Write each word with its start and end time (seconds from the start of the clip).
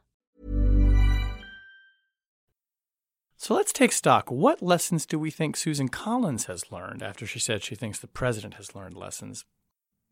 So 3.35 3.53
let's 3.53 3.73
take 3.73 3.91
stock. 3.91 4.31
What 4.31 4.61
lessons 4.61 5.05
do 5.05 5.19
we 5.19 5.29
think 5.29 5.57
Susan 5.57 5.89
Collins 5.89 6.45
has 6.45 6.71
learned 6.71 7.03
after 7.03 7.27
she 7.27 7.39
said 7.39 7.63
she 7.63 7.75
thinks 7.75 7.99
the 7.99 8.07
president 8.07 8.53
has 8.53 8.73
learned 8.73 8.95
lessons? 8.95 9.43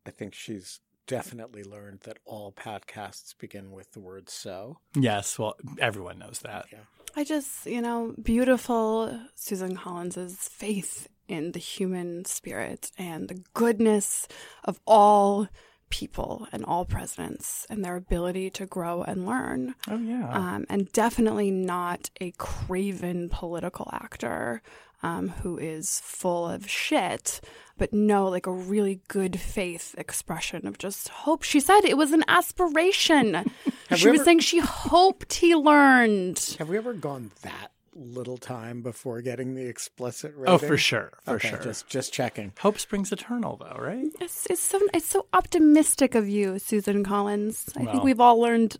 I 0.05 0.11
think 0.11 0.33
she's 0.33 0.81
definitely 1.09 1.63
learned 1.63 2.01
that 2.01 2.19
all 2.23 2.53
podcasts 2.53 3.37
begin 3.37 3.71
with 3.71 3.91
the 3.91 3.99
word 3.99 4.29
so. 4.29 4.77
Yes, 4.95 5.37
well, 5.37 5.55
everyone 5.79 6.19
knows 6.19 6.39
that. 6.39 6.67
Yeah. 6.71 6.79
I 7.15 7.23
just, 7.23 7.65
you 7.65 7.81
know, 7.81 8.13
beautiful 8.21 9.19
Susan 9.35 9.75
Collins's 9.75 10.37
faith 10.37 11.07
in 11.27 11.51
the 11.51 11.59
human 11.59 12.25
spirit 12.25 12.91
and 12.97 13.27
the 13.27 13.43
goodness 13.53 14.27
of 14.63 14.79
all 14.85 15.47
people 15.89 16.47
and 16.51 16.63
all 16.63 16.85
presidents 16.85 17.65
and 17.67 17.83
their 17.83 17.95
ability 17.95 18.51
to 18.51 18.67
grow 18.67 19.01
and 19.01 19.25
learn. 19.25 19.73
Oh, 19.87 19.97
yeah. 19.97 20.29
Um, 20.29 20.65
and 20.69 20.91
definitely 20.91 21.49
not 21.49 22.11
a 22.21 22.31
craven 22.37 23.29
political 23.29 23.89
actor 23.91 24.61
um, 25.03 25.29
who 25.29 25.57
is 25.57 26.01
full 26.03 26.47
of 26.47 26.69
shit, 26.69 27.41
but 27.77 27.93
no, 27.93 28.27
like 28.27 28.45
a 28.47 28.51
really 28.51 28.99
good 29.07 29.39
faith 29.39 29.95
expression 29.97 30.67
of 30.67 30.77
just 30.77 31.07
hope. 31.09 31.43
She 31.43 31.59
said 31.59 31.81
it 31.85 31.97
was 31.97 32.11
an 32.11 32.23
aspiration. 32.27 33.45
she 33.95 34.05
we 34.05 34.11
was 34.11 34.19
ever- 34.21 34.23
saying 34.25 34.39
she 34.39 34.59
hoped 34.59 35.33
he 35.35 35.55
learned. 35.55 36.55
Have 36.59 36.69
we 36.69 36.77
ever 36.77 36.93
gone 36.93 37.31
that 37.43 37.71
little 37.95 38.37
time 38.37 38.81
before 38.81 39.21
getting 39.21 39.55
the 39.55 39.65
explicit 39.67 40.33
rating? 40.35 40.53
oh, 40.53 40.57
for 40.57 40.77
sure. 40.77 41.11
For 41.25 41.35
okay, 41.35 41.49
sure. 41.49 41.59
Just 41.59 41.87
just 41.87 42.13
checking. 42.13 42.53
Hope 42.59 42.79
springs 42.79 43.11
eternal, 43.11 43.57
though, 43.57 43.77
right? 43.81 44.07
It's, 44.21 44.45
it's 44.47 44.61
so 44.61 44.79
it's 44.93 45.05
so 45.07 45.25
optimistic 45.33 46.15
of 46.15 46.27
you, 46.29 46.59
Susan 46.59 47.03
Collins. 47.03 47.69
I 47.77 47.83
Well. 47.83 47.91
think 47.93 48.03
we've 48.03 48.19
all 48.19 48.39
learned 48.39 48.77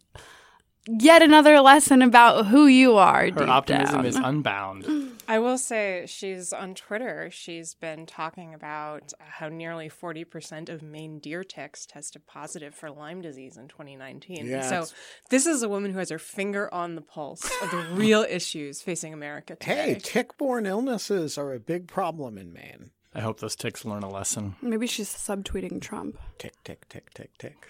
yet 0.88 1.22
another 1.22 1.60
lesson 1.62 2.02
about 2.02 2.48
who 2.48 2.68
you 2.68 2.96
are. 2.98 3.22
Her 3.26 3.32
deep 3.32 3.48
optimism 3.48 3.96
down. 3.98 4.06
is 4.06 4.16
unbound. 4.24 5.12
I 5.28 5.38
will 5.38 5.60
say 5.60 6.06
she's 6.08 6.52
on 6.52 6.74
Twitter. 6.74 7.30
She's 7.32 7.76
been 7.76 8.08
talking 8.08 8.54
about 8.56 9.14
how 9.20 9.48
nearly 9.50 9.88
40% 9.90 10.70
of 10.70 10.82
Maine 10.82 11.20
deer 11.20 11.44
ticks 11.44 11.86
tested 11.86 12.26
positive 12.26 12.74
for 12.74 12.90
Lyme 12.90 13.22
disease 13.22 13.56
in 13.56 13.68
2019. 13.68 14.48
Yeah, 14.48 14.62
so 14.62 14.76
it's- 14.76 14.94
this 15.30 15.46
is 15.46 15.62
a 15.62 15.70
woman 15.70 15.92
who 15.94 16.00
has 16.00 16.10
her 16.10 16.18
finger 16.18 16.74
on 16.74 16.96
the 16.96 17.02
pulse 17.02 17.44
of 17.62 17.70
the 17.70 17.86
real 17.94 18.26
issues 18.28 18.82
facing 18.82 19.14
America 19.14 19.56
today. 19.56 19.94
Hey, 19.94 20.00
tick-borne 20.02 20.66
illnesses 20.66 21.38
are 21.38 21.54
a 21.54 21.60
big 21.60 21.88
problem 21.88 22.38
in 22.38 22.52
Maine. 22.52 22.90
I 23.14 23.22
hope 23.22 23.40
those 23.40 23.56
ticks 23.56 23.86
learn 23.86 24.04
a 24.04 24.10
lesson. 24.10 24.56
Maybe 24.62 24.86
she's 24.88 25.10
subtweeting 25.10 25.82
Trump. 25.82 26.18
Tick, 26.38 26.54
tick, 26.64 26.88
tick, 26.90 27.14
tick, 27.14 27.38
tick. 27.38 27.68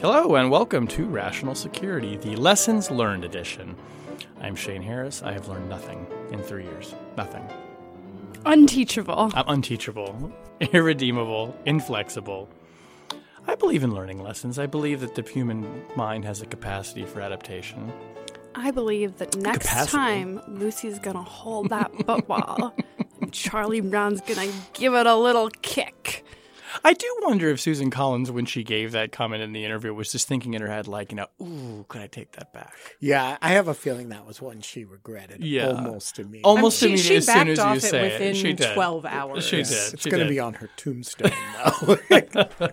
Hello, 0.00 0.36
and 0.36 0.50
welcome 0.50 0.86
to 0.88 1.06
Rational 1.06 1.54
Security, 1.54 2.16
the 2.16 2.36
Lessons 2.36 2.90
Learned 2.90 3.24
edition. 3.24 3.74
I'm 4.40 4.54
Shane 4.54 4.82
Harris. 4.82 5.22
I 5.22 5.32
have 5.32 5.48
learned 5.48 5.68
nothing 5.68 6.06
in 6.30 6.40
three 6.42 6.64
years. 6.64 6.94
Nothing. 7.16 7.44
Unteachable. 8.46 9.32
I'm 9.34 9.48
unteachable, 9.48 10.32
irredeemable, 10.72 11.56
inflexible. 11.66 12.48
I 13.46 13.54
believe 13.56 13.82
in 13.82 13.92
learning 13.94 14.22
lessons. 14.22 14.58
I 14.58 14.66
believe 14.66 15.00
that 15.00 15.14
the 15.14 15.22
human 15.22 15.82
mind 15.96 16.24
has 16.24 16.42
a 16.42 16.46
capacity 16.46 17.04
for 17.04 17.20
adaptation. 17.20 17.92
I 18.54 18.70
believe 18.70 19.18
that 19.18 19.36
next 19.36 19.66
Capacity. 19.66 19.92
time 19.96 20.40
Lucy's 20.48 20.98
gonna 20.98 21.22
hold 21.22 21.70
that 21.70 21.90
football 22.06 22.74
and 23.20 23.32
Charlie 23.32 23.80
Brown's 23.80 24.20
gonna 24.20 24.50
give 24.74 24.94
it 24.94 25.06
a 25.06 25.14
little 25.16 25.48
kick. 25.62 26.24
I 26.84 26.92
do 26.92 27.06
wonder 27.22 27.48
if 27.48 27.60
Susan 27.60 27.90
Collins, 27.90 28.30
when 28.30 28.44
she 28.46 28.62
gave 28.62 28.92
that 28.92 29.12
comment 29.12 29.42
in 29.42 29.52
the 29.52 29.64
interview, 29.64 29.92
was 29.94 30.12
just 30.12 30.28
thinking 30.28 30.54
in 30.54 30.62
her 30.62 30.68
head, 30.68 30.86
like, 30.86 31.10
you 31.12 31.16
know, 31.16 31.26
ooh, 31.42 31.84
could 31.88 32.00
I 32.00 32.06
take 32.06 32.32
that 32.32 32.52
back? 32.52 32.72
Yeah, 33.00 33.36
I 33.40 33.48
have 33.50 33.68
a 33.68 33.74
feeling 33.74 34.10
that 34.10 34.26
was 34.26 34.40
one 34.42 34.60
she 34.60 34.84
regretted 34.84 35.42
Yeah. 35.44 35.68
almost 35.68 36.18
immediately. 36.18 36.44
Almost 36.44 36.80
she, 36.80 36.86
immediately 36.86 37.08
she 37.10 37.16
as 37.16 37.26
soon 37.26 37.34
backed 37.34 37.50
as 37.50 37.58
off 37.58 37.70
you 37.72 37.76
it 37.78 37.80
say 37.82 38.02
within 38.02 38.28
it. 38.30 38.34
She 38.36 38.52
did. 38.52 38.74
12 38.74 39.06
hours. 39.06 39.46
She 39.46 39.58
Yes, 39.58 39.68
did. 39.90 39.94
It's 39.94 40.06
going 40.06 40.22
to 40.22 40.28
be 40.28 40.40
on 40.40 40.54
her 40.54 40.68
tombstone 40.76 41.30
now. 41.54 42.68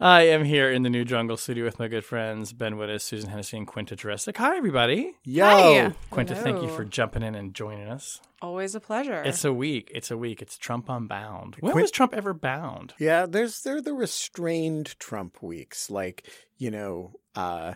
I 0.00 0.22
am 0.22 0.44
here 0.44 0.70
in 0.70 0.82
the 0.82 0.90
new 0.90 1.04
jungle 1.04 1.36
studio 1.36 1.64
with 1.64 1.78
my 1.78 1.88
good 1.88 2.04
friends 2.04 2.52
Ben 2.52 2.74
Wittes, 2.74 3.02
Susan 3.02 3.30
Hennessy, 3.30 3.56
and 3.56 3.66
Quinta 3.66 3.96
Jurecic. 3.96 4.36
Hi, 4.38 4.56
everybody. 4.56 5.14
Yo. 5.24 5.44
Hi. 5.44 5.92
Quinta, 6.10 6.34
thank 6.34 6.62
you 6.62 6.68
for 6.68 6.84
jumping 6.84 7.22
in 7.22 7.34
and 7.34 7.54
joining 7.54 7.88
us. 7.88 8.20
Always 8.42 8.74
a 8.74 8.80
pleasure. 8.80 9.22
It's 9.22 9.44
a 9.44 9.52
week. 9.52 9.90
It's 9.94 10.10
a 10.10 10.16
week. 10.16 10.40
It's 10.40 10.56
Trump 10.56 10.88
unbound. 10.88 11.56
When 11.60 11.72
Quin- 11.72 11.82
was 11.82 11.90
Trump 11.90 12.14
ever 12.14 12.32
bound? 12.32 12.94
Yeah, 12.98 13.26
there's 13.26 13.60
they're 13.62 13.82
the 13.82 13.92
restrained 13.94 14.98
Trump 14.98 15.42
weeks, 15.42 15.90
like 15.90 16.26
you 16.56 16.70
know. 16.70 17.12
uh 17.34 17.74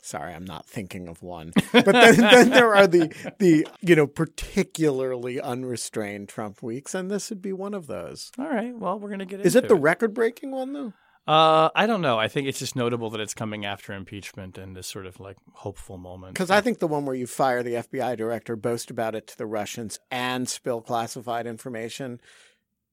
Sorry, 0.00 0.32
I'm 0.32 0.44
not 0.44 0.64
thinking 0.66 1.08
of 1.08 1.22
one. 1.22 1.52
But 1.72 1.84
then, 1.86 2.16
then 2.16 2.50
there 2.50 2.74
are 2.74 2.86
the 2.86 3.12
the 3.38 3.66
you 3.80 3.96
know 3.96 4.06
particularly 4.06 5.40
unrestrained 5.40 6.28
Trump 6.28 6.62
weeks, 6.62 6.94
and 6.94 7.10
this 7.10 7.28
would 7.30 7.42
be 7.42 7.52
one 7.52 7.74
of 7.74 7.88
those. 7.88 8.30
All 8.38 8.48
right. 8.48 8.74
Well, 8.76 8.98
we're 8.98 9.10
gonna 9.10 9.26
get 9.26 9.40
Is 9.40 9.56
into 9.56 9.66
it 9.66 9.68
the 9.68 9.74
record 9.74 10.14
breaking 10.14 10.52
one 10.52 10.72
though? 10.72 10.92
Uh, 11.26 11.70
I 11.74 11.86
don't 11.86 12.00
know. 12.00 12.18
I 12.18 12.26
think 12.26 12.48
it's 12.48 12.58
just 12.58 12.74
notable 12.74 13.10
that 13.10 13.20
it's 13.20 13.34
coming 13.34 13.64
after 13.64 13.92
impeachment 13.92 14.58
and 14.58 14.74
this 14.74 14.88
sort 14.88 15.06
of 15.06 15.20
like 15.20 15.36
hopeful 15.52 15.96
moment. 15.96 16.34
Because 16.34 16.50
I 16.50 16.60
think 16.60 16.80
the 16.80 16.88
one 16.88 17.06
where 17.06 17.14
you 17.14 17.28
fire 17.28 17.62
the 17.62 17.74
FBI 17.74 18.16
director, 18.16 18.56
boast 18.56 18.90
about 18.90 19.14
it 19.14 19.28
to 19.28 19.38
the 19.38 19.46
Russians, 19.46 20.00
and 20.10 20.48
spill 20.48 20.80
classified 20.80 21.46
information 21.46 22.20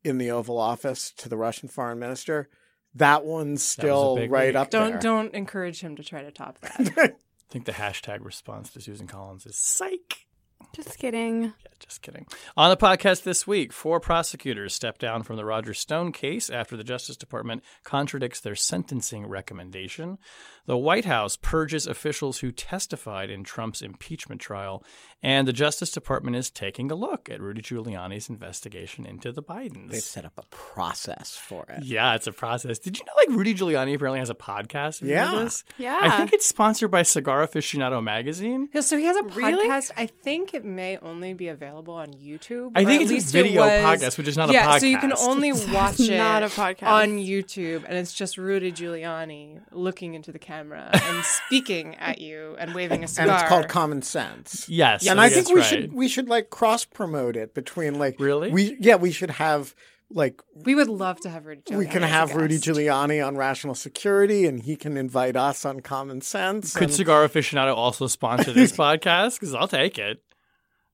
in 0.04 0.20
the 0.20 0.30
Oval 0.30 0.60
Office 0.60 1.12
to 1.18 1.28
the 1.28 1.38
Russian 1.38 1.70
foreign 1.70 1.98
minister, 1.98 2.50
that 2.96 3.26
one's 3.26 3.64
still 3.64 4.16
big 4.16 4.32
right 4.32 4.50
week. 4.50 4.56
up 4.56 4.70
don't 4.70 4.92
there. 4.92 5.00
don't 5.00 5.34
encourage 5.34 5.82
him 5.82 5.96
to 5.96 6.04
try 6.04 6.22
to 6.22 6.32
top 6.32 6.60
that. 6.60 6.94
I 6.98 7.52
think 7.52 7.66
the 7.66 7.72
hashtag 7.72 8.24
response 8.24 8.70
to 8.72 8.82
Susan 8.82 9.08
Collins 9.08 9.48
is 9.48 9.56
psych. 9.56 10.28
Just 10.76 11.00
kidding. 11.00 11.54
Yeah, 11.82 11.86
just 11.88 12.02
kidding. 12.02 12.26
On 12.58 12.70
the 12.70 12.78
podcast 12.78 13.24
this 13.24 13.48
week, 13.48 13.72
four 13.74 14.00
prosecutors 14.00 14.74
step 14.74 14.98
down 14.98 15.24
from 15.24 15.38
the 15.38 15.46
Roger 15.46 15.74
Stone 15.74 16.12
case 16.12 16.50
after 16.50 16.76
the 16.78 16.84
Justice 16.84 17.16
Department 17.18 17.64
contradicts 17.84 18.40
their 18.40 18.56
sentencing 18.56 19.26
recommendation. 19.28 20.18
The 20.66 20.78
White 20.78 21.06
House 21.06 21.36
purges 21.36 21.88
officials 21.88 22.40
who 22.40 22.52
testified 22.52 23.30
in 23.32 23.44
Trump's 23.44 23.82
impeachment 23.82 24.40
trial. 24.40 24.84
And 25.24 25.48
the 25.48 25.54
Justice 25.54 25.90
Department 25.92 26.36
is 26.36 26.50
taking 26.52 26.92
a 26.92 26.96
look 26.96 27.28
at 27.30 27.42
Rudy 27.42 27.62
Giuliani's 27.62 28.30
investigation 28.30 29.06
into 29.06 29.32
the 29.32 29.42
Bidens. 29.42 29.90
They've 29.92 30.02
set 30.02 30.26
up 30.26 30.34
a 30.38 30.44
process 30.52 31.36
for 31.36 31.66
it. 31.70 31.84
Yeah, 31.84 32.14
it's 32.16 32.28
a 32.28 32.32
process. 32.32 32.78
Did 32.80 33.00
you 33.00 33.06
know 33.06 33.14
like 33.18 33.30
Rudy 33.36 33.56
Giuliani 33.56 33.96
apparently 33.96 34.20
has 34.20 34.30
a 34.30 34.36
podcast? 34.36 35.00
Have 35.00 35.10
you 35.10 35.16
heard 35.16 35.34
Yeah. 35.34 35.44
this? 35.44 35.64
Yeah. 35.78 36.00
I 36.02 36.18
think 36.18 36.34
it's 36.34 36.46
sponsored 36.46 36.92
by 36.92 37.02
Cigar 37.04 37.46
Aficionado 37.46 38.02
magazine. 38.04 38.70
Yeah, 38.74 38.82
so 38.82 38.98
he 38.98 39.06
has 39.06 39.18
a 39.18 39.24
Really? 39.24 39.68
podcast. 39.68 39.92
I 39.98 40.06
think 40.06 40.54
it 40.54 40.64
may 40.64 40.98
only 40.98 41.34
be 41.34 41.48
available 41.48 41.69
on 41.78 42.14
YouTube. 42.14 42.72
I 42.76 42.86
think 42.86 43.10
it's 43.10 43.30
a 43.30 43.32
video 43.32 43.64
it 43.64 43.84
was- 43.84 44.02
podcast, 44.02 44.18
which 44.18 44.28
is 44.28 44.38
not 44.38 44.50
a 44.50 44.54
yeah, 44.54 44.78
so 44.78 44.86
you 44.86 44.98
can 44.98 45.14
only 45.14 45.52
watch 45.74 46.00
it 46.00 46.18
not 46.18 46.44
a 46.44 46.48
podcast. 46.48 46.84
on 46.88 47.18
YouTube, 47.18 47.84
and 47.88 47.98
it's 47.98 48.14
just 48.14 48.38
Rudy 48.38 48.72
Giuliani 48.72 49.62
looking 49.72 50.14
into 50.14 50.32
the 50.32 50.40
camera 50.40 50.90
and 50.94 51.24
speaking 51.48 51.96
at 51.96 52.20
you 52.20 52.56
and 52.60 52.74
waving 52.76 53.04
a 53.04 53.08
cigar. 53.08 53.28
And 53.30 53.40
it's 53.42 53.50
called 53.50 53.68
Common 53.68 54.02
Sense. 54.02 54.68
Yes, 54.70 55.04
yeah, 55.04 55.12
and 55.12 55.22
I 55.22 55.30
think 55.30 55.48
think 55.48 55.56
we 55.56 55.62
right. 55.62 55.70
should 55.70 55.94
we 55.94 56.08
should 56.08 56.28
like 56.28 56.50
cross 56.50 56.86
promote 56.86 57.36
it 57.36 57.54
between 57.54 57.98
like 58.00 58.20
Really? 58.20 58.52
we 58.52 58.76
yeah 58.80 58.96
we 58.96 59.12
should 59.12 59.30
have 59.32 59.74
like 60.12 60.42
We 60.66 60.74
would 60.76 60.88
love 60.90 61.20
to 61.22 61.30
have 61.30 61.46
Rudy 61.46 61.62
Giuliani. 61.62 61.78
we 61.78 61.86
can 61.86 62.04
as 62.04 62.10
a 62.10 62.14
have 62.14 62.36
Rudy. 62.36 62.58
Giuliani 62.58 63.26
on 63.26 63.38
Rational 63.38 63.76
Security 63.76 64.46
and 64.48 64.60
he 64.62 64.76
can 64.76 64.98
invite 64.98 65.36
us 65.36 65.66
on 65.66 65.82
Common 65.82 66.22
Sense. 66.22 66.74
Could 66.74 66.86
and- 66.86 66.94
Cigar 66.94 67.28
Aficionado 67.28 67.76
also 67.76 68.08
sponsor 68.08 68.52
this 68.52 68.72
podcast? 68.76 69.36
Because 69.40 69.54
I'll 69.54 69.68
take 69.68 70.00
it. 70.00 70.22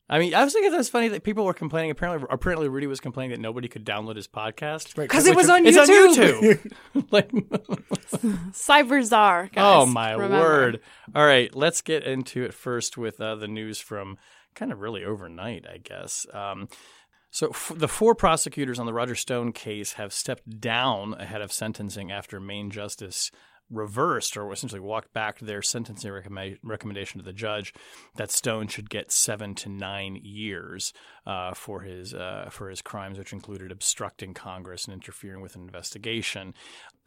I 0.08 0.20
mean, 0.20 0.36
I 0.36 0.44
was 0.44 0.54
thinking 0.54 0.72
that's 0.72 0.88
funny 0.90 1.08
that 1.10 1.24
people 1.24 1.46
were 1.46 1.54
complaining. 1.54 1.90
Apparently, 1.90 2.28
apparently 2.30 2.68
Rudy 2.70 2.86
was 2.86 3.00
complaining 3.00 3.32
that 3.32 3.40
nobody 3.40 3.68
could 3.68 3.84
download 3.84 4.16
his 4.18 4.28
podcast. 4.28 4.98
Right, 4.98 5.06
Because 5.10 5.26
it 5.26 5.36
was 5.36 5.50
on 5.50 5.66
It's 5.66 5.76
YouTube. 5.78 6.08
on 6.10 7.04
YouTube. 7.04 7.12
like, 7.12 7.32
cyber 8.52 9.04
czar. 9.04 9.48
Guys, 9.54 9.64
oh 9.64 9.86
my 9.86 10.12
remember. 10.12 10.38
word! 10.40 10.80
All 11.16 11.26
right, 11.26 11.54
let's 11.56 11.82
get 11.82 12.04
into 12.04 12.44
it 12.44 12.54
first 12.54 12.98
with 12.98 13.20
uh, 13.20 13.36
the 13.36 13.48
news 13.48 13.80
from 13.80 14.18
kind 14.54 14.72
of 14.72 14.80
really 14.80 15.04
overnight, 15.04 15.66
I 15.68 15.78
guess. 15.78 16.26
Um, 16.34 16.70
so 17.32 17.50
f- 17.50 17.74
the 17.76 17.88
four 17.88 18.16
prosecutors 18.16 18.80
on 18.80 18.86
the 18.86 18.94
Roger 18.94 19.16
Stone 19.16 19.52
case 19.52 19.94
have 19.94 20.14
stepped 20.14 20.60
down 20.62 21.14
ahead 21.16 21.42
of 21.42 21.52
sentencing 21.52 22.12
after 22.12 22.40
Main 22.40 22.70
Justice 22.70 23.32
reversed 23.70 24.38
or 24.38 24.52
essentially 24.52 24.80
walked 24.80 25.14
back 25.14 25.40
their 25.40 25.62
sentencing 25.62 26.12
recommend- 26.12 26.60
recommendation 26.64 27.20
to 27.20 27.26
the 27.26 27.34
judge 27.34 27.74
that 28.16 28.32
Stone 28.32 28.68
should 28.68 28.90
get 28.90 29.12
seven 29.12 29.56
to 29.56 29.70
nine 29.70 30.20
years 30.22 30.94
uh, 31.26 31.54
for 31.54 31.82
his 31.82 32.14
uh, 32.14 32.50
for 32.52 32.70
his 32.70 32.82
crimes, 32.82 33.18
which 33.18 33.34
included 33.34 33.72
obstructing 33.72 34.34
Congress 34.34 34.86
and 34.86 34.94
interfering 34.94 35.42
with 35.42 35.56
an 35.56 35.62
investigation. 35.62 36.54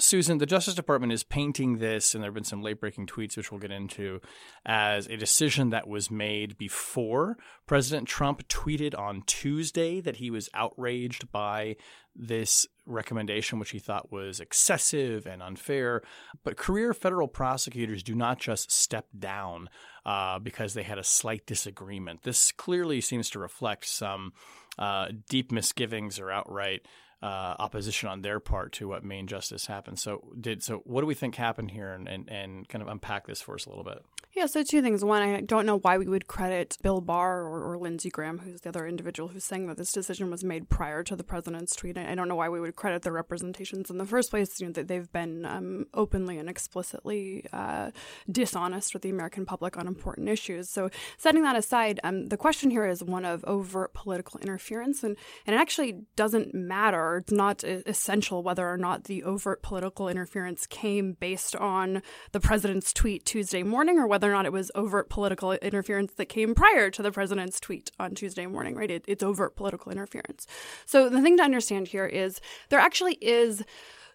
Susan, 0.01 0.39
the 0.39 0.47
Justice 0.47 0.75
Department 0.75 1.13
is 1.13 1.25
painting 1.25 1.79
this, 1.79 2.15
and 2.15 2.23
there 2.23 2.29
have 2.29 2.35
been 2.35 2.45
some 2.45 2.63
late 2.63 2.79
breaking 2.79 3.07
tweets, 3.07 3.37
which 3.37 3.51
we'll 3.51 3.61
get 3.61 3.73
into, 3.73 4.21
as 4.65 5.09
a 5.09 5.17
decision 5.17 5.71
that 5.71 5.89
was 5.89 6.09
made 6.09 6.57
before 6.57 7.37
President 7.67 8.07
Trump 8.07 8.47
tweeted 8.47 8.97
on 8.97 9.23
Tuesday 9.27 10.01
that 10.01 10.17
he 10.17 10.31
was 10.31 10.49
outraged 10.55 11.33
by 11.33 11.75
this 12.15 12.65
recommendation, 12.87 13.59
which 13.59 13.71
he 13.71 13.81
thought 13.81 14.13
was 14.13 14.39
excessive 14.39 15.27
and 15.27 15.43
unfair. 15.43 16.03
But 16.45 16.57
career 16.57 16.95
federal 16.95 17.29
prosecutors 17.29 18.05
do 18.05 18.15
not 18.15 18.39
just 18.39 18.71
step 18.71 19.07
down 19.19 19.69
uh, 20.07 20.39
because 20.39 20.75
they 20.75 20.85
had 20.85 20.99
a 20.99 21.05
slight 21.05 21.45
disagreement. 21.45 22.23
This 22.23 22.53
clearly 22.53 23.01
seems 23.01 23.31
to 23.31 23.41
reflect 23.41 23.87
some 23.87 24.33
uh, 24.79 25.09
deep 25.29 25.51
misgivings 25.51 26.21
or 26.21 26.31
outright 26.31 26.87
uh, 27.23 27.55
opposition 27.59 28.09
on 28.09 28.23
their 28.23 28.41
part 28.41 28.73
to 28.73 28.89
what 28.89 29.05
Main 29.05 29.27
justice 29.27 29.67
happened. 29.67 29.99
So, 29.99 30.33
did 30.41 30.63
so. 30.63 30.79
What 30.85 31.01
do 31.01 31.07
we 31.07 31.15
think 31.15 31.35
happened 31.35 31.71
here, 31.71 31.93
and, 31.93 32.09
and, 32.09 32.29
and 32.29 32.69
kind 32.69 32.83
of 32.83 32.89
unpack 32.89 33.27
this 33.27 33.41
for 33.41 33.55
us 33.55 33.67
a 33.67 33.71
little 33.71 33.85
bit? 33.85 34.05
Yeah, 34.39 34.47
so 34.47 34.63
two 34.63 34.83
things. 34.83 35.05
One, 35.05 35.21
I 35.21 35.41
don't 35.41 35.67
know 35.67 35.81
why 35.81 35.99
we 35.99 36.07
would 36.07 36.29
credit 36.29 36.77
Bill 36.81 37.01
Barr 37.01 37.43
or, 37.43 37.73
or 37.73 37.77
Lindsey 37.77 38.09
Graham, 38.09 38.39
who's 38.39 38.61
the 38.61 38.69
other 38.69 38.87
individual 38.87 39.31
who's 39.31 39.43
saying 39.43 39.67
that 39.67 39.77
this 39.77 39.91
decision 39.91 40.31
was 40.31 40.45
made 40.45 40.69
prior 40.69 41.03
to 41.03 41.17
the 41.17 41.25
president's 41.25 41.75
tweet. 41.75 41.99
I 41.99 42.15
don't 42.15 42.29
know 42.29 42.37
why 42.37 42.49
we 42.49 42.61
would 42.61 42.77
credit 42.77 43.03
their 43.03 43.13
representations 43.13 43.91
in 43.91 43.99
the 43.99 44.07
first 44.07 44.31
place. 44.31 44.61
You 44.61 44.69
know, 44.69 44.73
that 44.75 44.87
they've 44.87 45.11
been 45.11 45.45
um, 45.45 45.87
openly 45.93 46.39
and 46.39 46.49
explicitly 46.49 47.47
uh, 47.53 47.91
dishonest 48.31 48.95
with 48.95 49.03
the 49.03 49.11
American 49.11 49.45
public 49.45 49.77
on 49.77 49.89
important 49.89 50.29
issues. 50.29 50.71
So, 50.71 50.89
setting 51.17 51.43
that 51.43 51.57
aside, 51.57 51.99
um, 52.05 52.27
the 52.27 52.37
question 52.37 52.71
here 52.71 52.87
is 52.87 53.03
one 53.03 53.25
of 53.25 53.45
overt 53.45 53.93
political 53.93 54.39
interference, 54.39 55.03
and, 55.03 55.17
and 55.49 55.57
it 55.57 55.59
actually 55.59 56.03
doesn't 56.15 56.55
matter. 56.55 57.17
It's 57.17 57.33
not 57.33 57.65
essential 57.65 58.45
whether 58.45 58.69
or 58.69 58.77
not 58.77 59.05
the 59.05 59.25
overt 59.25 59.63
political 59.63 60.09
interference 60.09 60.65
came 60.69 61.15
based 61.15 61.57
on 61.57 62.03
the 62.31 62.39
president's 62.39 62.93
tweet 62.93 63.25
Tuesday 63.25 63.65
morning 63.65 63.99
or 63.99 64.07
whether 64.07 64.28
or 64.29 64.33
not 64.33 64.47
it 64.47 64.53
was 64.53 64.71
overt 64.75 65.09
political 65.09 65.53
interference 65.53 66.13
that 66.15 66.27
came 66.27 66.55
prior 66.55 66.91
to 66.91 67.03
the 67.03 67.13
president's 67.13 67.61
tweet 67.61 67.91
on 67.99 68.15
Tuesday 68.15 68.47
morning, 68.47 68.75
right? 68.75 68.91
It, 68.91 69.05
it's 69.07 69.23
overt 69.23 69.57
political 69.57 69.91
interference. 69.93 70.47
So 70.87 71.09
the 71.09 71.23
thing 71.23 71.37
to 71.39 71.43
understand 71.43 71.89
here 71.89 72.07
is 72.07 72.41
there 72.69 72.81
actually 72.81 73.15
is 73.21 73.65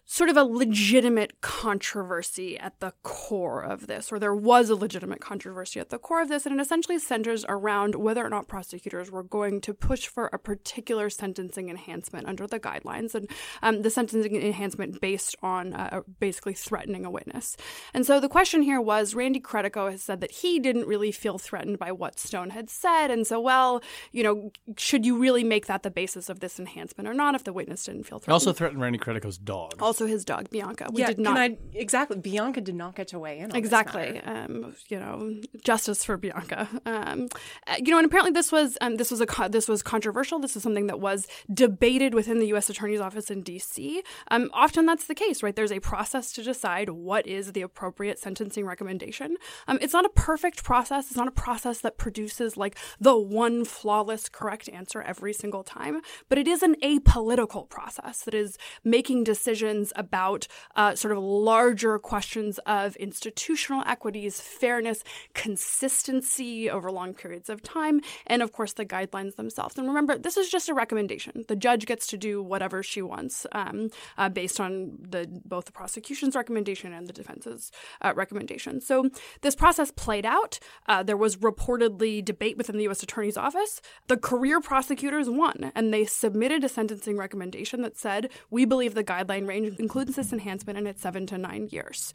sort 0.06 0.28
of 0.28 0.36
a 0.36 0.44
legitimate 0.44 1.40
controversy 1.40 2.58
at 2.58 2.78
the 2.80 2.92
core 3.02 3.62
of 3.62 3.86
this, 3.86 4.12
or 4.12 4.18
there 4.18 4.34
was 4.34 4.68
a 4.68 4.76
legitimate 4.76 5.20
controversy 5.20 5.80
at 5.80 5.88
the 5.88 5.98
core 5.98 6.20
of 6.20 6.28
this, 6.28 6.44
and 6.44 6.58
it 6.58 6.62
essentially 6.62 6.98
centers 6.98 7.44
around 7.48 7.94
whether 7.94 8.24
or 8.24 8.28
not 8.28 8.46
prosecutors 8.46 9.10
were 9.10 9.22
going 9.22 9.60
to 9.62 9.72
push 9.72 10.06
for 10.06 10.26
a 10.26 10.38
particular 10.38 11.08
sentencing 11.08 11.70
enhancement 11.70 12.26
under 12.26 12.46
the 12.46 12.60
guidelines, 12.60 13.14
and 13.14 13.30
um, 13.62 13.82
the 13.82 13.90
sentencing 13.90 14.36
enhancement 14.36 15.00
based 15.00 15.36
on 15.42 15.72
uh, 15.72 16.00
basically 16.20 16.52
threatening 16.54 17.04
a 17.04 17.10
witness. 17.10 17.56
And 17.94 18.04
so 18.04 18.20
the 18.20 18.28
question 18.28 18.60
here 18.62 18.80
was 18.80 19.14
Randy 19.14 19.40
Credico 19.40 19.90
has 19.90 20.02
said 20.02 20.20
that 20.20 20.30
he 20.30 20.58
didn't 20.58 20.86
really 20.86 21.12
feel 21.12 21.38
threatened 21.38 21.78
by 21.78 21.92
what 21.92 22.20
Stone 22.20 22.50
had 22.50 22.68
said, 22.68 23.10
and 23.10 23.26
so, 23.26 23.40
well, 23.40 23.82
you 24.12 24.22
know, 24.22 24.50
should 24.76 25.06
you 25.06 25.16
really 25.18 25.44
make 25.44 25.66
that 25.66 25.82
the 25.82 25.90
basis 25.90 26.28
of 26.28 26.40
this 26.40 26.58
enhancement 26.58 27.08
or 27.08 27.14
not 27.14 27.34
if 27.34 27.44
the 27.44 27.52
witness 27.52 27.84
didn't 27.84 28.02
feel 28.04 28.18
It 28.18 28.24
threatened? 28.24 28.32
also 28.34 28.52
threatened 28.52 28.80
Randy 28.82 28.98
Credico's 28.98 29.38
dog. 29.38 29.80
also 29.80 29.93
his 29.98 30.24
dog 30.24 30.50
Bianca. 30.50 30.88
We 30.92 31.00
yeah, 31.00 31.08
did 31.08 31.16
can 31.16 31.24
not 31.24 31.38
I- 31.38 31.56
exactly. 31.72 32.18
Bianca 32.18 32.60
did 32.60 32.74
not 32.74 32.94
get 32.94 33.08
to 33.08 33.18
weigh 33.18 33.38
in. 33.38 33.50
On 33.52 33.56
exactly. 33.56 34.20
Um, 34.20 34.74
you 34.88 34.98
know, 34.98 35.40
justice 35.62 36.04
for 36.04 36.16
Bianca. 36.16 36.68
Um, 36.86 37.28
uh, 37.66 37.76
you 37.78 37.90
know, 37.90 37.98
and 37.98 38.06
apparently 38.06 38.32
this 38.32 38.52
was 38.52 38.76
um, 38.80 38.96
this 38.96 39.10
was 39.10 39.20
a 39.20 39.48
this 39.48 39.68
was 39.68 39.82
controversial. 39.82 40.38
This 40.38 40.56
is 40.56 40.62
something 40.62 40.86
that 40.88 41.00
was 41.00 41.26
debated 41.52 42.14
within 42.14 42.38
the 42.38 42.46
U.S. 42.48 42.68
Attorney's 42.68 43.00
Office 43.00 43.30
in 43.30 43.42
D.C. 43.42 44.02
Um, 44.30 44.50
often 44.52 44.86
that's 44.86 45.06
the 45.06 45.14
case, 45.14 45.42
right? 45.42 45.54
There's 45.54 45.72
a 45.72 45.80
process 45.80 46.32
to 46.32 46.42
decide 46.42 46.90
what 46.90 47.26
is 47.26 47.52
the 47.52 47.62
appropriate 47.62 48.18
sentencing 48.18 48.64
recommendation. 48.66 49.36
Um, 49.68 49.78
it's 49.80 49.92
not 49.92 50.04
a 50.04 50.10
perfect 50.10 50.64
process. 50.64 51.08
It's 51.08 51.16
not 51.16 51.28
a 51.28 51.32
process 51.32 51.80
that 51.80 51.98
produces 51.98 52.56
like 52.56 52.76
the 53.00 53.16
one 53.16 53.64
flawless 53.64 54.28
correct 54.28 54.68
answer 54.68 55.02
every 55.02 55.32
single 55.32 55.62
time, 55.62 56.00
but 56.28 56.38
it 56.38 56.48
is 56.48 56.62
an 56.62 56.76
apolitical 56.82 57.68
process 57.68 58.22
that 58.22 58.34
is 58.34 58.58
making 58.82 59.24
decisions 59.24 59.83
about 59.96 60.46
uh, 60.76 60.94
sort 60.94 61.12
of 61.12 61.22
larger 61.22 61.98
questions 61.98 62.58
of 62.66 62.96
institutional 62.96 63.82
equities, 63.86 64.40
fairness, 64.40 65.02
consistency 65.34 66.70
over 66.70 66.90
long 66.90 67.14
periods 67.14 67.48
of 67.48 67.62
time, 67.62 68.00
and 68.26 68.42
of 68.42 68.52
course 68.52 68.72
the 68.74 68.84
guidelines 68.84 69.36
themselves. 69.36 69.76
And 69.78 69.86
remember, 69.86 70.18
this 70.18 70.36
is 70.36 70.48
just 70.48 70.68
a 70.68 70.74
recommendation. 70.74 71.44
The 71.48 71.56
judge 71.56 71.86
gets 71.86 72.06
to 72.08 72.16
do 72.16 72.42
whatever 72.42 72.82
she 72.82 73.02
wants 73.02 73.46
um, 73.52 73.90
uh, 74.18 74.28
based 74.28 74.60
on 74.60 74.98
the 75.00 75.28
both 75.44 75.66
the 75.66 75.72
prosecution's 75.72 76.36
recommendation 76.36 76.92
and 76.92 77.06
the 77.06 77.12
defense's 77.12 77.70
uh, 78.00 78.12
recommendation. 78.14 78.80
So 78.80 79.10
this 79.42 79.54
process 79.54 79.90
played 79.90 80.26
out. 80.26 80.58
Uh, 80.86 81.02
there 81.02 81.16
was 81.16 81.36
reportedly 81.36 82.24
debate 82.24 82.56
within 82.56 82.76
the 82.76 82.84
U.S. 82.84 83.02
Attorney's 83.02 83.36
Office. 83.36 83.80
The 84.06 84.16
career 84.16 84.60
prosecutors 84.60 85.28
won, 85.28 85.72
and 85.74 85.92
they 85.92 86.04
submitted 86.04 86.64
a 86.64 86.68
sentencing 86.68 87.16
recommendation 87.16 87.82
that 87.82 87.96
said, 87.96 88.30
"We 88.50 88.64
believe 88.64 88.94
the 88.94 89.04
guideline 89.04 89.46
range 89.46 89.73
includes 89.78 90.16
this 90.16 90.32
enhancement, 90.32 90.78
and 90.78 90.88
it's 90.88 91.02
seven 91.02 91.26
to 91.26 91.38
nine 91.38 91.68
years." 91.70 92.12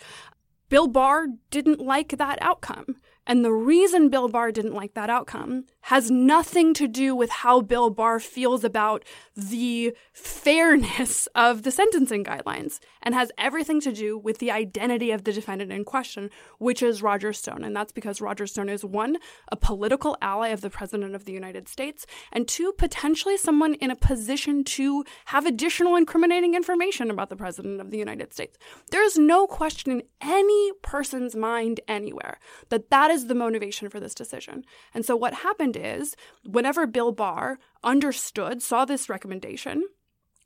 Bill 0.70 0.88
Barr 0.88 1.28
didn't 1.50 1.80
like 1.80 2.18
that 2.18 2.38
outcome. 2.42 2.98
And 3.30 3.46
the 3.46 3.54
reason 3.54 4.10
Bill 4.10 4.28
Barr 4.28 4.52
didn't 4.52 4.74
like 4.74 4.96
that 4.96 5.12
outcome 5.12 5.66
has 5.82 6.10
nothing 6.10 6.74
to 6.74 6.88
do 6.88 7.16
with 7.16 7.30
how 7.30 7.62
Bill 7.62 7.92
Barr 7.92 8.20
feels 8.20 8.64
about 8.64 9.06
the 9.36 9.96
fairness 10.14 11.28
of 11.36 11.62
the 11.62 11.70
sentencing 11.70 12.24
guidelines 12.24 12.80
and 13.04 13.14
has 13.14 13.32
everything 13.38 13.80
to 13.82 13.92
do 13.92 14.18
with 14.18 14.40
the 14.40 14.50
identity 14.50 15.12
of 15.12 15.26
the 15.26 15.32
defendant 15.32 15.72
in 15.72 15.86
question, 15.86 16.32
which 16.58 16.82
is 16.82 17.04
Roger 17.04 17.32
Stone. 17.32 17.64
And 17.64 17.76
that's 17.76 17.92
because 17.92 18.20
Roger 18.20 18.48
Stone 18.48 18.68
is 18.68 18.84
one, 18.84 19.18
a 19.52 19.56
political 19.56 20.18
ally 20.24 20.48
of 20.48 20.62
the 20.62 20.72
President 20.72 21.14
of 21.14 21.26
the 21.26 21.32
United 21.32 21.68
States, 21.68 22.08
and 22.32 22.48
two, 22.48 22.74
potentially 22.80 23.38
someone 23.38 23.76
in 23.76 23.92
a 23.92 23.96
position 23.96 24.64
to 24.64 25.06
have 25.26 25.46
additional 25.46 25.96
incriminating 25.96 26.56
information 26.56 27.12
about 27.12 27.30
the 27.30 27.36
President 27.36 27.80
of 27.80 27.92
the 27.92 28.00
United 28.00 28.34
States. 28.34 28.58
There 28.90 29.04
is 29.04 29.20
no 29.20 29.46
question 29.46 29.92
in 29.92 30.04
any 30.20 30.72
person's 30.82 31.36
mind 31.36 31.80
anywhere 31.88 32.40
that 32.70 32.90
that 32.90 33.12
is 33.12 33.19
the 33.28 33.36
motivation 33.36 33.90
for 33.90 34.00
this 34.00 34.16
decision. 34.16 34.64
And 34.94 35.06
so 35.06 35.16
what 35.16 35.34
happened 35.34 35.78
is, 35.78 36.16
whenever 36.44 36.88
Bill 36.88 37.12
Barr 37.12 37.60
understood, 37.84 38.62
saw 38.62 38.86
this 38.86 39.10
recommendation, 39.10 39.84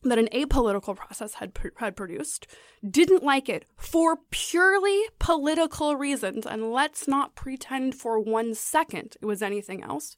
that 0.04 0.20
an 0.20 0.28
apolitical 0.34 0.96
process 0.96 1.36
had, 1.36 1.54
had 1.78 1.96
produced, 1.96 2.48
didn't 2.88 3.24
like 3.24 3.48
it 3.48 3.66
for 3.78 4.18
purely 4.32 5.02
political 5.20 5.96
reasons, 5.96 6.46
and 6.46 6.72
let's 6.72 7.08
not 7.08 7.36
pretend 7.36 7.96
for 7.96 8.20
one 8.20 8.54
second 8.54 9.16
it 9.22 9.26
was 9.26 9.42
anything 9.42 9.82
else, 9.82 10.18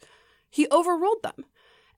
he 0.50 0.68
overruled 0.72 1.22
them. 1.24 1.46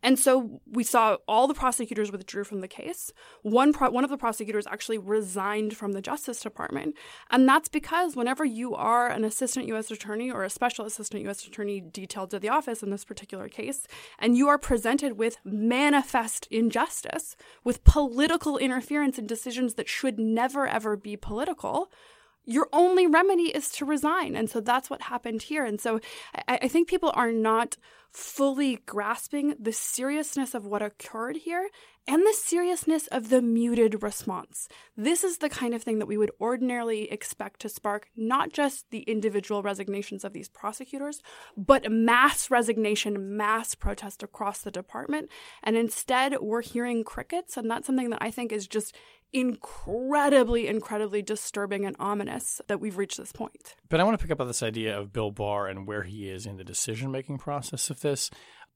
And 0.03 0.19
so 0.19 0.61
we 0.65 0.83
saw 0.83 1.17
all 1.27 1.47
the 1.47 1.53
prosecutors 1.53 2.11
withdrew 2.11 2.43
from 2.43 2.61
the 2.61 2.67
case. 2.67 3.11
One 3.41 3.73
pro- 3.73 3.89
one 3.89 4.03
of 4.03 4.09
the 4.09 4.17
prosecutors 4.17 4.67
actually 4.67 4.99
resigned 4.99 5.75
from 5.75 5.93
the 5.93 6.01
Justice 6.01 6.39
Department, 6.39 6.95
and 7.31 7.47
that's 7.47 7.67
because 7.67 8.15
whenever 8.15 8.45
you 8.45 8.75
are 8.75 9.07
an 9.07 9.23
assistant 9.23 9.67
U.S. 9.67 9.89
attorney 9.89 10.29
or 10.29 10.43
a 10.43 10.49
special 10.49 10.85
assistant 10.85 11.23
U.S. 11.23 11.45
attorney 11.45 11.81
detailed 11.81 12.29
to 12.31 12.39
the 12.39 12.49
office 12.49 12.83
in 12.83 12.91
this 12.91 13.05
particular 13.05 13.49
case, 13.49 13.87
and 14.19 14.37
you 14.37 14.47
are 14.47 14.59
presented 14.59 15.17
with 15.17 15.37
manifest 15.43 16.47
injustice, 16.51 17.35
with 17.63 17.83
political 17.83 18.57
interference 18.57 19.17
in 19.17 19.25
decisions 19.25 19.73
that 19.75 19.89
should 19.89 20.19
never 20.19 20.67
ever 20.67 20.95
be 20.95 21.17
political, 21.17 21.91
your 22.47 22.69
only 22.71 23.05
remedy 23.05 23.49
is 23.49 23.69
to 23.69 23.85
resign. 23.85 24.35
And 24.35 24.49
so 24.49 24.61
that's 24.61 24.89
what 24.89 25.03
happened 25.03 25.43
here. 25.43 25.65
And 25.65 25.79
so 25.81 25.99
I, 26.47 26.59
I, 26.63 26.67
think 26.69 26.87
people 26.87 27.11
are 27.13 27.31
not 27.31 27.77
fully 28.11 28.77
grasping 28.85 29.55
the 29.59 29.73
seriousness 29.73 30.53
of 30.53 30.65
what 30.65 30.81
occurred 30.81 31.37
here 31.37 31.69
and 32.07 32.25
the 32.25 32.33
seriousness 32.33 33.07
of 33.07 33.29
the 33.29 33.41
muted 33.41 34.01
response. 34.01 34.69
This 34.95 35.23
is 35.23 35.39
the 35.39 35.49
kind 35.49 35.73
of 35.73 35.83
thing 35.83 35.99
that 35.99 36.07
we 36.07 36.17
would 36.17 36.31
ordinarily 36.39 37.11
expect 37.11 37.59
to 37.61 37.69
spark 37.69 38.09
not 38.15 38.53
just 38.53 38.89
the 38.91 39.01
individual 39.01 39.61
resignations 39.61 40.23
of 40.23 40.33
these 40.33 40.47
prosecutors, 40.47 41.21
but 41.57 41.91
mass 41.91 42.49
resignation, 42.49 43.35
mass 43.35 43.75
protest 43.75 44.23
across 44.23 44.61
the 44.61 44.71
department. 44.71 45.29
And 45.63 45.75
instead, 45.75 46.37
we're 46.39 46.61
hearing 46.61 47.03
crickets. 47.03 47.57
And 47.57 47.69
that's 47.69 47.87
something 47.87 48.09
that 48.11 48.21
I 48.21 48.31
think 48.31 48.51
is 48.51 48.67
just 48.67 48.95
incredibly, 49.33 50.67
incredibly 50.67 51.21
disturbing 51.21 51.85
and 51.85 51.95
ominous 51.99 52.61
that 52.67 52.79
we've 52.79 52.97
reached 52.97 53.17
this 53.17 53.33
point. 53.33 53.75
But 53.89 53.99
I 53.99 54.03
want 54.03 54.17
to 54.17 54.23
pick 54.23 54.31
up 54.31 54.39
on 54.39 54.47
this 54.47 54.63
idea 54.63 54.97
of 54.97 55.11
Bill 55.11 55.31
Barr 55.31 55.67
and 55.67 55.85
where 55.85 56.03
he 56.03 56.29
is 56.29 56.45
in 56.45 56.55
the 56.55 56.63
decision 56.63 57.11
making 57.11 57.37
process 57.37 57.89
of 57.89 57.99
this. 57.99 58.29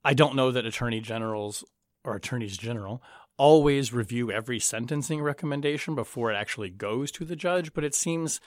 I 0.04 0.14
don't 0.14 0.36
know 0.36 0.52
that 0.52 0.66
attorney 0.66 1.00
generals 1.00 1.64
or 2.04 2.16
attorneys 2.16 2.58
general 2.58 3.02
always 3.38 3.92
review 3.94 4.32
every 4.32 4.60
sentencing 4.60 5.22
recommendation 5.22 5.96
before 5.96 6.32
it 6.32 6.36
actually 6.36 6.70
goes 6.70 7.12
to 7.12 7.26
the 7.26 7.36
judge, 7.36 7.74
but 7.74 7.84
it 7.84 7.96
seems 7.96 8.40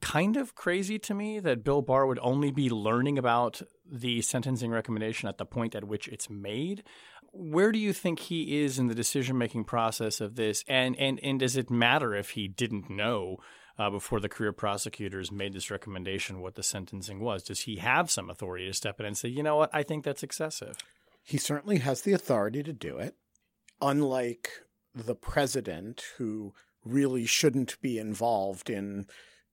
kind 0.00 0.36
of 0.36 0.54
crazy 0.54 0.98
to 0.98 1.14
me 1.14 1.38
that 1.40 1.64
Bill 1.64 1.82
Barr 1.82 2.06
would 2.06 2.18
only 2.22 2.50
be 2.50 2.70
learning 2.70 3.18
about 3.18 3.62
the 3.90 4.22
sentencing 4.22 4.70
recommendation 4.70 5.28
at 5.28 5.38
the 5.38 5.46
point 5.46 5.74
at 5.74 5.84
which 5.84 6.08
it's 6.08 6.30
made. 6.30 6.84
Where 7.32 7.72
do 7.72 7.78
you 7.78 7.92
think 7.92 8.20
he 8.20 8.62
is 8.62 8.78
in 8.78 8.86
the 8.86 8.94
decision 8.94 9.36
making 9.36 9.64
process 9.64 10.20
of 10.20 10.36
this? 10.36 10.64
And, 10.68 10.96
and, 10.98 11.20
and 11.22 11.40
does 11.40 11.56
it 11.56 11.70
matter 11.70 12.14
if 12.14 12.30
he 12.30 12.48
didn't 12.48 12.88
know 12.88 13.38
uh, 13.78 13.90
before 13.90 14.20
the 14.20 14.28
career 14.28 14.52
prosecutors 14.52 15.32
made 15.32 15.52
this 15.52 15.70
recommendation 15.70 16.40
what 16.40 16.54
the 16.54 16.62
sentencing 16.62 17.20
was? 17.20 17.42
Does 17.42 17.60
he 17.60 17.76
have 17.76 18.10
some 18.10 18.30
authority 18.30 18.66
to 18.66 18.72
step 18.72 19.00
in 19.00 19.06
and 19.06 19.18
say, 19.18 19.28
you 19.28 19.42
know 19.42 19.56
what, 19.56 19.70
I 19.72 19.82
think 19.82 20.04
that's 20.04 20.22
excessive? 20.22 20.76
He 21.24 21.38
certainly 21.38 21.78
has 21.78 22.02
the 22.02 22.12
authority 22.12 22.62
to 22.62 22.72
do 22.72 22.98
it. 22.98 23.16
Unlike 23.80 24.50
the 24.94 25.14
president, 25.14 26.04
who 26.18 26.52
really 26.84 27.24
shouldn't 27.24 27.80
be 27.80 27.98
involved 27.98 28.68
in, 28.68 29.06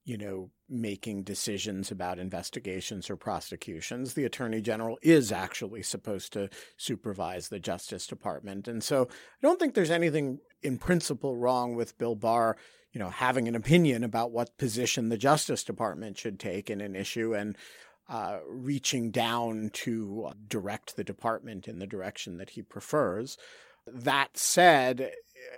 you 0.04 0.18
know, 0.18 0.50
making 0.68 1.22
decisions 1.22 1.90
about 1.90 2.18
investigations 2.18 3.08
or 3.08 3.16
prosecutions, 3.16 4.12
the 4.12 4.24
attorney 4.24 4.60
general 4.60 4.98
is 5.02 5.32
actually 5.32 5.82
supposed 5.82 6.32
to 6.34 6.50
supervise 6.76 7.48
the 7.48 7.58
Justice 7.58 8.06
Department. 8.06 8.68
And 8.68 8.84
so 8.84 9.08
I 9.10 9.40
don't 9.42 9.58
think 9.58 9.74
there's 9.74 9.90
anything 9.90 10.40
in 10.62 10.76
principle 10.78 11.36
wrong 11.36 11.74
with 11.74 11.96
Bill 11.96 12.14
Barr, 12.14 12.56
you 12.92 12.98
know, 12.98 13.08
having 13.08 13.48
an 13.48 13.54
opinion 13.54 14.04
about 14.04 14.30
what 14.30 14.58
position 14.58 15.08
the 15.08 15.16
Justice 15.16 15.64
Department 15.64 16.18
should 16.18 16.38
take 16.38 16.68
in 16.68 16.82
an 16.82 16.94
issue 16.94 17.34
and 17.34 17.56
uh, 18.12 18.40
reaching 18.46 19.10
down 19.10 19.70
to 19.72 20.30
direct 20.46 20.96
the 20.96 21.04
department 21.04 21.66
in 21.66 21.78
the 21.78 21.86
direction 21.86 22.36
that 22.36 22.50
he 22.50 22.60
prefers. 22.60 23.38
That 23.86 24.36
said, 24.36 25.12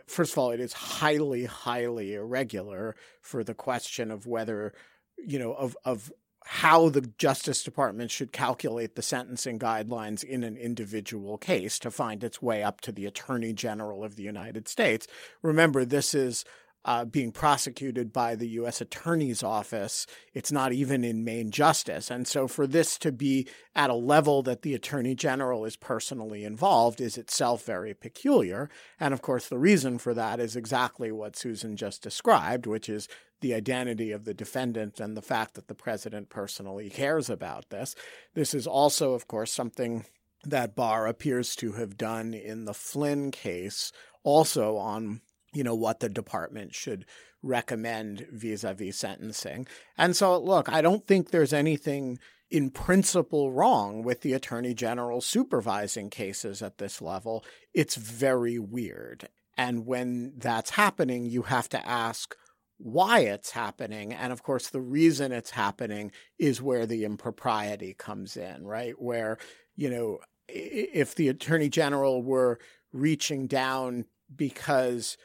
first 0.07 0.33
of 0.33 0.39
all, 0.39 0.53
it 0.53 0.61
is 0.61 0.73
highly, 0.73 1.47
highly 1.47 2.15
irregular 2.15 2.95
for 3.21 3.43
the 3.43 3.55
question 3.55 4.13
of 4.13 4.29
whether, 4.29 4.73
you 5.19 5.37
know, 5.37 5.53
of, 5.53 5.77
of 5.85 6.13
how 6.45 6.91
the 6.91 7.01
Justice 7.19 7.65
Department 7.65 8.13
should 8.13 8.31
calculate 8.31 8.95
the 8.95 9.03
sentencing 9.03 9.59
guidelines 9.59 10.23
in 10.23 10.45
an 10.45 10.57
individual 10.57 11.37
case 11.37 11.81
to 11.81 11.91
find 11.91 12.23
its 12.23 12.41
way 12.41 12.63
up 12.63 12.81
to 12.83 12.93
the 12.93 13.07
Attorney 13.07 13.53
General 13.53 14.05
of 14.05 14.15
the 14.15 14.23
United 14.23 14.69
States. 14.69 15.09
Remember, 15.43 15.85
this 15.85 16.15
is 16.15 16.45
uh, 16.85 17.05
being 17.05 17.33
prosecuted 17.33 18.13
by 18.13 18.35
the 18.35 18.49
U.S. 18.49 18.81
Attorney's 18.81 19.43
Office. 19.43 20.07
It's 20.33 20.53
not 20.53 20.73
even 20.73 21.05
in 21.05 21.25
main 21.25 21.51
justice. 21.51 22.11
And 22.11 22.27
so 22.29 22.47
for 22.47 22.67
this 22.67 22.99
to 22.99 23.13
be 23.13 23.49
at 23.75 23.91
a 23.91 23.95
level 23.95 24.43
that 24.43 24.63
the 24.63 24.75
Attorney 24.75 25.15
General 25.15 25.65
is 25.65 25.77
personally 25.77 26.45
involved 26.45 27.01
is 27.01 27.17
itself 27.17 27.65
very 27.65 27.95
peculiar. 27.95 28.69
And 29.01 29.15
of 29.15 29.23
course, 29.23 29.49
the 29.49 29.59
reason 29.59 29.99
for 29.99 30.15
that 30.15 30.41
is 30.41 30.57
exactly 30.57 31.11
what 31.11 31.37
Susan 31.37 31.77
just 31.77 32.03
described, 32.03 32.67
which 32.67 32.89
is 32.89 33.09
the 33.41 33.55
identity 33.55 34.11
of 34.11 34.25
the 34.25 34.35
defendant 34.35 35.01
and 35.01 35.17
the 35.17 35.23
fact 35.23 35.55
that 35.55 35.69
the 35.69 35.75
president 35.75 36.29
personally 36.31 36.89
cares 36.91 37.29
about 37.29 37.71
this. 37.71 37.95
This 38.35 38.55
is 38.55 38.67
also, 38.67 39.13
of 39.15 39.29
course, 39.29 39.53
something 39.53 40.07
that 40.47 40.75
Barr 40.75 41.07
appears 41.07 41.57
to 41.57 41.73
have 41.73 41.97
done 41.97 42.35
in 42.35 42.65
the 42.65 42.75
Flynn 42.75 43.31
case, 43.31 43.93
also 44.23 44.77
on 44.77 45.21
you 45.55 45.65
know, 45.65 45.75
what 45.75 46.01
the 46.01 46.09
department 46.09 46.75
should 46.75 47.07
recommend 47.43 48.27
vis 48.33 48.65
a 48.65 48.75
vis 48.75 48.99
sentencing. 48.99 49.67
And 49.97 50.17
so, 50.17 50.39
look, 50.39 50.69
I 50.69 50.83
don't 50.83 51.07
think 51.07 51.31
there's 51.31 51.53
anything 51.53 52.19
in 52.51 52.71
principle 52.71 53.53
wrong 53.53 54.03
with 54.03 54.21
the 54.21 54.33
attorney 54.33 54.75
general 54.75 55.21
supervising 55.21 56.11
cases 56.11 56.63
at 56.63 56.79
this 56.79 57.01
level. 57.01 57.45
It's 57.73 57.97
very 57.97 58.59
weird. 58.59 59.29
And 59.57 59.87
when 59.87 60.35
that's 60.37 60.71
happening, 60.71 61.27
you 61.27 61.43
have 61.43 61.69
to 61.71 61.87
ask 61.87 62.37
why 62.79 63.21
it's 63.21 63.53
happening. 63.53 64.13
And 64.13 64.33
of 64.33 64.43
course, 64.43 64.69
the 64.69 64.81
reason 64.81 65.33
it's 65.33 65.51
happening 65.51 66.13
is 66.39 66.61
where 66.61 66.87
the 66.87 67.05
impropriety 67.05 67.95
comes 67.95 68.37
in, 68.37 68.67
right? 68.67 69.01
Where, 69.01 69.39
you 69.77 69.91
know, 69.91 70.19
if 70.49 71.15
the 71.15 71.29
attorney 71.29 71.69
general 71.69 72.23
were 72.23 72.59
reaching 72.93 73.47
down 73.47 74.05
because 74.35 75.17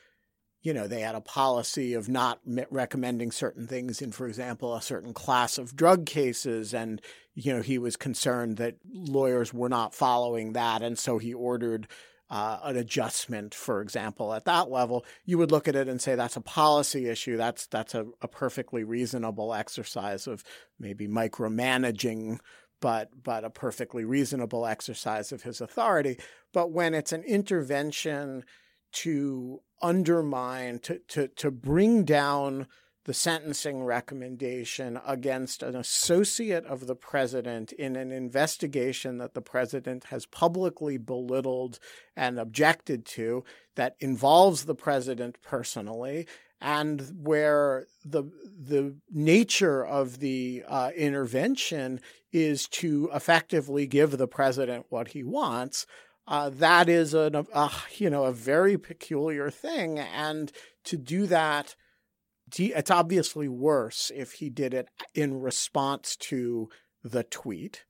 you 0.61 0.73
know, 0.73 0.87
they 0.87 1.01
had 1.01 1.15
a 1.15 1.21
policy 1.21 1.93
of 1.93 2.09
not 2.09 2.39
recommending 2.69 3.31
certain 3.31 3.65
things 3.65 4.01
in, 4.01 4.11
for 4.11 4.27
example, 4.27 4.75
a 4.75 4.81
certain 4.81 5.13
class 5.13 5.57
of 5.57 5.75
drug 5.75 6.05
cases. 6.05 6.73
And, 6.73 7.01
you 7.33 7.53
know, 7.53 7.61
he 7.61 7.77
was 7.77 7.95
concerned 7.95 8.57
that 8.57 8.75
lawyers 8.91 9.53
were 9.53 9.69
not 9.69 9.95
following 9.95 10.53
that. 10.53 10.81
And 10.81 10.99
so 10.99 11.17
he 11.17 11.33
ordered 11.33 11.87
uh, 12.29 12.59
an 12.63 12.75
adjustment, 12.75 13.55
for 13.55 13.81
example, 13.81 14.33
at 14.33 14.45
that 14.45 14.69
level. 14.69 15.05
You 15.25 15.37
would 15.37 15.51
look 15.51 15.67
at 15.67 15.75
it 15.75 15.87
and 15.87 16.01
say 16.01 16.15
that's 16.15 16.35
a 16.35 16.41
policy 16.41 17.07
issue. 17.07 17.37
That's, 17.37 17.65
that's 17.67 17.95
a, 17.95 18.05
a 18.21 18.27
perfectly 18.27 18.83
reasonable 18.83 19.53
exercise 19.53 20.27
of 20.27 20.43
maybe 20.77 21.07
micromanaging 21.07 22.39
but 22.81 23.09
but 23.23 23.43
a 23.43 23.49
perfectly 23.49 24.05
reasonable 24.05 24.65
exercise 24.65 25.33
of 25.33 25.43
his 25.43 25.59
authority. 25.59 26.17
But 26.53 26.71
when 26.71 26.93
it's 26.93 27.11
an 27.11 27.23
intervention 27.23 28.45
to 28.91 29.61
undermine, 29.81 30.79
to, 30.79 30.99
to, 31.07 31.27
to 31.27 31.51
bring 31.51 32.03
down 32.03 32.67
the 33.05 33.13
sentencing 33.13 33.83
recommendation 33.83 34.99
against 35.07 35.63
an 35.63 35.75
associate 35.75 36.65
of 36.65 36.85
the 36.85 36.95
president 36.95 37.71
in 37.71 37.95
an 37.95 38.11
investigation 38.11 39.17
that 39.17 39.33
the 39.33 39.41
president 39.41 40.03
has 40.05 40.25
publicly 40.27 40.97
belittled 40.97 41.79
and 42.15 42.37
objected 42.37 43.05
to 43.05 43.43
that 43.75 43.95
involves 43.99 44.65
the 44.65 44.75
president 44.75 45.41
personally 45.41 46.27
and 46.61 47.01
where 47.23 47.87
the 48.03 48.23
the 48.59 48.95
nature 49.11 49.85
of 49.85 50.19
the 50.19 50.63
uh, 50.67 50.91
intervention 50.95 51.99
is 52.31 52.67
to 52.67 53.09
effectively 53.13 53.87
give 53.87 54.17
the 54.17 54.27
president 54.27 54.85
what 54.89 55.09
he 55.09 55.23
wants 55.23 55.87
uh, 56.29 56.49
that 56.51 56.87
is 56.87 57.15
a, 57.15 57.45
you 57.97 58.09
know 58.09 58.25
a 58.25 58.31
very 58.31 58.77
peculiar 58.77 59.49
thing, 59.49 59.97
and 59.99 60.51
to 60.85 60.95
do 60.95 61.25
that, 61.25 61.75
it's 62.55 62.91
obviously 62.91 63.47
worse 63.47 64.11
if 64.15 64.33
he 64.33 64.49
did 64.49 64.73
it 64.73 64.87
in 65.15 65.41
response 65.41 66.15
to 66.15 66.69
the 67.03 67.23
tweet. 67.23 67.83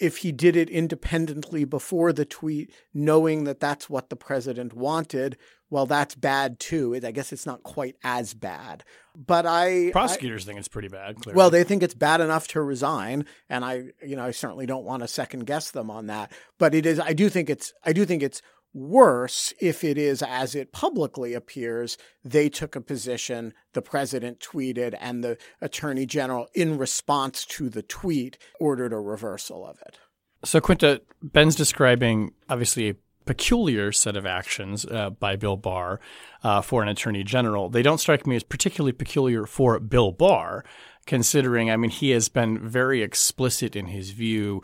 If 0.00 0.18
he 0.18 0.32
did 0.32 0.56
it 0.56 0.70
independently 0.70 1.64
before 1.64 2.12
the 2.12 2.24
tweet, 2.24 2.72
knowing 2.94 3.44
that 3.44 3.60
that's 3.60 3.90
what 3.90 4.08
the 4.10 4.16
president 4.16 4.72
wanted, 4.72 5.36
well, 5.70 5.86
that's 5.86 6.14
bad 6.14 6.58
too. 6.58 6.98
I 7.02 7.10
guess 7.12 7.32
it's 7.32 7.46
not 7.46 7.62
quite 7.62 7.96
as 8.02 8.34
bad. 8.34 8.82
But 9.16 9.46
I 9.46 9.90
prosecutors 9.92 10.44
I, 10.44 10.46
think 10.46 10.58
it's 10.58 10.68
pretty 10.68 10.88
bad. 10.88 11.16
Clearly. 11.16 11.36
Well, 11.36 11.50
they 11.50 11.64
think 11.64 11.82
it's 11.82 11.94
bad 11.94 12.20
enough 12.20 12.48
to 12.48 12.62
resign, 12.62 13.26
and 13.48 13.64
I, 13.64 13.90
you 14.04 14.16
know, 14.16 14.24
I 14.24 14.30
certainly 14.32 14.66
don't 14.66 14.84
want 14.84 15.02
to 15.02 15.08
second 15.08 15.46
guess 15.46 15.70
them 15.70 15.90
on 15.90 16.06
that. 16.06 16.32
But 16.58 16.74
it 16.74 16.86
is. 16.86 16.98
I 16.98 17.12
do 17.12 17.28
think 17.28 17.50
it's. 17.50 17.72
I 17.84 17.92
do 17.92 18.04
think 18.04 18.22
it's 18.22 18.42
worse 18.72 19.52
if 19.60 19.82
it 19.82 19.98
is 19.98 20.22
as 20.22 20.54
it 20.54 20.72
publicly 20.72 21.34
appears. 21.34 21.98
They 22.24 22.48
took 22.48 22.76
a 22.76 22.80
position. 22.80 23.52
The 23.72 23.82
president 23.82 24.40
tweeted, 24.40 24.96
and 25.00 25.24
the 25.24 25.38
attorney 25.60 26.06
general, 26.06 26.48
in 26.54 26.78
response 26.78 27.44
to 27.46 27.68
the 27.68 27.82
tweet, 27.82 28.38
ordered 28.58 28.92
a 28.92 28.98
reversal 28.98 29.66
of 29.66 29.78
it. 29.86 29.98
So, 30.44 30.60
Quinta, 30.60 31.02
Ben's 31.22 31.54
describing 31.54 32.32
obviously 32.48 32.90
a 32.90 32.94
peculiar 33.26 33.92
set 33.92 34.16
of 34.16 34.26
actions 34.26 34.86
uh, 34.86 35.10
by 35.10 35.36
Bill 35.36 35.56
Barr 35.56 36.00
uh, 36.42 36.62
for 36.62 36.82
an 36.82 36.88
attorney 36.88 37.22
general. 37.22 37.68
They 37.68 37.82
don't 37.82 37.98
strike 37.98 38.26
me 38.26 38.36
as 38.36 38.42
particularly 38.42 38.92
peculiar 38.92 39.46
for 39.46 39.78
Bill 39.78 40.10
Barr, 40.10 40.64
considering, 41.06 41.70
I 41.70 41.76
mean, 41.76 41.90
he 41.90 42.10
has 42.10 42.28
been 42.28 42.58
very 42.58 43.02
explicit 43.02 43.76
in 43.76 43.86
his 43.86 44.10
view. 44.10 44.62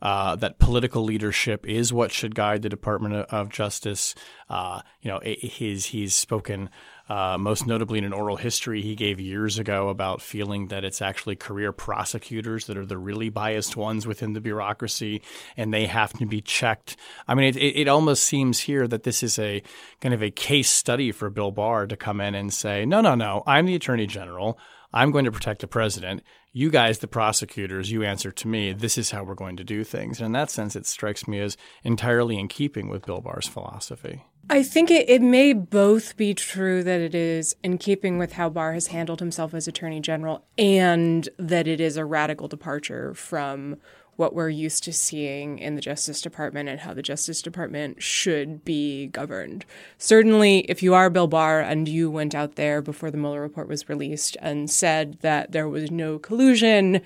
Uh, 0.00 0.36
that 0.36 0.60
political 0.60 1.02
leadership 1.02 1.66
is 1.66 1.92
what 1.92 2.12
should 2.12 2.34
guide 2.34 2.62
the 2.62 2.68
Department 2.68 3.14
of 3.14 3.48
Justice. 3.48 4.14
Uh, 4.48 4.80
you 5.02 5.10
know, 5.10 5.20
his 5.24 5.86
he's 5.86 6.14
spoken 6.14 6.70
uh, 7.08 7.38
most 7.38 7.66
notably 7.66 7.98
in 7.98 8.04
an 8.04 8.12
oral 8.12 8.36
history 8.36 8.82
he 8.82 8.94
gave 8.94 9.18
years 9.18 9.58
ago 9.58 9.88
about 9.88 10.20
feeling 10.20 10.68
that 10.68 10.84
it's 10.84 11.00
actually 11.00 11.36
career 11.36 11.72
prosecutors 11.72 12.66
that 12.66 12.76
are 12.76 12.86
the 12.86 12.98
really 12.98 13.30
biased 13.30 13.76
ones 13.76 14.06
within 14.06 14.34
the 14.34 14.40
bureaucracy 14.40 15.22
and 15.56 15.72
they 15.72 15.86
have 15.86 16.12
to 16.12 16.26
be 16.26 16.40
checked. 16.40 16.96
I 17.26 17.34
mean, 17.34 17.56
it, 17.56 17.56
it 17.56 17.88
almost 17.88 18.24
seems 18.24 18.60
here 18.60 18.86
that 18.86 19.04
this 19.04 19.22
is 19.22 19.38
a 19.38 19.62
kind 20.00 20.14
of 20.14 20.22
a 20.22 20.30
case 20.30 20.70
study 20.70 21.12
for 21.12 21.30
Bill 21.30 21.50
Barr 21.50 21.86
to 21.86 21.96
come 21.96 22.20
in 22.20 22.34
and 22.34 22.52
say, 22.52 22.84
no, 22.84 23.00
no, 23.00 23.14
no, 23.14 23.42
I'm 23.46 23.66
the 23.66 23.74
attorney 23.74 24.06
general. 24.06 24.58
I'm 24.92 25.10
going 25.10 25.26
to 25.26 25.32
protect 25.32 25.60
the 25.60 25.66
president. 25.66 26.22
You 26.52 26.70
guys, 26.70 26.98
the 26.98 27.08
prosecutors, 27.08 27.90
you 27.90 28.02
answer 28.02 28.30
to 28.32 28.48
me. 28.48 28.72
This 28.72 28.96
is 28.96 29.10
how 29.10 29.22
we're 29.22 29.34
going 29.34 29.56
to 29.58 29.64
do 29.64 29.84
things. 29.84 30.18
And 30.18 30.26
in 30.26 30.32
that 30.32 30.50
sense, 30.50 30.74
it 30.74 30.86
strikes 30.86 31.28
me 31.28 31.40
as 31.40 31.56
entirely 31.84 32.38
in 32.38 32.48
keeping 32.48 32.88
with 32.88 33.04
Bill 33.04 33.20
Barr's 33.20 33.46
philosophy. 33.46 34.24
I 34.50 34.62
think 34.62 34.90
it, 34.90 35.10
it 35.10 35.20
may 35.20 35.52
both 35.52 36.16
be 36.16 36.32
true 36.32 36.82
that 36.82 37.00
it 37.02 37.14
is 37.14 37.54
in 37.62 37.76
keeping 37.76 38.16
with 38.16 38.32
how 38.32 38.48
Barr 38.48 38.72
has 38.72 38.86
handled 38.86 39.20
himself 39.20 39.52
as 39.52 39.68
Attorney 39.68 40.00
General 40.00 40.42
and 40.56 41.28
that 41.38 41.68
it 41.68 41.80
is 41.80 41.98
a 41.98 42.06
radical 42.06 42.48
departure 42.48 43.12
from 43.12 43.76
what 44.18 44.34
we're 44.34 44.48
used 44.48 44.82
to 44.82 44.92
seeing 44.92 45.60
in 45.60 45.76
the 45.76 45.80
Justice 45.80 46.20
Department 46.20 46.68
and 46.68 46.80
how 46.80 46.92
the 46.92 47.02
Justice 47.02 47.40
Department 47.40 48.02
should 48.02 48.64
be 48.64 49.06
governed. 49.06 49.64
Certainly, 49.96 50.66
if 50.68 50.82
you 50.82 50.92
are 50.92 51.08
Bill 51.08 51.28
Barr 51.28 51.60
and 51.60 51.86
you 51.88 52.10
went 52.10 52.34
out 52.34 52.56
there 52.56 52.82
before 52.82 53.12
the 53.12 53.16
Mueller 53.16 53.40
report 53.40 53.68
was 53.68 53.88
released 53.88 54.36
and 54.42 54.68
said 54.68 55.18
that 55.20 55.52
there 55.52 55.68
was 55.68 55.92
no 55.92 56.18
collusion 56.18 57.00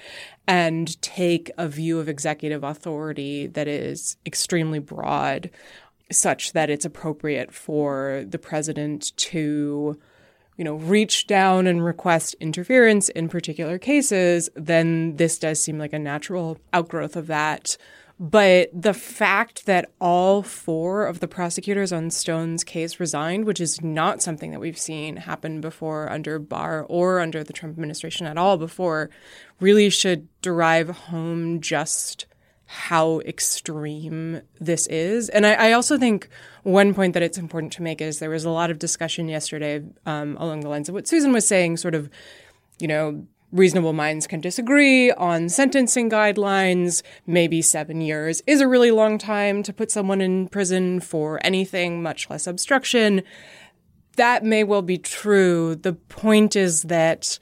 and 0.49 1.01
take 1.03 1.51
a 1.59 1.69
view 1.69 1.99
of 1.99 2.09
executive 2.09 2.65
authority 2.65 3.47
that 3.47 3.69
is 3.69 4.17
extremely 4.25 4.79
broad, 4.79 5.51
such 6.11 6.55
that 6.55 6.71
it's 6.71 6.87
appropriate 6.87 7.53
for 7.53 8.25
the 8.27 8.39
president 8.39 9.15
to 9.19 10.01
you 10.57 10.65
know, 10.65 10.75
reach 10.75 11.27
down 11.27 11.67
and 11.67 11.85
request 11.85 12.35
interference 12.41 13.09
in 13.11 13.29
particular 13.29 13.79
cases, 13.79 14.51
then 14.55 15.17
this 15.17 15.39
does 15.39 15.63
seem 15.63 15.79
like 15.79 15.93
a 15.93 15.99
natural 15.99 16.59
outgrowth 16.73 17.17
of 17.17 17.27
that. 17.29 17.77
But 18.21 18.71
the 18.73 18.95
fact 18.95 19.67
that 19.67 19.91
all 20.01 20.43
four 20.43 21.07
of 21.07 21.19
the 21.19 21.27
prosecutors 21.27 21.93
on 21.93 22.11
Stone's 22.11 22.63
case 22.63 23.01
resigned, 23.01 23.47
which 23.47 23.61
is 23.61 23.83
not 23.83 24.23
something 24.23 24.53
that 24.53 24.61
we've 24.61 24.79
seen 24.79 25.17
happen 25.17 25.61
before 25.61 26.09
under 26.09 26.39
Barr 26.39 26.85
or 26.89 27.19
under 27.19 27.43
the 27.43 27.53
Trump 27.53 27.73
administration 27.75 28.27
at 28.27 28.39
all 28.39 28.59
before, 28.59 29.11
really 29.59 29.91
should 29.91 30.29
derive 30.41 30.91
home 30.91 31.61
just 31.61 32.27
how 32.73 33.21
extreme 33.21 34.41
this 34.59 34.87
is. 34.87 35.29
And 35.29 35.45
I, 35.45 35.53
I, 35.53 35.73
also 35.73 35.99
think 35.99 36.31
one 36.63 36.95
point 36.95 37.13
that 37.13 37.23
it's 37.23 37.37
important 37.37 37.71
to 37.75 37.83
make 37.83 38.01
is 38.01 38.19
there 38.19 38.31
was 38.31 38.47
a 38.47 38.51
lot 38.51 38.71
of 38.71 38.79
discussion 38.79 39.29
yesterday 39.29 39.83
um, 40.07 40.39
along 40.41 40.61
the 40.61 40.71
lines 40.71 40.89
of 40.89 40.95
what 40.95 41.07
Susan 41.07 41.35
was 41.35 41.47
saying, 41.47 41.77
sort 41.77 41.95
of, 41.95 42.09
you 42.79 42.89
know, 42.89 43.27
reasonable 43.53 43.93
minds 43.93 44.27
can 44.27 44.41
disagree 44.41 45.13
on 45.13 45.51
sentencing 45.51 46.09
guidelines. 46.09 47.03
Maybe 47.27 47.61
seven 47.61 48.01
years 48.01 48.43
is 48.47 48.63
a 48.63 48.69
really 48.69 48.91
long 48.91 49.19
time 49.19 49.63
to 49.65 49.73
put 49.75 49.91
someone 49.91 50.23
in 50.23 50.49
prison 50.49 51.01
for 51.01 51.45
anything, 51.45 52.03
much 52.03 52.31
less 52.31 52.47
obstruction. 52.47 53.23
That 54.17 54.45
may 54.45 54.65
well 54.65 54.81
be 54.81 54.97
true. 54.97 55.75
The 55.75 55.93
point 55.93 56.57
is 56.57 56.85
that 56.85 57.39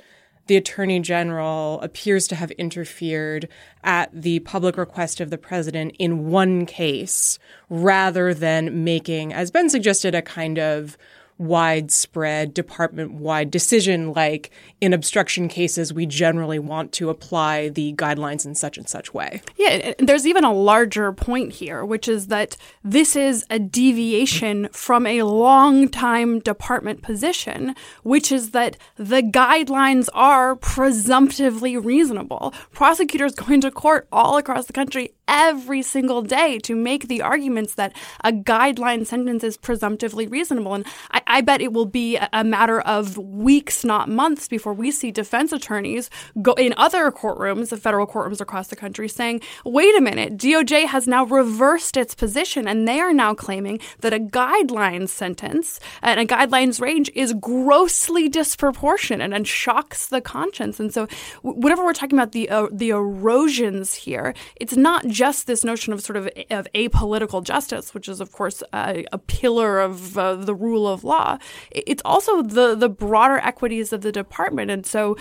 the 0.50 0.56
Attorney 0.56 0.98
General 0.98 1.80
appears 1.80 2.26
to 2.26 2.34
have 2.34 2.50
interfered 2.50 3.48
at 3.84 4.10
the 4.12 4.40
public 4.40 4.76
request 4.76 5.20
of 5.20 5.30
the 5.30 5.38
president 5.38 5.94
in 6.00 6.28
one 6.28 6.66
case 6.66 7.38
rather 7.68 8.34
than 8.34 8.82
making, 8.82 9.32
as 9.32 9.52
Ben 9.52 9.70
suggested, 9.70 10.12
a 10.12 10.22
kind 10.22 10.58
of 10.58 10.98
widespread 11.40 12.52
department 12.52 13.12
wide 13.12 13.50
decision 13.50 14.12
like 14.12 14.50
in 14.82 14.92
obstruction 14.92 15.48
cases 15.48 15.90
we 15.90 16.04
generally 16.04 16.58
want 16.58 16.92
to 16.92 17.08
apply 17.08 17.70
the 17.70 17.94
guidelines 17.94 18.44
in 18.44 18.54
such 18.54 18.76
and 18.76 18.86
such 18.86 19.14
way. 19.14 19.40
Yeah, 19.56 19.94
there's 19.98 20.26
even 20.26 20.44
a 20.44 20.52
larger 20.52 21.14
point 21.14 21.54
here 21.54 21.82
which 21.82 22.08
is 22.08 22.26
that 22.26 22.58
this 22.84 23.16
is 23.16 23.46
a 23.48 23.58
deviation 23.58 24.68
from 24.70 25.06
a 25.06 25.22
long 25.22 25.88
time 25.88 26.40
department 26.40 27.00
position 27.00 27.74
which 28.02 28.30
is 28.30 28.50
that 28.50 28.76
the 28.96 29.22
guidelines 29.22 30.10
are 30.12 30.56
presumptively 30.56 31.74
reasonable. 31.78 32.52
Prosecutors 32.72 33.34
going 33.34 33.62
to 33.62 33.70
court 33.70 34.06
all 34.12 34.36
across 34.36 34.66
the 34.66 34.74
country 34.74 35.14
every 35.30 35.80
single 35.80 36.20
day 36.20 36.58
to 36.58 36.74
make 36.74 37.06
the 37.06 37.22
arguments 37.22 37.74
that 37.74 37.94
a 38.22 38.32
guideline 38.32 39.06
sentence 39.06 39.44
is 39.44 39.56
presumptively 39.56 40.26
reasonable. 40.26 40.74
And 40.74 40.84
I, 41.12 41.22
I 41.26 41.40
bet 41.40 41.62
it 41.62 41.72
will 41.72 41.86
be 41.86 42.18
a 42.32 42.44
matter 42.44 42.80
of 42.80 43.16
weeks, 43.16 43.84
not 43.84 44.08
months, 44.08 44.48
before 44.48 44.74
we 44.74 44.90
see 44.90 45.12
defense 45.12 45.52
attorneys 45.52 46.10
go 46.42 46.52
in 46.54 46.74
other 46.76 47.10
courtrooms, 47.12 47.68
the 47.68 47.76
federal 47.76 48.06
courtrooms 48.06 48.40
across 48.40 48.68
the 48.68 48.76
country, 48.76 49.08
saying, 49.08 49.40
wait 49.64 49.96
a 49.96 50.00
minute, 50.00 50.36
DOJ 50.36 50.86
has 50.86 51.06
now 51.06 51.24
reversed 51.24 51.96
its 51.96 52.14
position 52.14 52.66
and 52.66 52.88
they 52.88 52.98
are 52.98 53.12
now 53.12 53.32
claiming 53.32 53.78
that 54.00 54.12
a 54.12 54.18
guideline 54.18 55.08
sentence 55.08 55.78
and 56.02 56.18
a 56.18 56.26
guidelines 56.26 56.80
range 56.80 57.08
is 57.14 57.32
grossly 57.34 58.28
disproportionate 58.28 59.32
and 59.32 59.46
shocks 59.46 60.08
the 60.08 60.20
conscience. 60.20 60.80
And 60.80 60.92
so, 60.92 61.06
whatever 61.42 61.84
we're 61.84 61.92
talking 61.92 62.18
about, 62.18 62.32
the, 62.32 62.48
uh, 62.48 62.66
the 62.72 62.90
erosions 62.90 63.94
here, 63.94 64.34
it's 64.56 64.76
not 64.76 65.06
just 65.20 65.46
this 65.46 65.64
notion 65.64 65.92
of 65.92 66.00
sort 66.00 66.16
of 66.16 66.30
of 66.48 66.66
apolitical 66.74 67.44
justice, 67.44 67.92
which 67.92 68.08
is 68.08 68.22
of 68.22 68.32
course 68.32 68.62
uh, 68.72 69.02
a 69.12 69.18
pillar 69.18 69.78
of 69.78 70.16
uh, 70.16 70.34
the 70.34 70.54
rule 70.54 70.88
of 70.88 71.04
law. 71.04 71.36
It's 71.70 72.00
also 72.06 72.40
the 72.40 72.74
the 72.74 72.88
broader 72.88 73.36
equities 73.36 73.92
of 73.92 74.00
the 74.00 74.12
department, 74.12 74.70
and 74.70 74.86
so 74.86 75.18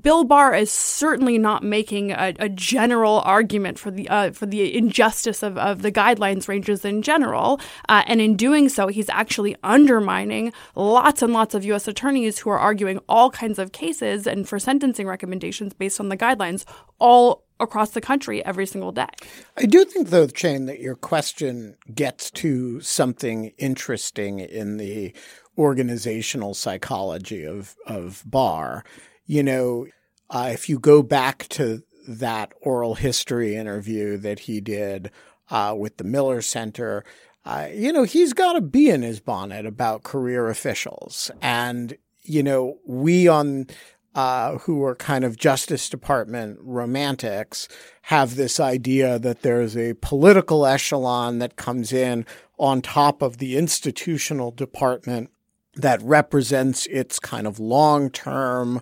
Bill 0.00 0.24
Barr 0.24 0.54
is 0.54 0.72
certainly 0.72 1.36
not 1.36 1.62
making 1.62 2.10
a, 2.12 2.32
a 2.38 2.48
general 2.48 3.20
argument 3.20 3.78
for 3.78 3.90
the 3.90 4.08
uh, 4.08 4.32
for 4.32 4.46
the 4.46 4.74
injustice 4.74 5.42
of, 5.42 5.58
of 5.58 5.82
the 5.82 5.92
guidelines 5.92 6.48
ranges 6.48 6.82
in 6.82 7.02
general, 7.02 7.60
uh, 7.90 8.02
and 8.06 8.22
in 8.22 8.36
doing 8.36 8.70
so, 8.70 8.86
he's 8.86 9.10
actually 9.10 9.56
undermining 9.62 10.54
lots 10.74 11.20
and 11.20 11.34
lots 11.34 11.54
of 11.54 11.66
U.S. 11.66 11.86
attorneys 11.86 12.38
who 12.38 12.48
are 12.48 12.58
arguing 12.58 12.98
all 13.10 13.28
kinds 13.28 13.58
of 13.58 13.72
cases 13.72 14.26
and 14.26 14.48
for 14.48 14.58
sentencing 14.58 15.06
recommendations 15.06 15.74
based 15.74 16.00
on 16.00 16.08
the 16.08 16.16
guidelines, 16.16 16.64
all 16.98 17.44
across 17.64 17.90
the 17.90 18.00
country 18.00 18.44
every 18.44 18.66
single 18.66 18.92
day. 18.92 19.08
I 19.56 19.66
do 19.66 19.84
think, 19.84 20.10
though, 20.10 20.28
Jane, 20.28 20.66
that 20.66 20.80
your 20.80 20.94
question 20.94 21.76
gets 21.92 22.30
to 22.32 22.80
something 22.80 23.52
interesting 23.58 24.38
in 24.38 24.76
the 24.76 25.12
organizational 25.58 26.54
psychology 26.54 27.44
of, 27.44 27.74
of 27.86 28.22
Barr. 28.24 28.84
You 29.26 29.42
know, 29.42 29.86
uh, 30.30 30.50
if 30.52 30.68
you 30.68 30.78
go 30.78 31.02
back 31.02 31.48
to 31.48 31.82
that 32.06 32.52
oral 32.60 32.94
history 32.94 33.56
interview 33.56 34.16
that 34.18 34.40
he 34.40 34.60
did 34.60 35.10
uh, 35.50 35.74
with 35.76 35.96
the 35.96 36.04
Miller 36.04 36.42
Center, 36.42 37.04
uh, 37.44 37.68
you 37.72 37.92
know, 37.92 38.04
he's 38.04 38.32
got 38.32 38.56
a 38.56 38.60
bee 38.60 38.90
in 38.90 39.02
his 39.02 39.20
bonnet 39.20 39.66
about 39.66 40.02
career 40.02 40.48
officials. 40.48 41.30
And, 41.42 41.96
you 42.22 42.42
know, 42.42 42.78
we 42.86 43.28
on 43.28 43.66
uh, 44.14 44.58
who 44.58 44.82
are 44.84 44.94
kind 44.94 45.24
of 45.24 45.36
Justice 45.36 45.88
Department 45.88 46.58
romantics 46.60 47.68
have 48.02 48.36
this 48.36 48.60
idea 48.60 49.18
that 49.18 49.42
there's 49.42 49.76
a 49.76 49.94
political 49.94 50.66
echelon 50.66 51.38
that 51.40 51.56
comes 51.56 51.92
in 51.92 52.24
on 52.58 52.80
top 52.80 53.22
of 53.22 53.38
the 53.38 53.56
institutional 53.56 54.50
department 54.50 55.30
that 55.74 56.00
represents 56.02 56.86
its 56.86 57.18
kind 57.18 57.46
of 57.46 57.58
long 57.58 58.10
term 58.10 58.80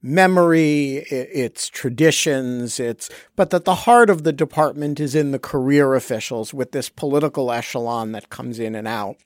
memory, 0.00 0.98
its 1.10 1.68
traditions, 1.68 2.78
its, 2.78 3.10
but 3.34 3.50
that 3.50 3.64
the 3.64 3.74
heart 3.74 4.08
of 4.08 4.22
the 4.22 4.32
department 4.32 5.00
is 5.00 5.14
in 5.14 5.32
the 5.32 5.38
career 5.40 5.94
officials 5.94 6.54
with 6.54 6.70
this 6.70 6.88
political 6.88 7.50
echelon 7.50 8.12
that 8.12 8.30
comes 8.30 8.60
in 8.60 8.76
and 8.76 8.86
out. 8.86 9.16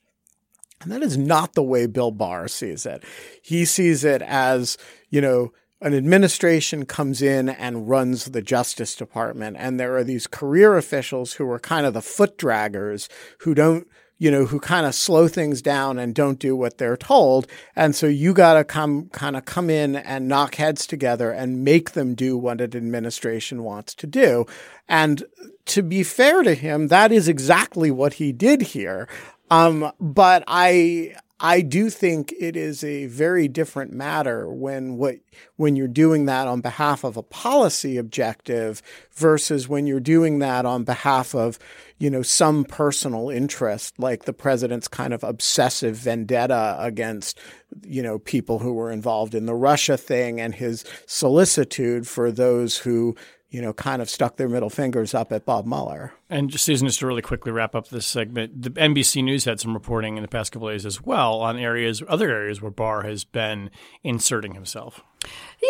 And 0.83 0.93
that 0.93 1.03
is 1.03 1.17
not 1.17 1.55
the 1.55 1.63
way 1.63 1.87
Bill 1.87 2.11
Barr 2.11 2.49
sees 2.49 2.85
it. 2.87 3.05
He 3.41 3.65
sees 3.65 4.05
it 4.05 4.23
as, 4.23 4.77
you 5.11 5.21
know, 5.21 5.53
an 5.81 5.95
administration 5.95 6.87
comes 6.87 7.23
in 7.23 7.49
and 7.49 7.89
runs 7.89 8.27
the 8.27 8.43
Justice 8.43 8.95
Department, 8.95 9.57
and 9.59 9.81
there 9.81 9.97
are 9.97 10.05
these 10.05 10.29
career 10.29 10.77
officials 10.77 11.35
who 11.35 11.51
are 11.51 11.59
kind 11.59 11.87
of 11.87 11.93
the 11.93 12.01
foot 12.01 12.39
draggers 12.39 13.09
who 13.41 13.53
don't, 13.53 13.89
you 14.17 14.31
know, 14.31 14.47
who 14.47 14.61
kind 14.61 14.87
of 14.87 14.95
slow 14.95 15.27
things 15.27 15.61
down 15.61 15.99
and 15.99 16.15
don't 16.15 16.39
do 16.39 16.55
what 16.55 16.79
they're 16.79 16.97
told. 16.97 17.49
And 17.75 17.97
so 17.97 18.07
you 18.07 18.33
got 18.33 18.55
to 18.55 18.63
come, 18.63 19.09
kind 19.09 19.37
of 19.37 19.45
come 19.45 19.69
in 19.69 19.97
and 19.97 20.29
knock 20.29 20.55
heads 20.55 20.87
together 20.87 21.33
and 21.33 21.65
make 21.65 21.91
them 21.91 22.15
do 22.15 22.39
what 22.39 22.61
an 22.61 22.77
administration 22.77 23.65
wants 23.65 23.93
to 23.97 24.07
do. 24.07 24.47
And 24.89 25.25
to 25.67 25.83
be 25.83 26.05
fair 26.05 26.45
to 26.45 26.55
him, 26.55 26.87
that 26.89 27.11
is 27.11 27.27
exactly 27.27 27.91
what 27.91 28.15
he 28.15 28.31
did 28.33 28.63
here. 28.63 29.09
Um, 29.53 29.93
but 30.01 30.45
I, 30.47 31.15
I 31.39 31.61
do 31.61 31.91
think 31.91 32.33
it 32.41 32.57
is 32.57 32.83
a 32.83 33.05
very 33.05 33.49
different 33.49 33.93
matter 33.93 34.51
when 34.51 34.97
what 34.97 35.17
when 35.57 35.77
you're 35.77 35.89
doing 35.89 36.25
that 36.25 36.49
on 36.49 36.63
behalf 36.63 37.05
of 37.05 37.19
a 37.19 37.23
policy 37.23 37.99
objective 37.99 38.81
versus 39.13 39.69
when 39.69 39.87
you're 39.87 40.01
doing 40.01 40.39
that 40.39 40.65
on 40.65 40.85
behalf 40.85 41.35
of 41.35 41.59
you 41.99 42.09
know 42.09 42.23
some 42.23 42.65
personal 42.65 43.29
interest 43.29 43.99
like 43.99 44.25
the 44.25 44.33
president's 44.33 44.89
kind 44.89 45.13
of 45.13 45.23
obsessive 45.23 45.97
vendetta 45.97 46.75
against 46.79 47.39
you 47.83 48.03
know 48.03 48.19
people 48.21 48.61
who 48.61 48.73
were 48.73 48.91
involved 48.91 49.35
in 49.35 49.45
the 49.45 49.55
Russia 49.55 49.99
thing 49.99 50.41
and 50.41 50.55
his 50.55 50.83
solicitude 51.07 52.09
for 52.09 52.33
those 52.33 52.79
who 52.79 53.15
you 53.53 53.61
know, 53.61 53.75
kind 53.75 54.01
of 54.01 54.09
stuck 54.09 54.37
their 54.37 54.49
middle 54.49 54.71
fingers 54.71 55.13
up 55.13 55.31
at 55.31 55.45
Bob 55.45 55.67
Mueller. 55.67 56.15
And 56.31 56.49
just 56.49 56.65
Susan, 56.65 56.89
just 56.89 57.01
to 57.01 57.07
really 57.07 57.21
quickly 57.21 57.53
wrap 57.53 57.75
up 57.75 57.89
this 57.89 58.07
segment, 58.07 58.63
the 58.63 58.71
NBC 58.71 59.23
News 59.23 59.45
had 59.45 59.61
some 59.61 59.75
reporting 59.75 60.17
in 60.17 60.23
the 60.23 60.29
past 60.29 60.53
couple 60.53 60.69
days 60.69 60.87
as 60.87 61.03
well 61.03 61.41
on 61.41 61.59
areas, 61.59 62.03
other 62.09 62.31
areas 62.31 62.63
where 62.63 62.71
Barr 62.71 63.03
has 63.03 63.25
been 63.25 63.71
inserting 64.03 64.55
himself. 64.55 65.03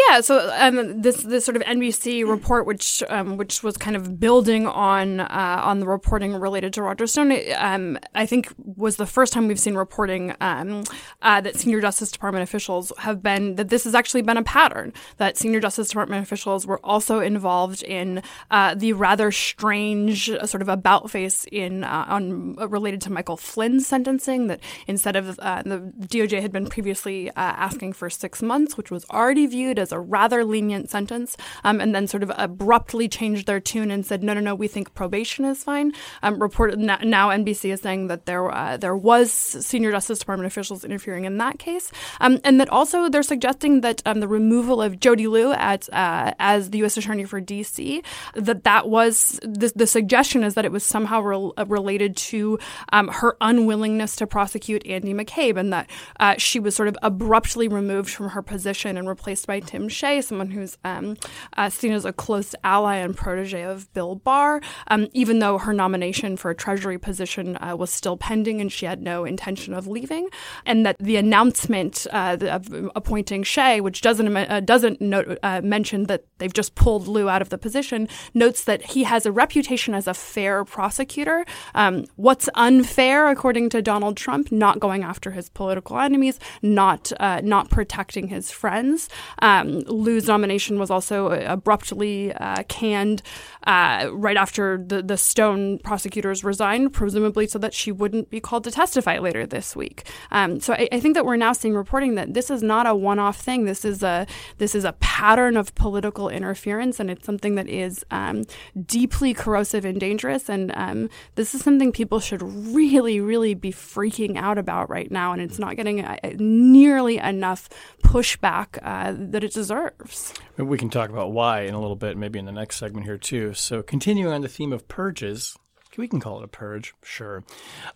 Yeah, 0.08 0.22
so 0.22 0.50
um, 0.58 1.02
this 1.02 1.22
this 1.22 1.44
sort 1.44 1.56
of 1.56 1.62
NBC 1.64 2.26
report, 2.26 2.64
which 2.64 3.02
um, 3.10 3.36
which 3.36 3.62
was 3.62 3.76
kind 3.76 3.94
of 3.94 4.18
building 4.18 4.66
on 4.66 5.20
uh, 5.20 5.60
on 5.62 5.80
the 5.80 5.86
reporting 5.86 6.34
related 6.34 6.72
to 6.74 6.82
Roger 6.82 7.06
Stone, 7.06 7.38
um, 7.58 7.98
I 8.14 8.24
think 8.24 8.50
was 8.56 8.96
the 8.96 9.04
first 9.04 9.34
time 9.34 9.48
we've 9.48 9.60
seen 9.60 9.74
reporting 9.74 10.34
um, 10.40 10.84
uh, 11.20 11.42
that 11.42 11.56
senior 11.56 11.82
Justice 11.82 12.10
Department 12.10 12.42
officials 12.42 12.90
have 12.98 13.22
been 13.22 13.56
that 13.56 13.68
this 13.68 13.84
has 13.84 13.94
actually 13.94 14.22
been 14.22 14.38
a 14.38 14.42
pattern 14.42 14.94
that 15.18 15.36
senior 15.36 15.60
Justice 15.60 15.88
Department 15.88 16.22
officials 16.22 16.66
were 16.66 16.80
also 16.82 17.20
involved 17.20 17.82
in 17.82 18.22
uh, 18.50 18.74
the 18.74 18.94
rather 18.94 19.30
strange 19.30 20.30
uh, 20.30 20.46
sort 20.46 20.62
of 20.62 20.70
about 20.70 21.10
face 21.10 21.44
in 21.52 21.84
uh, 21.84 22.06
on 22.08 22.56
uh, 22.58 22.66
related 22.66 23.02
to 23.02 23.12
Michael 23.12 23.36
Flynn's 23.36 23.86
sentencing. 23.86 24.46
That 24.46 24.60
instead 24.86 25.16
of 25.16 25.36
the 25.36 25.92
DOJ 26.00 26.40
had 26.40 26.50
been 26.50 26.66
previously 26.66 27.30
asking 27.36 27.92
for 27.92 28.08
six 28.08 28.40
months, 28.40 28.78
which 28.78 28.90
was 28.90 29.04
already 29.10 29.41
viewed 29.46 29.78
as 29.78 29.92
a 29.92 29.98
rather 29.98 30.44
lenient 30.44 30.90
sentence, 30.90 31.36
um, 31.64 31.80
and 31.80 31.94
then 31.94 32.06
sort 32.06 32.22
of 32.22 32.32
abruptly 32.36 33.08
changed 33.08 33.46
their 33.46 33.60
tune 33.60 33.90
and 33.90 34.04
said, 34.04 34.22
no, 34.22 34.34
no, 34.34 34.40
no, 34.40 34.54
we 34.54 34.68
think 34.68 34.94
probation 34.94 35.44
is 35.44 35.64
fine. 35.64 35.92
Um, 36.22 36.40
reported 36.40 36.78
now, 36.78 37.28
NBC 37.30 37.72
is 37.72 37.80
saying 37.80 38.08
that 38.08 38.26
there 38.26 38.50
uh, 38.50 38.76
there 38.76 38.96
was 38.96 39.32
senior 39.32 39.90
Justice 39.90 40.18
Department 40.18 40.46
officials 40.46 40.84
interfering 40.84 41.24
in 41.24 41.38
that 41.38 41.58
case, 41.58 41.90
um, 42.20 42.38
and 42.44 42.60
that 42.60 42.68
also 42.68 43.08
they're 43.08 43.22
suggesting 43.22 43.80
that 43.80 44.02
um, 44.06 44.20
the 44.20 44.28
removal 44.28 44.80
of 44.82 45.00
Jody 45.00 45.26
Liu 45.26 45.52
at 45.52 45.92
uh, 45.92 46.32
as 46.38 46.70
the 46.70 46.78
U.S. 46.78 46.96
Attorney 46.96 47.24
for 47.24 47.40
D.C. 47.40 48.02
that 48.34 48.64
that 48.64 48.88
was 48.88 49.38
the, 49.42 49.72
the 49.74 49.86
suggestion 49.86 50.44
is 50.44 50.54
that 50.54 50.64
it 50.64 50.72
was 50.72 50.84
somehow 50.84 51.20
re- 51.20 51.52
uh, 51.56 51.66
related 51.66 52.16
to 52.16 52.58
um, 52.92 53.08
her 53.08 53.36
unwillingness 53.40 54.16
to 54.16 54.26
prosecute 54.26 54.86
Andy 54.86 55.14
McCabe, 55.14 55.56
and 55.56 55.72
that 55.72 55.90
uh, 56.20 56.34
she 56.38 56.60
was 56.60 56.74
sort 56.74 56.88
of 56.88 56.96
abruptly 57.02 57.68
removed 57.68 58.10
from 58.10 58.30
her 58.30 58.42
position 58.42 58.96
and 58.96 59.08
replaced 59.08 59.31
by 59.46 59.60
Tim 59.60 59.88
Shea, 59.88 60.20
someone 60.20 60.50
who's 60.50 60.76
um, 60.84 61.16
uh, 61.56 61.70
seen 61.70 61.92
as 61.92 62.04
a 62.04 62.12
close 62.12 62.54
ally 62.62 62.96
and 62.96 63.16
protege 63.16 63.62
of 63.62 63.92
Bill 63.94 64.14
Barr, 64.14 64.60
um, 64.88 65.08
even 65.12 65.38
though 65.38 65.58
her 65.58 65.72
nomination 65.72 66.36
for 66.36 66.50
a 66.50 66.54
Treasury 66.54 66.98
position 66.98 67.56
uh, 67.56 67.74
was 67.76 67.90
still 67.90 68.16
pending 68.16 68.60
and 68.60 68.70
she 68.70 68.86
had 68.86 69.00
no 69.00 69.24
intention 69.24 69.74
of 69.74 69.86
leaving, 69.86 70.28
and 70.66 70.84
that 70.84 70.96
the 70.98 71.16
announcement 71.16 72.06
uh, 72.12 72.36
of 72.42 72.90
appointing 72.94 73.42
Shea, 73.42 73.80
which 73.80 74.00
doesn't 74.02 74.36
uh, 74.36 74.60
doesn't 74.60 75.00
note, 75.00 75.38
uh, 75.42 75.60
mention 75.62 76.04
that 76.04 76.24
they've 76.38 76.52
just 76.52 76.74
pulled 76.74 77.08
Liu 77.08 77.28
out 77.28 77.42
of 77.42 77.48
the 77.48 77.58
position, 77.58 78.08
notes 78.34 78.64
that 78.64 78.82
he 78.82 79.04
has 79.04 79.26
a 79.26 79.32
reputation 79.32 79.94
as 79.94 80.06
a 80.06 80.14
fair 80.14 80.64
prosecutor. 80.64 81.44
Um, 81.74 82.06
what's 82.16 82.48
unfair, 82.54 83.28
according 83.28 83.70
to 83.70 83.82
Donald 83.82 84.16
Trump, 84.16 84.52
not 84.52 84.80
going 84.80 85.02
after 85.02 85.30
his 85.30 85.48
political 85.48 85.98
enemies, 85.98 86.38
not 86.62 87.12
uh, 87.20 87.40
not 87.42 87.70
protecting 87.70 88.28
his 88.28 88.50
friends. 88.50 89.08
Um, 89.40 89.80
Liu's 89.80 90.26
nomination 90.26 90.78
was 90.78 90.90
also 90.90 91.30
abruptly 91.30 92.32
uh, 92.32 92.62
canned 92.68 93.22
uh, 93.66 94.08
right 94.12 94.36
after 94.36 94.82
the, 94.84 95.02
the 95.02 95.16
Stone 95.16 95.78
prosecutors 95.78 96.44
resigned, 96.44 96.92
presumably 96.92 97.46
so 97.46 97.58
that 97.58 97.74
she 97.74 97.92
wouldn't 97.92 98.30
be 98.30 98.40
called 98.40 98.64
to 98.64 98.70
testify 98.70 99.18
later 99.18 99.46
this 99.46 99.76
week. 99.76 100.08
Um, 100.30 100.60
so 100.60 100.74
I, 100.74 100.88
I, 100.90 101.00
think 101.00 101.14
that 101.14 101.24
we're 101.24 101.36
now 101.36 101.52
seeing 101.52 101.74
reporting 101.74 102.14
that 102.16 102.34
this 102.34 102.50
is 102.50 102.62
not 102.62 102.86
a 102.86 102.94
one-off 102.94 103.40
thing. 103.40 103.64
This 103.64 103.84
is 103.84 104.02
a 104.02 104.26
this 104.58 104.74
is 104.74 104.84
a 104.84 104.92
pattern 104.94 105.56
of 105.56 105.74
political 105.74 106.28
interference, 106.28 106.98
and 106.98 107.10
it's 107.10 107.24
something 107.24 107.54
that 107.54 107.68
is 107.68 108.04
um, 108.10 108.44
deeply 108.86 109.34
corrosive 109.34 109.84
and 109.84 110.00
dangerous. 110.00 110.48
And 110.48 110.72
um, 110.74 111.08
this 111.34 111.54
is 111.54 111.62
something 111.62 111.92
people 111.92 112.20
should 112.20 112.42
really, 112.42 113.20
really 113.20 113.54
be 113.54 113.72
freaking 113.72 114.36
out 114.36 114.58
about 114.58 114.90
right 114.90 115.10
now. 115.10 115.32
And 115.32 115.40
it's 115.40 115.58
not 115.58 115.76
getting 115.76 116.04
uh, 116.04 116.16
nearly 116.38 117.18
enough 117.18 117.68
pushback 118.02 118.78
uh, 118.82 119.11
that 119.12 119.44
it 119.44 119.52
deserves. 119.52 120.34
We 120.56 120.78
can 120.78 120.90
talk 120.90 121.10
about 121.10 121.32
why 121.32 121.62
in 121.62 121.74
a 121.74 121.80
little 121.80 121.96
bit, 121.96 122.16
maybe 122.16 122.38
in 122.38 122.46
the 122.46 122.52
next 122.52 122.76
segment 122.76 123.06
here 123.06 123.18
too. 123.18 123.54
So, 123.54 123.82
continuing 123.82 124.32
on 124.32 124.42
the 124.42 124.48
theme 124.48 124.72
of 124.72 124.88
purges, 124.88 125.56
we 125.96 126.08
can 126.08 126.20
call 126.20 126.40
it 126.40 126.44
a 126.44 126.48
purge, 126.48 126.94
sure. 127.02 127.44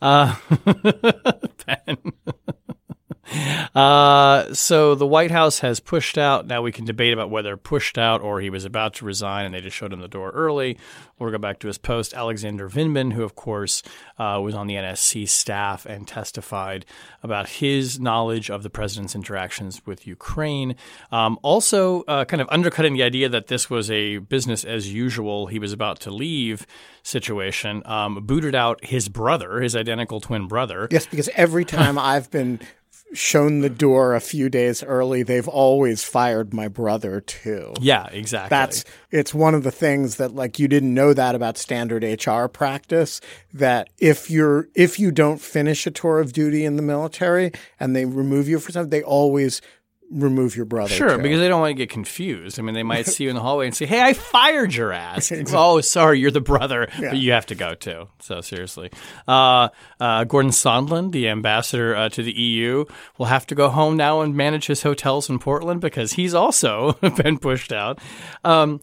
Uh, 0.03 0.37
ben. 1.67 1.99
Uh, 3.75 4.55
so 4.55 4.95
the 4.95 5.07
White 5.07 5.31
House 5.31 5.59
has 5.59 5.81
pushed 5.81 6.17
out. 6.17 6.47
Now 6.47 6.63
we 6.63 6.73
can 6.73 6.87
debate 6.87 7.13
about 7.13 7.29
whether 7.29 7.59
pushed 7.59 7.99
out 7.99 8.23
or 8.23 8.41
he 8.41 8.49
was 8.49 8.65
about 8.65 8.95
to 8.95 9.05
resign 9.05 9.45
and 9.45 9.55
they 9.55 9.61
just 9.61 9.77
showed 9.77 9.93
him 9.93 10.01
the 10.01 10.09
door 10.09 10.31
early. 10.31 10.79
We'll 11.19 11.31
go 11.31 11.37
back 11.37 11.59
to 11.61 11.67
his 11.67 11.77
post. 11.77 12.15
Alexander 12.15 12.71
Vindman, 12.71 13.13
who 13.13 13.23
of 13.23 13.35
course 13.35 13.83
uh, 14.19 14.41
was 14.43 14.55
on 14.55 14.67
the 14.67 14.75
NSC 14.75 15.29
staff 15.29 15.85
and 15.85 16.09
testified 16.09 16.87
about 17.23 17.49
his 17.49 18.01
knowledge 18.01 18.51
of 18.51 18.63
the 18.63 18.71
president's 18.71 19.15
interactions 19.15 19.85
with 19.85 20.07
Ukraine. 20.07 20.75
Um, 21.13 21.39
also, 21.43 22.03
uh, 22.03 22.25
kind 22.25 22.41
of 22.41 22.49
undercutting 22.51 22.95
the 22.95 23.03
idea 23.03 23.29
that 23.29 23.49
this 23.49 23.69
was 23.69 23.91
a 23.91 24.19
business 24.19 24.65
as 24.65 24.93
usual, 24.93 25.49
he 25.49 25.59
was 25.59 25.73
about 25.73 26.01
to 26.01 26.11
leave 26.11 26.67
situation. 27.03 27.83
Um, 27.85 28.25
booted 28.25 28.55
out 28.55 28.85
his 28.85 29.09
brother, 29.09 29.61
his 29.61 29.77
identical 29.77 30.21
twin 30.21 30.49
brother. 30.49 30.89
Yes, 30.91 31.07
because 31.07 31.29
every 31.35 31.65
time 31.65 31.99
I've 31.99 32.31
been 32.31 32.61
shown 33.13 33.61
the 33.61 33.71
door 33.71 34.15
a 34.15 34.21
few 34.21 34.49
days 34.49 34.83
early, 34.83 35.23
they've 35.23 35.49
always 35.49 36.03
fired 36.03 36.53
my 36.53 36.69
brother 36.69 37.21
too. 37.21 37.73
Yeah, 37.81 38.07
exactly. 38.09 38.49
That's 38.51 38.85
it's 39.11 39.33
one 39.33 39.55
of 39.55 39.63
the 39.63 39.71
things 39.71 40.17
that 40.17 40.35
like 40.35 40.59
you 40.59 40.69
didn't 40.69 40.93
know 40.93 41.13
that 41.13 41.35
about 41.35 41.57
standard 41.59 42.03
HR 42.03 42.47
practice 42.47 43.21
that 43.55 43.89
if 43.99 44.31
you're 44.31 44.69
if 44.75 44.99
you 44.99 45.11
don't 45.11 45.41
finish 45.41 45.87
a 45.87 45.91
tour 45.91 46.21
of 46.21 46.33
duty 46.33 46.65
in 46.65 46.77
the 46.77 46.83
military 46.83 47.53
and 47.79 47.95
they 47.95 48.05
remove 48.05 48.49
you 48.49 48.59
for 48.59 48.73
something, 48.73 48.91
they 48.91 49.03
always 49.03 49.61
remove 50.11 50.57
your 50.57 50.65
brother. 50.65 50.95
Sure, 50.95 51.19
because 51.19 51.41
they 51.41 51.49
don't 51.49 51.61
want 51.61 51.71
to 51.71 51.75
get 51.75 51.91
confused. 51.91 52.59
I 52.59 52.63
mean, 52.63 52.75
they 52.75 52.83
might 52.83 53.07
see 53.07 53.25
you 53.25 53.31
in 53.31 53.37
the 53.37 53.43
hallway 53.43 53.67
and 53.67 53.75
say, 53.75 53.87
"Hey, 53.87 54.01
I 54.01 54.13
fired 54.13 54.75
your 54.75 54.93
ass." 54.93 55.31
exactly. 55.31 55.57
Oh, 55.57 55.81
sorry, 55.81 56.21
you're 56.21 56.31
the 56.31 56.41
brother, 56.41 56.89
yeah. 56.99 57.11
but 57.11 57.19
you 57.19 57.33
have 57.33 57.47
to 57.47 57.55
go 57.55 57.75
too. 57.75 58.09
So 58.21 58.41
seriously, 58.41 58.91
uh, 59.27 59.69
uh, 60.01 60.25
Gordon 60.25 60.53
Sondland, 60.53 61.13
the 61.13 61.29
ambassador 61.29 61.95
uh, 61.95 62.09
to 62.11 62.23
the 62.23 62.33
EU, 62.33 62.85
will 63.19 63.27
have 63.27 63.47
to 63.47 63.55
go 63.55 63.69
home 63.69 63.97
now 63.97 64.21
and 64.21 64.35
manage 64.35 64.67
his 64.67 64.83
hotels 64.83 65.29
in 65.29 65.39
Portland 65.39 65.81
because 65.81 66.13
he's 66.13 66.35
also 66.35 66.93
been 67.17 67.39
pushed 67.39 67.73
out. 67.73 67.99
Um, 68.45 68.81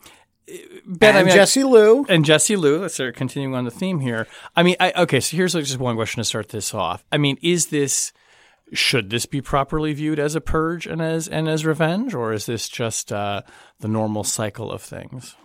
Ben, 0.86 1.12
and 1.12 1.20
I 1.20 1.24
mean, 1.24 1.34
Jessie 1.34 1.64
Liu 1.64 2.06
and 2.10 2.26
Jessie 2.26 2.58
Liu. 2.58 2.80
Let's 2.80 2.96
start 2.96 3.16
continuing 3.16 3.56
on 3.56 3.64
the 3.64 3.72
theme 3.72 4.02
here. 4.02 4.28
I 4.56 4.64
mean, 4.64 4.76
I, 4.80 4.92
okay, 5.04 5.22
so 5.22 5.38
here's 5.38 5.54
just 5.54 5.80
one 5.80 5.96
question 5.96 6.20
to 6.20 6.26
start 6.26 6.50
this 6.50 6.74
off. 6.74 7.04
I 7.12 7.18
mean, 7.18 7.38
is 7.42 7.68
this 7.68 8.12
should 8.74 9.10
this 9.10 9.26
be 9.26 9.42
properly 9.42 9.94
viewed 9.94 10.20
as 10.20 10.36
a 10.36 10.42
purge 10.42 10.86
and 10.88 11.02
as 11.02 11.28
and 11.28 11.48
as 11.48 11.66
revenge, 11.66 12.14
or 12.14 12.34
is 12.34 12.46
this 12.46 12.68
just 12.70 13.12
uh, 13.12 13.42
the 13.80 13.88
normal 13.88 14.24
cycle 14.24 14.72
of 14.72 14.82
things? 14.82 15.36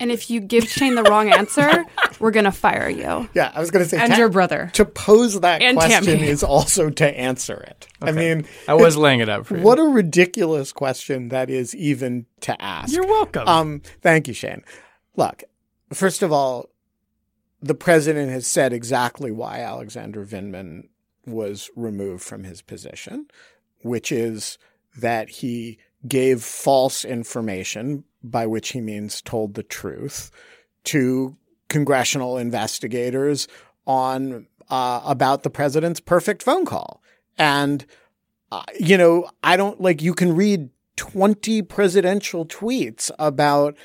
And 0.00 0.10
if 0.10 0.30
you 0.30 0.40
give 0.40 0.66
Shane 0.66 0.94
the 0.94 1.02
wrong 1.02 1.30
answer, 1.30 1.84
we're 2.20 2.30
gonna 2.30 2.52
fire 2.52 2.88
you. 2.88 3.28
Yeah, 3.34 3.52
I 3.54 3.60
was 3.60 3.70
gonna 3.70 3.84
say, 3.84 3.98
and 3.98 4.12
ta- 4.12 4.18
your 4.18 4.30
brother. 4.30 4.70
To 4.74 4.86
pose 4.86 5.38
that 5.40 5.60
and 5.60 5.76
question 5.76 6.16
Tammy. 6.16 6.28
is 6.28 6.42
also 6.42 6.88
to 6.88 7.18
answer 7.18 7.60
it. 7.60 7.86
Okay. 8.02 8.10
I 8.10 8.14
mean, 8.14 8.46
I 8.66 8.74
was 8.74 8.96
laying 8.96 9.20
it 9.20 9.28
out 9.28 9.46
for 9.46 9.58
you. 9.58 9.62
What 9.62 9.78
a 9.78 9.84
ridiculous 9.84 10.72
question 10.72 11.28
that 11.28 11.50
is, 11.50 11.74
even 11.76 12.24
to 12.40 12.60
ask. 12.60 12.94
You're 12.94 13.06
welcome. 13.06 13.46
Um, 13.46 13.82
thank 14.00 14.26
you, 14.26 14.32
Shane. 14.32 14.64
Look, 15.16 15.44
first 15.92 16.22
of 16.22 16.32
all, 16.32 16.70
the 17.60 17.74
president 17.74 18.30
has 18.30 18.46
said 18.46 18.72
exactly 18.72 19.30
why 19.30 19.60
Alexander 19.60 20.24
Vindman 20.24 20.84
was 21.26 21.70
removed 21.76 22.22
from 22.22 22.44
his 22.44 22.62
position, 22.62 23.26
which 23.82 24.10
is 24.12 24.58
that 24.96 25.28
he 25.28 25.78
gave 26.06 26.42
false 26.42 27.04
information, 27.04 28.04
by 28.22 28.46
which 28.46 28.70
he 28.70 28.80
means 28.80 29.22
told 29.22 29.54
the 29.54 29.62
truth, 29.62 30.30
to 30.84 31.36
congressional 31.68 32.36
investigators 32.36 33.48
on 33.86 34.46
uh, 34.68 35.00
about 35.04 35.42
the 35.42 35.50
president's 35.50 36.00
perfect 36.00 36.42
phone 36.42 36.64
call. 36.64 37.02
And, 37.38 37.84
uh, 38.52 38.62
you 38.78 38.96
know, 38.96 39.30
I 39.42 39.56
don't 39.56 39.80
like 39.80 40.02
you 40.02 40.14
can 40.14 40.34
read 40.34 40.70
20 40.96 41.62
presidential 41.62 42.46
tweets 42.46 43.10
about, 43.18 43.76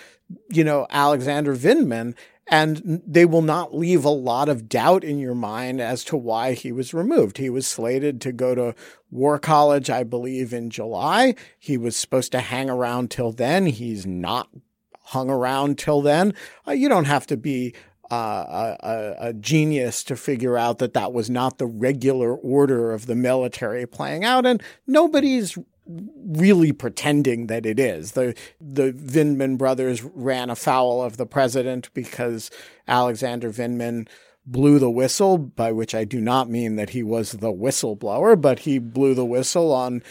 you 0.49 0.63
know, 0.63 0.85
Alexander 0.89 1.55
Vindman 1.55 2.15
and 2.47 3.01
they 3.05 3.25
will 3.25 3.41
not 3.41 3.75
leave 3.75 4.05
a 4.05 4.09
lot 4.09 4.49
of 4.49 4.69
doubt 4.69 5.03
in 5.03 5.17
your 5.17 5.35
mind 5.35 5.81
as 5.81 6.03
to 6.05 6.17
why 6.17 6.53
he 6.53 6.71
was 6.71 6.93
removed. 6.93 7.37
He 7.37 7.49
was 7.49 7.65
slated 7.65 8.21
to 8.21 8.31
go 8.31 8.53
to 8.53 8.75
War 9.09 9.39
College, 9.39 9.89
I 9.89 10.03
believe, 10.03 10.53
in 10.53 10.69
July. 10.69 11.35
He 11.57 11.77
was 11.77 11.95
supposed 11.95 12.31
to 12.33 12.41
hang 12.41 12.69
around 12.69 13.09
till 13.09 13.31
then. 13.31 13.65
He's 13.65 14.05
not 14.05 14.49
hung 15.05 15.29
around 15.29 15.79
till 15.79 16.01
then. 16.01 16.33
Uh, 16.67 16.71
you 16.71 16.89
don't 16.89 17.05
have 17.05 17.25
to 17.27 17.37
be 17.37 17.73
uh, 18.11 18.75
a, 18.81 19.15
a, 19.29 19.33
genius 19.33 20.03
to 20.03 20.15
figure 20.15 20.57
out 20.57 20.77
that 20.77 20.93
that 20.93 21.11
was 21.11 21.27
not 21.27 21.57
the 21.57 21.65
regular 21.65 22.35
order 22.35 22.91
of 22.91 23.07
the 23.07 23.15
military 23.15 23.87
playing 23.87 24.23
out, 24.23 24.45
and 24.45 24.61
nobody's 24.85 25.57
really 25.87 26.71
pretending 26.71 27.47
that 27.47 27.65
it 27.65 27.79
is. 27.79 28.13
The 28.13 28.35
the 28.59 28.91
Vindman 28.91 29.57
brothers 29.57 30.03
ran 30.03 30.49
afoul 30.49 31.01
of 31.01 31.17
the 31.17 31.25
president 31.25 31.89
because 31.93 32.49
Alexander 32.87 33.51
Vindman 33.51 34.07
blew 34.45 34.77
the 34.79 34.91
whistle, 34.91 35.37
by 35.37 35.71
which 35.71 35.95
I 35.95 36.03
do 36.03 36.21
not 36.21 36.49
mean 36.49 36.75
that 36.75 36.91
he 36.91 37.01
was 37.01 37.31
the 37.33 37.51
whistleblower, 37.51 38.39
but 38.39 38.59
he 38.59 38.77
blew 38.77 39.13
the 39.13 39.25
whistle 39.25 39.71
on 39.71 40.03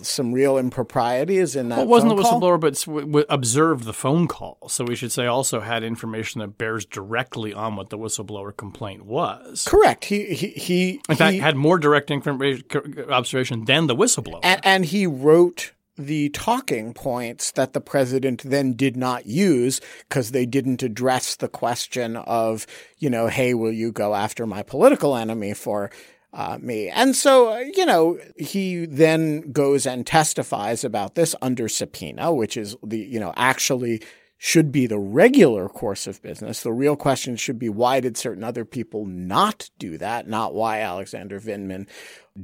some 0.00 0.32
real 0.32 0.56
improprieties 0.56 1.54
in 1.54 1.68
that. 1.68 1.78
Well, 1.78 1.86
wasn't 1.86 2.16
the 2.16 2.22
whistleblower, 2.22 2.58
but 2.58 2.74
w- 2.86 3.06
w- 3.06 3.26
observed 3.28 3.84
the 3.84 3.92
phone 3.92 4.26
call. 4.26 4.68
So 4.68 4.84
we 4.84 4.96
should 4.96 5.12
say 5.12 5.26
also 5.26 5.60
had 5.60 5.82
information 5.82 6.40
that 6.40 6.58
bears 6.58 6.86
directly 6.86 7.52
on 7.52 7.76
what 7.76 7.90
the 7.90 7.98
whistleblower 7.98 8.56
complaint 8.56 9.04
was. 9.04 9.64
Correct. 9.66 10.06
He 10.06 10.34
he 10.34 10.48
he. 10.48 10.90
In 10.90 11.00
he, 11.10 11.14
fact, 11.14 11.36
had 11.38 11.56
more 11.56 11.78
direct 11.78 12.10
information 12.10 12.64
observation 13.10 13.64
than 13.64 13.86
the 13.86 13.96
whistleblower. 13.96 14.40
And, 14.42 14.60
and 14.64 14.84
he 14.86 15.06
wrote 15.06 15.72
the 15.98 16.28
talking 16.30 16.92
points 16.92 17.52
that 17.52 17.72
the 17.72 17.80
president 17.80 18.42
then 18.44 18.74
did 18.74 18.96
not 18.96 19.26
use 19.26 19.80
because 20.08 20.30
they 20.30 20.44
didn't 20.44 20.82
address 20.82 21.36
the 21.36 21.48
question 21.48 22.16
of, 22.16 22.66
you 22.98 23.08
know, 23.08 23.28
hey, 23.28 23.54
will 23.54 23.72
you 23.72 23.92
go 23.92 24.14
after 24.14 24.46
my 24.46 24.62
political 24.62 25.16
enemy 25.16 25.54
for 25.54 25.90
uh, 26.36 26.58
me. 26.60 26.90
And 26.90 27.16
so, 27.16 27.54
uh, 27.54 27.64
you 27.74 27.86
know, 27.86 28.18
he 28.36 28.84
then 28.84 29.52
goes 29.52 29.86
and 29.86 30.06
testifies 30.06 30.84
about 30.84 31.14
this 31.14 31.34
under 31.40 31.66
subpoena, 31.66 32.32
which 32.32 32.58
is 32.58 32.76
the, 32.84 32.98
you 32.98 33.18
know, 33.18 33.32
actually 33.36 34.02
should 34.36 34.70
be 34.70 34.86
the 34.86 34.98
regular 34.98 35.66
course 35.66 36.06
of 36.06 36.20
business. 36.22 36.60
The 36.60 36.74
real 36.74 36.94
question 36.94 37.36
should 37.36 37.58
be 37.58 37.70
why 37.70 38.00
did 38.00 38.18
certain 38.18 38.44
other 38.44 38.66
people 38.66 39.06
not 39.06 39.70
do 39.78 39.96
that, 39.96 40.28
not 40.28 40.54
why 40.54 40.80
Alexander 40.80 41.40
Vindman 41.40 41.88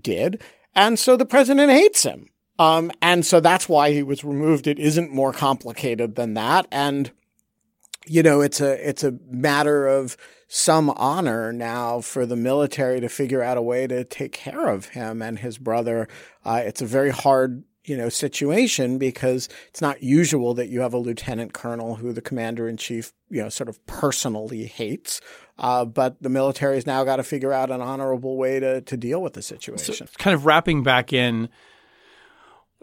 did. 0.01 0.41
And 0.75 0.99
so 0.99 1.19
the 1.19 1.27
president 1.27 1.71
hates 1.71 2.03
him. 2.03 2.31
Um, 2.59 2.93
and 3.03 3.27
so 3.27 3.41
that's 3.41 3.69
why 3.69 3.93
he 3.93 4.03
was 4.03 4.25
removed. 4.25 4.67
It 4.67 4.79
isn't 4.79 5.13
more 5.13 5.35
complicated 5.35 6.15
than 6.15 6.33
that. 6.35 6.67
And, 6.73 7.11
you 8.07 8.23
know, 8.23 8.41
it's 8.41 8.61
a, 8.61 8.89
it's 8.89 9.05
a 9.05 9.15
matter 9.31 9.87
of 9.87 10.17
some 10.49 10.91
honor 10.91 11.53
now 11.53 12.01
for 12.01 12.27
the 12.27 12.37
military 12.37 13.01
to 13.01 13.09
figure 13.09 13.43
out 13.43 13.57
a 13.57 13.63
way 13.63 13.87
to 13.87 14.05
take 14.05 14.33
care 14.33 14.69
of 14.69 14.87
him 14.87 15.23
and 15.23 15.39
his 15.39 15.59
brother. 15.59 16.09
Uh, 16.45 16.63
it's 16.65 16.83
a 16.83 16.87
very 16.87 17.11
hard 17.11 17.65
you 17.85 17.97
know 17.97 18.09
situation 18.09 18.99
because 18.99 19.49
it's 19.69 19.81
not 19.81 20.03
usual 20.03 20.55
that 20.55 20.69
you 20.69 20.81
have 20.81 20.95
a 20.95 20.99
lieutenant 20.99 21.53
colonel 21.53 21.97
who 21.97 22.13
the 22.13 22.21
commander 22.21 22.69
in 22.69 22.77
chief 22.77 23.13
you 23.29 23.43
know 23.43 23.49
sort 23.49 23.69
of 23.69 23.85
personally 23.87 24.67
hates 24.67 25.21
uh, 25.59 25.85
but 25.85 26.21
the 26.23 26.29
military 26.29 26.77
has 26.77 26.87
now 26.87 27.03
got 27.05 27.17
to 27.17 27.23
figure 27.23 27.53
out 27.53 27.71
an 27.71 27.81
honorable 27.81 28.37
way 28.37 28.61
to 28.61 28.81
to 28.83 28.97
deal 28.97 29.21
with 29.21 29.33
the 29.33 29.43
situation 29.43 29.95
so 29.95 30.07
kind 30.19 30.35
of 30.35 30.47
wrapping 30.47 30.83
back 30.83 31.13
in 31.13 31.49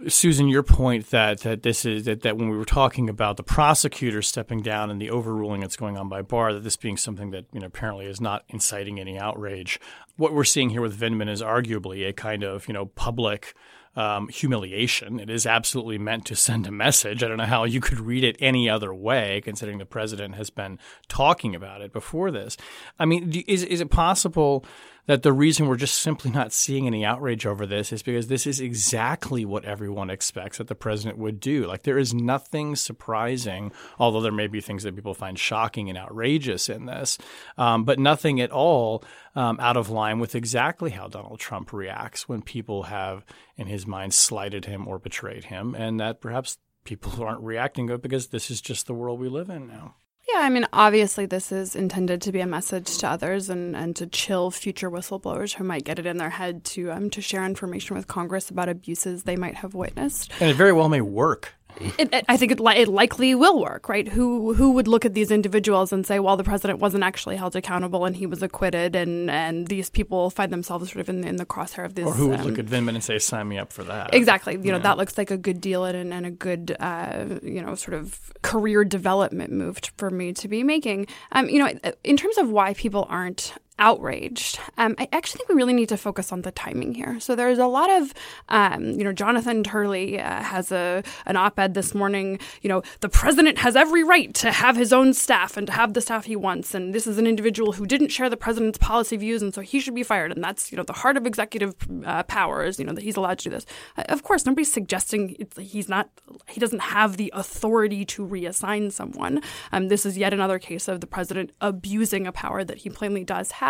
Susan, 0.08 0.48
your 0.48 0.64
point 0.64 1.10
that 1.10 1.42
that 1.42 1.64
this 1.64 1.86
is 1.86 2.06
that, 2.06 2.22
that 2.22 2.38
when 2.38 2.50
we 2.50 2.58
were 2.58 2.66
talking 2.66 3.10
about 3.10 3.38
the 3.38 3.44
prosecutor 3.44 4.22
stepping 4.22 4.62
down 4.62 4.90
and 4.90 5.02
the 5.02 5.10
overruling 5.10 5.62
that's 5.62 5.76
going 5.76 5.98
on 5.98 6.08
by 6.08 6.22
Barr, 6.22 6.54
that 6.54 6.64
this 6.64 6.78
being 6.78 6.98
something 6.98 7.32
that 7.32 7.46
you 7.52 7.60
know 7.60 7.68
apparently 7.68 8.06
is 8.06 8.22
not 8.22 8.44
inciting 8.50 9.00
any 9.00 9.20
outrage. 9.20 9.80
What 10.16 10.34
we're 10.34 10.44
seeing 10.44 10.70
here 10.70 10.82
with 10.82 11.00
Vindman 11.00 11.30
is 11.30 11.42
arguably 11.42 12.08
a 12.08 12.14
kind 12.14 12.44
of 12.44 12.68
you 12.68 12.74
know 12.74 12.86
public 12.88 13.54
um, 13.96 14.30
humiliation. 14.30 15.20
It 15.20 15.30
is 15.30 15.46
absolutely 15.46 15.98
meant 15.98 16.26
to 16.28 16.36
send 16.36 16.68
a 16.68 16.72
message. 16.72 17.24
I 17.24 17.28
don't 17.28 17.38
know 17.38 17.46
how 17.46 17.66
you 17.66 17.82
could 17.82 18.00
read 18.00 18.24
it 18.24 18.38
any 18.40 18.70
other 18.70 18.94
way, 18.94 19.42
considering 19.44 19.78
the 19.78 19.86
president 19.86 20.36
has 20.36 20.50
been 20.50 20.80
talking 21.08 21.56
about 21.56 21.82
it 21.82 21.92
before 21.92 22.32
this. 22.32 22.56
I 22.98 23.06
mean, 23.06 23.44
is 23.48 23.64
is 23.64 23.82
it 23.82 23.90
possible? 23.90 24.64
That 25.06 25.24
the 25.24 25.34
reason 25.34 25.68
we're 25.68 25.76
just 25.76 25.98
simply 25.98 26.32
not 26.32 26.54
seeing 26.54 26.88
any 26.88 27.04
outrage 27.04 27.46
over 27.46 27.66
this 27.66 27.92
is 27.92 28.04
because 28.04 28.28
this 28.28 28.46
is 28.46 28.60
exactly 28.60 29.46
what 29.46 29.66
everyone 29.66 30.10
expects 30.10 30.58
that 30.58 30.68
the 30.68 30.76
president 30.76 31.18
would 31.18 31.40
do. 31.40 31.66
Like 31.66 31.84
there 31.84 31.98
is 31.98 32.14
nothing 32.14 32.76
surprising, 32.76 33.72
although 33.98 34.22
there 34.22 34.32
may 34.32 34.48
be 34.48 34.62
things 34.62 34.84
that 34.84 34.96
people 34.96 35.14
find 35.14 35.38
shocking 35.38 35.90
and 35.90 35.98
outrageous 35.98 36.70
in 36.70 36.86
this, 36.86 37.18
um, 37.58 37.84
but 37.84 38.00
nothing 38.00 38.40
at 38.40 38.52
all 38.52 39.04
um, 39.36 39.60
out 39.60 39.78
of 39.78 39.90
line 39.90 40.20
with 40.20 40.36
exactly 40.36 40.92
how 40.92 41.08
Donald 41.08 41.40
Trump 41.40 41.74
reacts 41.74 42.28
when 42.28 42.42
people 42.42 42.84
have, 42.84 43.26
in 43.58 43.68
his 43.68 43.88
mind, 43.88 44.14
slighted 44.14 44.66
him 44.66 44.88
or 44.88 45.00
betrayed 45.00 45.46
him, 45.46 45.76
and 45.76 46.00
that 46.00 46.22
perhaps 46.22 46.58
people 46.84 47.24
aren't 47.24 47.42
reacting 47.42 47.90
it 47.90 48.02
because 48.02 48.28
this 48.28 48.52
is 48.52 48.62
just 48.62 48.88
the 48.88 48.94
world 48.94 49.20
we 49.20 49.30
live 49.30 49.50
in 49.50 49.68
now. 49.68 49.96
Yeah, 50.34 50.42
I 50.42 50.50
mean, 50.50 50.68
obviously, 50.74 51.26
this 51.26 51.52
is 51.52 51.76
intended 51.76 52.22
to 52.24 52.32
be 52.32 52.40
a 52.40 52.48
message 52.48 52.98
to 53.00 53.08
others 53.08 53.50
and, 53.50 53.76
and 53.76 53.96
to 53.96 54.06
chill 54.06 54.52
future 54.52 54.90
whistleblowers 54.90 55.56
who 55.56 55.64
might 55.64 55.84
get 55.84 55.98
it 55.98 56.06
in 56.06 56.18
their 56.18 56.30
head 56.30 56.64
to 56.66 56.92
um, 56.92 57.10
to 57.12 57.22
share 57.22 57.46
information 57.46 57.96
with 57.96 58.08
Congress 58.08 58.50
about 58.50 58.70
abuses 58.70 59.24
they 59.24 59.36
might 59.36 59.56
have 59.56 59.74
witnessed. 59.74 60.32
And 60.40 60.50
it 60.50 60.56
very 60.56 60.74
well 60.74 60.90
may 60.90 61.02
work. 61.02 61.54
It, 61.98 62.14
it, 62.14 62.26
I 62.28 62.36
think 62.36 62.52
it, 62.52 62.60
li- 62.60 62.78
it 62.78 62.88
likely 62.88 63.34
will 63.36 63.60
work, 63.60 63.88
right? 63.88 64.08
Who 64.08 64.54
who 64.54 64.72
would 64.72 64.88
look 64.88 65.06
at 65.06 65.14
these 65.14 65.32
individuals 65.32 65.94
and 65.94 66.06
say, 66.06 66.20
well, 66.20 66.36
the 66.36 66.44
president 66.44 66.80
wasn't 66.80 67.04
actually 67.04 67.38
held 67.38 67.56
accountable 67.56 68.06
and 68.06 68.16
he 68.16 68.26
was 68.26 68.44
acquitted, 68.44 68.96
and, 68.96 69.30
and 69.30 69.68
these 69.68 69.90
people 69.90 70.30
find 70.30 70.52
themselves 70.52 70.92
sort 70.92 71.02
of 71.02 71.10
in, 71.10 71.24
in 71.24 71.38
the 71.38 71.46
crosshair 71.46 71.86
of 71.86 71.96
this. 71.96 72.06
Or 72.06 72.14
who 72.14 72.30
would 72.30 72.42
um, 72.42 72.48
look 72.48 72.60
at 72.60 72.66
Vindman 72.66 72.96
and 72.96 73.04
say, 73.04 73.18
sign 73.20 73.48
me 73.48 73.58
up 73.58 73.72
for 73.72 73.84
that? 73.84 74.14
Exactly. 74.14 74.60
You 74.62 74.72
know, 74.72 74.80
that 74.80 74.98
looks 74.98 75.18
like 75.18 75.32
a 75.32 75.38
good 75.38 75.62
deal 75.62 75.86
and, 75.86 76.14
and 76.14 76.26
a 76.26 76.32
good, 76.32 76.76
uh, 76.80 77.26
you 77.44 77.62
know, 77.62 77.76
sort 77.76 77.96
of 77.96 78.34
career 78.42 78.84
development 78.84 79.52
move 79.52 79.80
for 79.98 80.10
me 80.10 80.34
to 80.34 80.48
be 80.48 80.64
making. 80.64 81.08
Um, 81.32 81.48
you 81.50 81.60
know, 81.60 81.72
in 82.04 82.18
terms 82.18 82.38
of 82.38 82.50
why 82.50 82.74
people 82.74 83.06
aren't 83.10 83.54
outraged, 83.80 84.60
um, 84.78 84.94
I 85.00 85.08
actually 85.12 85.40
think 85.40 85.50
we 85.50 85.56
really 85.56 85.74
need 85.74 85.90
to 85.90 85.98
focus 85.98 86.32
on 86.32 86.44
the 86.44 86.52
timing 86.52 86.94
here. 86.94 87.20
So 87.20 87.36
there's 87.36 87.58
a 87.58 87.66
lot 87.66 87.90
of, 87.90 88.14
um, 88.50 88.92
you 88.92 89.04
know, 89.04 89.14
Jonathan 89.14 89.64
Turley 89.64 90.20
uh, 90.20 90.44
has 90.44 90.72
a 90.72 91.02
an 91.26 91.36
op-ed 91.36 91.74
this 91.74 91.96
morning. 91.96 92.40
You 92.62 92.70
know, 92.70 92.84
the 93.00 93.10
president 93.10 93.58
has 93.60 93.76
every 93.76 94.04
right 94.04 94.34
to 94.36 94.52
have 94.52 94.76
his 94.76 94.94
own 94.94 95.14
staff 95.14 95.58
and 95.58 95.66
to 95.68 95.74
have 95.74 95.94
the 95.94 96.02
staff 96.02 96.26
he 96.26 96.36
wants, 96.36 96.76
and 96.76 96.94
this 96.94 97.08
is 97.08 97.18
an 97.18 97.26
individual 97.26 97.74
who 97.74 97.86
didn't 97.86 98.10
share 98.10 98.30
the 98.30 98.38
president's 98.38 98.78
policy 98.78 99.18
views, 99.18 99.42
and 99.42 99.54
so 99.54 99.62
he 99.62 99.80
should 99.80 99.96
be 99.96 100.04
fired. 100.04 100.32
And 100.32 100.44
that's 100.44 100.72
you 100.72 100.78
know 100.78 100.84
the 100.84 100.94
heart 100.94 101.18
of 101.18 101.26
executive 101.26 101.76
uh, 102.06 102.24
powers. 102.24 102.80
You 102.80 102.86
know 102.86 102.94
that 102.94 103.04
he's 103.04 103.16
allowed 103.16 103.40
to 103.40 103.46
do 103.46 103.50
this. 103.50 103.66
Uh, 103.98 104.04
of 104.10 104.24
course, 104.24 104.46
nobody's 104.46 104.72
suggesting 104.72 105.48
he's 105.58 105.88
not. 105.88 106.10
He 106.50 106.60
doesn't 106.60 106.82
have 106.82 107.18
the 107.18 107.32
authority 107.34 108.06
to 108.06 108.28
reassign 108.28 108.92
someone. 108.92 109.42
Um, 109.72 109.88
this 109.88 110.06
is 110.06 110.18
yet 110.18 110.34
another 110.34 110.60
case 110.60 110.88
of 110.88 111.00
the 111.00 111.08
president 111.08 111.52
abusing 111.62 112.28
a 112.28 112.32
power 112.32 112.64
that 112.64 112.80
he 112.80 112.90
plainly 112.90 113.24
does 113.24 113.52
have. 113.52 113.69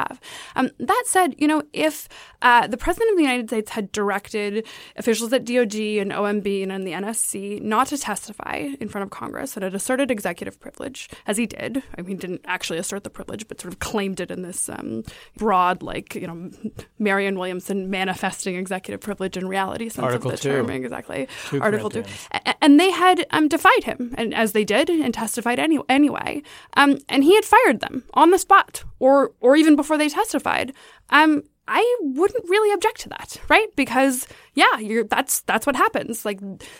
Um, 0.55 0.69
that 0.79 1.03
said, 1.05 1.35
you 1.37 1.47
know, 1.47 1.63
if 1.73 2.07
uh, 2.41 2.67
the 2.67 2.77
president 2.77 3.11
of 3.11 3.17
the 3.17 3.23
United 3.23 3.49
States 3.49 3.71
had 3.71 3.91
directed 3.91 4.65
officials 4.95 5.33
at 5.33 5.45
DOD 5.45 5.75
and 5.75 6.11
OMB 6.11 6.63
and, 6.69 6.79
the 6.79 6.91
NSC 6.93 7.61
not 7.61 7.87
to 7.87 7.97
testify 7.97 8.69
in 8.79 8.87
front 8.87 9.03
of 9.03 9.09
Congress 9.09 9.55
and 9.55 9.63
had 9.63 9.75
asserted 9.75 10.09
executive 10.09 10.59
privilege, 10.59 11.09
as 11.27 11.35
he 11.37 11.45
did, 11.45 11.83
I 11.97 12.01
mean, 12.01 12.07
he 12.07 12.15
didn't 12.15 12.41
actually 12.45 12.79
assert 12.79 13.03
the 13.03 13.09
privilege, 13.09 13.47
but 13.47 13.59
sort 13.59 13.73
of 13.73 13.79
claimed 13.79 14.19
it 14.21 14.31
in 14.31 14.41
this 14.41 14.69
um, 14.69 15.03
broad, 15.35 15.83
like, 15.83 16.15
you 16.15 16.25
know, 16.27 16.51
Marianne 16.97 17.37
Williamson 17.37 17.89
manifesting 17.89 18.55
executive 18.55 19.01
privilege 19.01 19.35
in 19.35 19.47
reality 19.47 19.89
sense 19.89 20.03
Article 20.03 20.31
of 20.31 20.37
the 20.37 20.41
two. 20.41 20.49
term. 20.49 20.69
Exactly. 20.69 21.27
Two 21.47 21.61
Article 21.61 21.89
2. 21.89 22.03
And 22.61 22.79
they 22.79 22.91
had 22.91 23.25
um, 23.31 23.47
defied 23.47 23.83
him, 23.83 24.15
and 24.17 24.33
as 24.33 24.53
they 24.53 24.63
did, 24.63 24.89
and 24.89 25.13
testified 25.13 25.59
any- 25.59 25.79
anyway. 25.89 26.41
Um, 26.75 26.97
and 27.09 27.23
he 27.23 27.35
had 27.35 27.45
fired 27.45 27.79
them 27.81 28.03
on 28.13 28.31
the 28.31 28.37
spot, 28.37 28.83
or 28.99 29.31
or 29.39 29.55
even 29.55 29.75
before 29.75 29.97
they 29.97 30.09
testified. 30.09 30.73
Um, 31.09 31.43
I 31.67 31.97
wouldn't 32.01 32.49
really 32.49 32.73
object 32.73 33.01
to 33.01 33.09
that, 33.09 33.37
right? 33.47 33.67
Because 33.75 34.27
yeah, 34.55 35.03
that's 35.09 35.41
that's 35.41 35.65
what 35.65 35.75
happens. 35.75 36.25
Like 36.25 36.39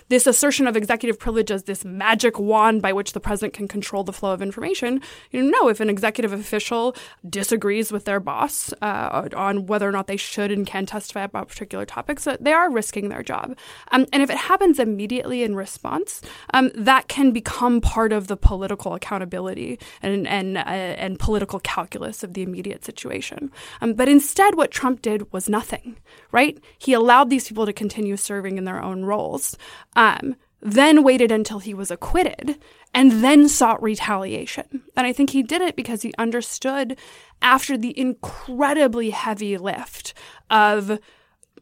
this 0.10 0.25
assertion 0.25 0.67
of 0.67 0.75
executive 0.75 1.19
privilege 1.19 1.51
as 1.51 1.63
this 1.63 1.86
magic 1.86 2.39
wand 2.39 2.82
by 2.82 2.93
which 2.93 3.13
the 3.13 3.19
president 3.19 3.53
can 3.53 3.67
control 3.67 4.03
the 4.03 4.13
flow 4.13 4.34
of 4.34 4.41
information. 4.41 5.01
You 5.32 5.43
know, 5.43 5.60
no, 5.62 5.69
if 5.69 5.79
an 5.79 5.89
executive 5.89 6.34
official 6.34 6.95
disagrees 7.27 7.91
with 7.91 8.05
their 8.05 8.19
boss 8.19 8.73
uh, 8.82 9.29
on 9.36 9.65
whether 9.65 9.88
or 9.88 9.91
not 9.91 10.08
they 10.08 10.17
should 10.17 10.51
and 10.51 10.65
can 10.65 10.86
testify 10.86 11.23
about 11.23 11.49
particular 11.49 11.86
topics, 11.86 12.27
they 12.39 12.53
are 12.53 12.71
risking 12.71 13.10
their 13.10 13.23
job. 13.23 13.58
Um, 13.91 14.05
and 14.13 14.23
if 14.23 14.29
it 14.29 14.38
happens 14.38 14.79
immediately 14.79 15.43
in 15.43 15.55
response, 15.55 16.21
um, 16.53 16.71
that 16.75 17.08
can 17.08 17.32
become 17.32 17.82
part 17.82 18.13
of 18.13 18.27
the 18.27 18.38
political 18.38 18.93
accountability 18.93 19.79
and 20.01 20.27
and 20.27 20.58
uh, 20.58 20.62
and 20.62 21.19
political 21.19 21.60
calculus 21.60 22.23
of 22.23 22.34
the 22.34 22.41
immediate 22.41 22.86
situation. 22.86 23.51
Um, 23.82 23.93
but 23.93 24.08
instead, 24.08 24.55
what 24.55 24.71
Trump 24.71 25.01
did 25.01 25.32
was 25.34 25.49
nothing. 25.49 25.97
Right? 26.32 26.58
He 26.77 26.93
allowed 26.93 27.29
these 27.29 27.47
people 27.47 27.58
to 27.65 27.73
continue 27.73 28.17
serving 28.17 28.57
in 28.57 28.65
their 28.65 28.81
own 28.81 29.05
roles. 29.05 29.57
Um, 29.95 30.35
then 30.61 31.03
waited 31.03 31.31
until 31.31 31.59
he 31.59 31.73
was 31.73 31.89
acquitted 31.89 32.57
and 32.93 33.23
then 33.23 33.47
sought 33.47 33.81
retaliation. 33.81 34.83
And 34.95 35.07
I 35.07 35.13
think 35.13 35.29
he 35.29 35.41
did 35.41 35.61
it 35.61 35.75
because 35.75 36.01
he 36.01 36.13
understood 36.17 36.97
after 37.41 37.77
the 37.77 37.97
incredibly 37.97 39.11
heavy 39.11 39.57
lift 39.57 40.13
of 40.49 40.99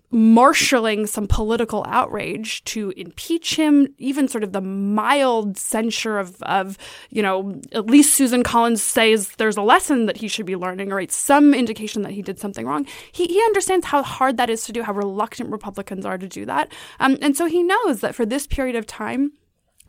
marshaling 0.10 1.06
some 1.06 1.28
political 1.28 1.84
outrage 1.88 2.64
to 2.64 2.94
impeach 2.96 3.56
him, 3.56 3.88
even 3.98 4.28
sort 4.28 4.44
of 4.44 4.54
the 4.54 4.62
mild 4.62 5.58
censure 5.58 6.18
of, 6.18 6.42
of, 6.44 6.78
you 7.10 7.22
know, 7.22 7.60
at 7.74 7.88
least 7.88 8.14
Susan 8.14 8.42
Collins 8.42 8.82
says 8.82 9.30
there's 9.38 9.58
a 9.58 9.62
lesson 9.62 10.06
that 10.06 10.18
he 10.18 10.30
should 10.30 10.46
be 10.46 10.56
learning, 10.56 10.92
or 10.92 10.96
right, 10.96 11.12
some 11.12 11.54
indication 11.54 12.04
that 12.04 12.14
he 12.14 12.22
did 12.22 12.40
something 12.40 12.66
wrong. 12.66 12.88
He, 13.12 13.26
he 13.26 13.42
understands 13.42 13.86
how 13.86 14.02
hard 14.02 14.38
that 14.38 14.50
is 14.50 14.64
to 14.66 14.72
do, 14.72 14.82
how 14.82 14.94
reluctant 14.94 15.52
Republicans 15.52 16.06
are 16.06 16.18
to 16.18 16.28
do 16.28 16.46
that. 16.46 16.72
Um, 17.02 17.18
and 17.22 17.36
so 17.36 17.46
he 17.46 17.62
knows 17.62 18.00
that 18.00 18.16
for 18.16 18.26
this 18.26 18.48
period 18.48 18.78
of 18.78 18.86
time, 18.86 19.34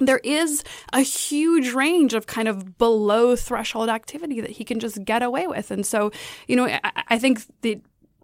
there 0.00 0.20
is 0.24 0.62
a 0.92 1.00
huge 1.00 1.72
range 1.72 2.14
of 2.14 2.26
kind 2.26 2.48
of 2.48 2.78
below 2.78 3.36
threshold 3.36 3.88
activity 3.88 4.40
that 4.40 4.50
he 4.50 4.64
can 4.64 4.80
just 4.80 5.04
get 5.04 5.22
away 5.22 5.46
with. 5.46 5.70
And 5.70 5.84
so, 5.84 6.10
you 6.46 6.56
know, 6.56 6.66
I, 6.66 6.80
I 7.08 7.18
think 7.18 7.42
the 7.62 7.80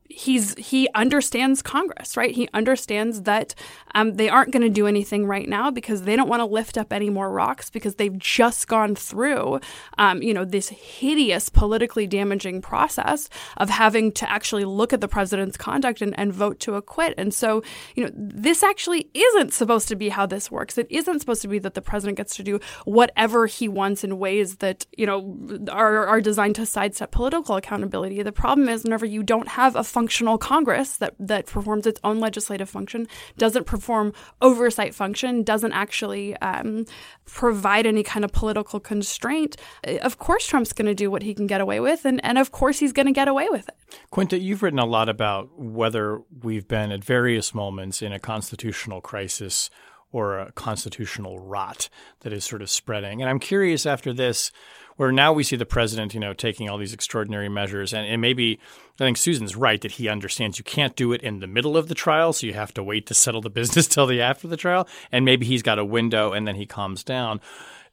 he's 0.09 0.55
he 0.57 0.89
understands 0.95 1.63
Congress, 1.63 2.17
right? 2.17 2.35
He 2.35 2.49
understands 2.53 3.23
that 3.23 3.55
um, 3.95 4.15
they 4.15 4.29
aren't 4.29 4.53
going 4.53 4.63
to 4.63 4.69
do 4.69 4.87
anything 4.87 5.27
right 5.27 5.49
now 5.49 5.71
because 5.71 6.03
they 6.03 6.17
don't 6.17 6.29
want 6.29 6.41
to 6.41 6.47
lift 6.47 6.77
up 6.77 6.93
any 6.93 7.11
more 7.11 7.31
rocks 7.31 7.71
because 7.71 7.95
they've 7.95 8.19
just 8.19 8.69
gone 8.69 8.95
through, 8.95 9.61
um, 9.99 10.23
you 10.23 10.35
know, 10.35 10.45
this 10.45 10.69
hideous 10.69 11.49
politically 11.49 12.07
damaging 12.07 12.61
process 12.61 13.29
of 13.57 13.71
having 13.71 14.13
to 14.13 14.31
actually 14.31 14.65
look 14.65 14.93
at 14.93 15.01
the 15.01 15.09
president's 15.09 15.57
conduct 15.57 16.03
and, 16.03 16.19
and 16.19 16.33
vote 16.33 16.61
to 16.61 16.75
acquit. 16.75 17.15
And 17.17 17.33
so, 17.33 17.63
you 17.95 18.05
know, 18.05 18.11
this 18.15 18.63
actually 18.63 19.09
isn't 19.15 19.53
supposed 19.53 19.89
to 19.89 19.97
be 19.97 20.11
how 20.11 20.27
this 20.27 20.51
works. 20.51 20.77
It 20.77 20.87
isn't 20.91 21.21
supposed 21.21 21.43
to 21.43 21.49
be 21.49 21.59
that 21.61 21.75
the 21.75 21.83
president 21.83 22.19
gets 22.19 22.37
to 22.37 22.43
do 22.43 22.61
whatever 22.85 23.47
he 23.47 23.69
wants 23.69 24.05
in 24.05 24.19
ways 24.19 24.57
that 24.57 24.87
you 24.97 25.07
know 25.07 25.37
are 25.71 26.07
are 26.07 26.21
designed 26.21 26.57
to 26.57 26.67
sidestep 26.67 27.11
political 27.11 27.57
accountability. 27.57 28.23
The 28.23 28.33
problem 28.33 28.69
is 28.69 28.85
whenever 28.85 29.07
you 29.07 29.23
don't 29.23 29.49
have 29.49 29.77
a 29.77 29.85
functional 29.95 30.39
Congress 30.39 30.97
that, 30.97 31.15
that 31.21 31.47
performs 31.47 31.87
its 31.87 32.01
own 32.03 32.19
legislative 32.19 32.69
function, 32.69 33.07
doesn't 33.39 33.65
perform 33.65 34.13
oversight 34.43 34.93
function, 34.93 35.45
doesn't 35.45 35.73
actually 35.73 36.37
um, 36.39 36.85
provide 37.27 37.87
any 37.87 38.03
kind 38.03 38.25
of 38.25 38.33
political 38.33 38.81
constraint, 38.81 39.57
of 40.03 40.19
course 40.19 40.45
Trump's 40.47 40.73
going 40.73 40.87
to 40.87 40.95
do 40.95 41.11
what 41.13 41.23
he 41.23 41.33
can 41.33 41.47
get 41.47 41.61
away 41.61 41.79
with, 41.79 42.05
and, 42.05 42.21
and 42.25 42.39
of 42.39 42.51
course 42.51 42.81
he's 42.81 42.93
going 42.93 43.07
to 43.07 43.13
get 43.13 43.29
away 43.29 43.49
with 43.49 43.69
it. 43.69 43.77
Quinta, 44.11 44.37
you've 44.37 44.63
written 44.65 44.81
a 44.81 44.85
lot 44.85 45.09
about 45.09 45.57
whether 45.57 46.21
we've 46.43 46.67
been 46.67 46.91
at 46.91 47.05
various 47.05 47.55
moments 47.55 48.03
in 48.03 48.13
a 48.13 48.19
constitutional 48.19 49.01
crisis 49.01 49.71
or 50.11 50.39
a 50.39 50.53
constitutional 50.53 51.39
rot 51.39 51.89
that 52.21 52.33
is 52.33 52.45
sort 52.45 52.63
of 52.63 52.71
spreading. 52.71 53.21
And 53.21 53.29
I'm 53.29 53.41
curious 53.41 53.85
after 53.85 54.13
this 54.13 54.53
where 54.97 55.13
now 55.13 55.33
we 55.33 55.43
see 55.43 55.57
the 55.57 55.67
president, 55.67 56.15
you 56.15 56.21
know, 56.21 56.33
taking 56.33 56.69
all 56.69 56.79
these 56.79 56.93
extraordinary 56.93 57.49
measures. 57.49 57.93
And, 57.93 58.07
and 58.07 58.21
maybe 58.21 58.59
I 58.95 59.05
think 59.05 59.17
Susan's 59.17 59.57
right 59.57 59.81
that 59.81 59.93
he 59.93 60.09
understands 60.09 60.59
you 60.59 60.65
can't 60.65 60.97
do 60.97 61.13
it 61.13 61.23
in 61.23 61.41
the 61.41 61.47
middle 61.47 61.77
of 61.77 61.89
the 61.89 61.95
trial, 61.95 62.33
so 62.33 62.47
you 62.47 62.55
have 62.55 62.75
to 62.75 62.83
wait 62.83 63.07
to 63.07 63.15
settle 63.15 63.41
the 63.41 63.51
business 63.65 63.87
till 63.87 64.07
the 64.07 64.21
after 64.21 64.49
the 64.49 64.57
trial. 64.57 64.89
And 65.11 65.25
maybe 65.25 65.47
he's 65.47 65.63
got 65.63 65.79
a 65.79 65.85
window 65.85 66.33
and 66.33 66.47
then 66.47 66.57
he 66.57 66.67
calms 66.67 67.05
down. 67.05 67.41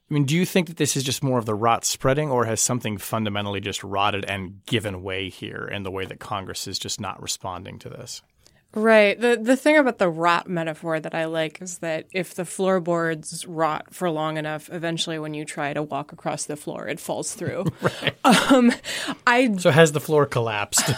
I 0.10 0.14
mean, 0.14 0.26
do 0.26 0.36
you 0.36 0.46
think 0.46 0.68
that 0.68 0.76
this 0.76 0.98
is 0.98 1.04
just 1.04 1.24
more 1.24 1.40
of 1.40 1.46
the 1.46 1.56
rot 1.56 1.86
spreading, 1.86 2.30
or 2.30 2.44
has 2.44 2.60
something 2.60 2.98
fundamentally 2.98 3.62
just 3.62 3.82
rotted 3.82 4.26
and 4.26 4.60
given 4.66 5.04
way 5.04 5.30
here 5.30 5.66
in 5.66 5.84
the 5.84 5.92
way 5.92 6.04
that 6.06 6.20
Congress 6.20 6.68
is 6.68 6.78
just 6.78 7.00
not 7.00 7.22
responding 7.22 7.80
to 7.80 7.90
this? 7.90 8.22
Right. 8.74 9.20
The 9.20 9.38
the 9.42 9.58
thing 9.58 9.78
about 9.78 9.98
the 9.98 10.08
rot 10.10 10.50
metaphor 10.50 11.00
that 11.00 11.14
I 11.14 11.26
like 11.26 11.62
is 11.62 11.80
that 11.80 12.06
if 12.14 12.36
the 12.36 12.46
floorboards 12.46 13.46
rot 13.46 13.94
for 13.94 14.10
long 14.10 14.38
enough, 14.38 14.70
eventually 14.72 15.20
when 15.20 15.34
you 15.34 15.44
try 15.44 15.74
to 15.74 15.84
walk 15.84 16.14
across 16.14 16.46
the 16.46 16.56
floor, 16.56 16.88
it 16.88 17.00
falls 17.00 17.34
through. 17.34 17.66
right. 17.82 18.16
Um, 18.52 18.72
I 19.28 19.56
so 19.58 19.72
has 19.72 19.92
the 19.92 20.00
floor 20.00 20.26
collapsed? 20.26 20.92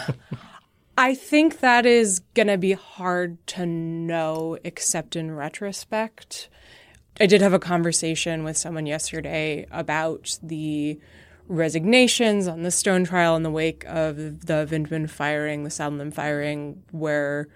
I 0.98 1.14
think 1.14 1.60
that 1.60 1.84
is 1.86 2.20
going 2.34 2.46
to 2.46 2.58
be 2.58 2.72
hard 2.72 3.44
to 3.48 3.66
know, 3.66 4.56
except 4.62 5.16
in 5.16 5.32
retrospect. 5.32 6.48
I 7.20 7.26
did 7.26 7.42
have 7.42 7.52
a 7.52 7.58
conversation 7.58 8.44
with 8.44 8.56
someone 8.56 8.86
yesterday 8.86 9.66
about 9.72 10.38
the 10.42 11.00
resignations 11.46 12.48
on 12.48 12.62
the 12.62 12.70
Stone 12.70 13.04
trial 13.04 13.36
in 13.36 13.42
the 13.42 13.50
wake 13.50 13.84
of 13.86 14.16
the 14.16 14.66
Vindman 14.70 15.08
firing, 15.08 15.64
the 15.64 15.70
Sondland 15.70 16.14
firing, 16.14 16.82
where 16.90 17.48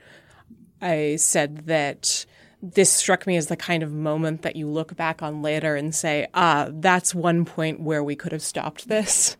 I 0.80 1.16
said 1.16 1.66
that 1.66 2.26
this 2.60 2.92
struck 2.92 3.26
me 3.26 3.36
as 3.36 3.46
the 3.46 3.56
kind 3.56 3.82
of 3.82 3.92
moment 3.92 4.42
that 4.42 4.56
you 4.56 4.68
look 4.68 4.96
back 4.96 5.22
on 5.22 5.42
later 5.42 5.76
and 5.76 5.94
say, 5.94 6.26
ah, 6.34 6.68
that's 6.72 7.14
one 7.14 7.44
point 7.44 7.80
where 7.80 8.02
we 8.02 8.16
could 8.16 8.32
have 8.32 8.42
stopped 8.42 8.88
this. 8.88 9.36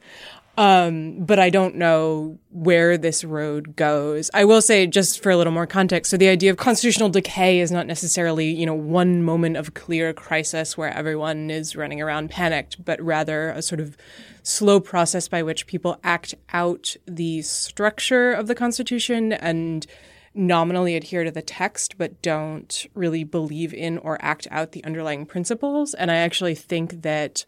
Um, 0.59 1.25
but 1.25 1.39
I 1.39 1.51
don't 1.51 1.77
know 1.77 2.37
where 2.51 2.99
this 2.99 3.23
road 3.23 3.77
goes. 3.77 4.29
I 4.35 4.45
will 4.45 4.61
say, 4.61 4.89
just 4.89 5.23
for 5.23 5.31
a 5.31 5.37
little 5.37 5.53
more 5.53 5.69
context, 5.69 6.11
so 6.11 6.17
the 6.17 6.29
idea 6.29 6.51
of 6.51 6.57
constitutional 6.57 7.11
decay 7.11 7.61
is 7.61 7.71
not 7.71 7.87
necessarily, 7.87 8.51
you 8.51 8.67
know, 8.67 8.75
one 8.75 9.23
moment 9.23 9.57
of 9.57 9.75
clear 9.75 10.13
crisis 10.13 10.77
where 10.77 10.93
everyone 10.93 11.49
is 11.49 11.77
running 11.77 12.03
around 12.03 12.31
panicked, 12.31 12.85
but 12.85 13.01
rather 13.01 13.51
a 13.51 13.63
sort 13.63 13.81
of 13.81 13.97
slow 14.43 14.81
process 14.81 15.29
by 15.29 15.45
which 15.45 15.69
people 15.69 16.01
act 16.03 16.35
out 16.53 16.97
the 17.07 17.41
structure 17.43 18.33
of 18.33 18.49
the 18.49 18.55
Constitution 18.57 19.33
and 19.35 19.87
nominally 20.35 20.97
adhere 20.97 21.23
to 21.23 21.31
the 21.31 21.41
text, 21.41 21.97
but 21.99 22.21
don't 22.21 22.85
really 22.95 23.23
believe 23.23 23.73
in 23.73 23.97
or 23.99 24.19
act 24.21 24.49
out 24.51 24.73
the 24.73 24.83
underlying 24.83 25.25
principles. 25.25 25.95
And 25.95 26.11
I 26.11 26.17
actually 26.17 26.57
think 26.57 27.03
that 27.03 27.47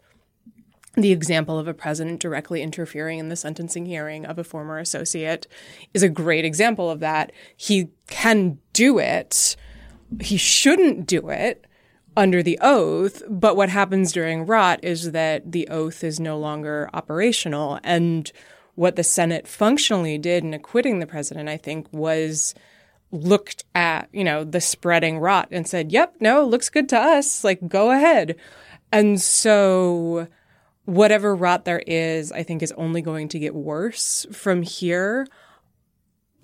the 0.95 1.11
example 1.11 1.57
of 1.57 1.67
a 1.67 1.73
president 1.73 2.19
directly 2.19 2.61
interfering 2.61 3.19
in 3.19 3.29
the 3.29 3.35
sentencing 3.35 3.85
hearing 3.85 4.25
of 4.25 4.37
a 4.37 4.43
former 4.43 4.77
associate 4.77 5.47
is 5.93 6.03
a 6.03 6.09
great 6.09 6.43
example 6.43 6.89
of 6.89 6.99
that. 6.99 7.31
He 7.55 7.89
can 8.07 8.59
do 8.73 8.99
it. 8.99 9.55
He 10.19 10.35
shouldn't 10.35 11.05
do 11.07 11.29
it 11.29 11.65
under 12.17 12.43
the 12.43 12.59
oath, 12.61 13.23
but 13.29 13.55
what 13.55 13.69
happens 13.69 14.11
during 14.11 14.45
rot 14.45 14.83
is 14.83 15.13
that 15.13 15.53
the 15.53 15.67
oath 15.69 16.03
is 16.03 16.19
no 16.19 16.37
longer 16.37 16.89
operational. 16.93 17.79
And 17.85 18.29
what 18.75 18.97
the 18.97 19.03
Senate 19.03 19.47
functionally 19.47 20.17
did 20.17 20.43
in 20.43 20.53
acquitting 20.53 20.99
the 20.99 21.07
president, 21.07 21.47
I 21.47 21.55
think, 21.55 21.87
was 21.93 22.53
looked 23.11 23.63
at, 23.75 24.09
you 24.11 24.25
know, 24.25 24.43
the 24.43 24.59
spreading 24.59 25.19
rot 25.19 25.47
and 25.51 25.65
said, 25.67 25.91
yep, 25.93 26.15
no, 26.19 26.45
looks 26.45 26.69
good 26.69 26.89
to 26.89 26.97
us. 26.97 27.45
Like, 27.45 27.65
go 27.69 27.91
ahead. 27.91 28.35
And 28.91 29.21
so 29.21 30.27
whatever 30.91 31.33
rot 31.33 31.63
there 31.65 31.81
is, 31.87 32.31
I 32.31 32.43
think 32.43 32.61
is 32.61 32.73
only 32.73 33.01
going 33.01 33.29
to 33.29 33.39
get 33.39 33.55
worse 33.55 34.25
from 34.31 34.61
here. 34.61 35.25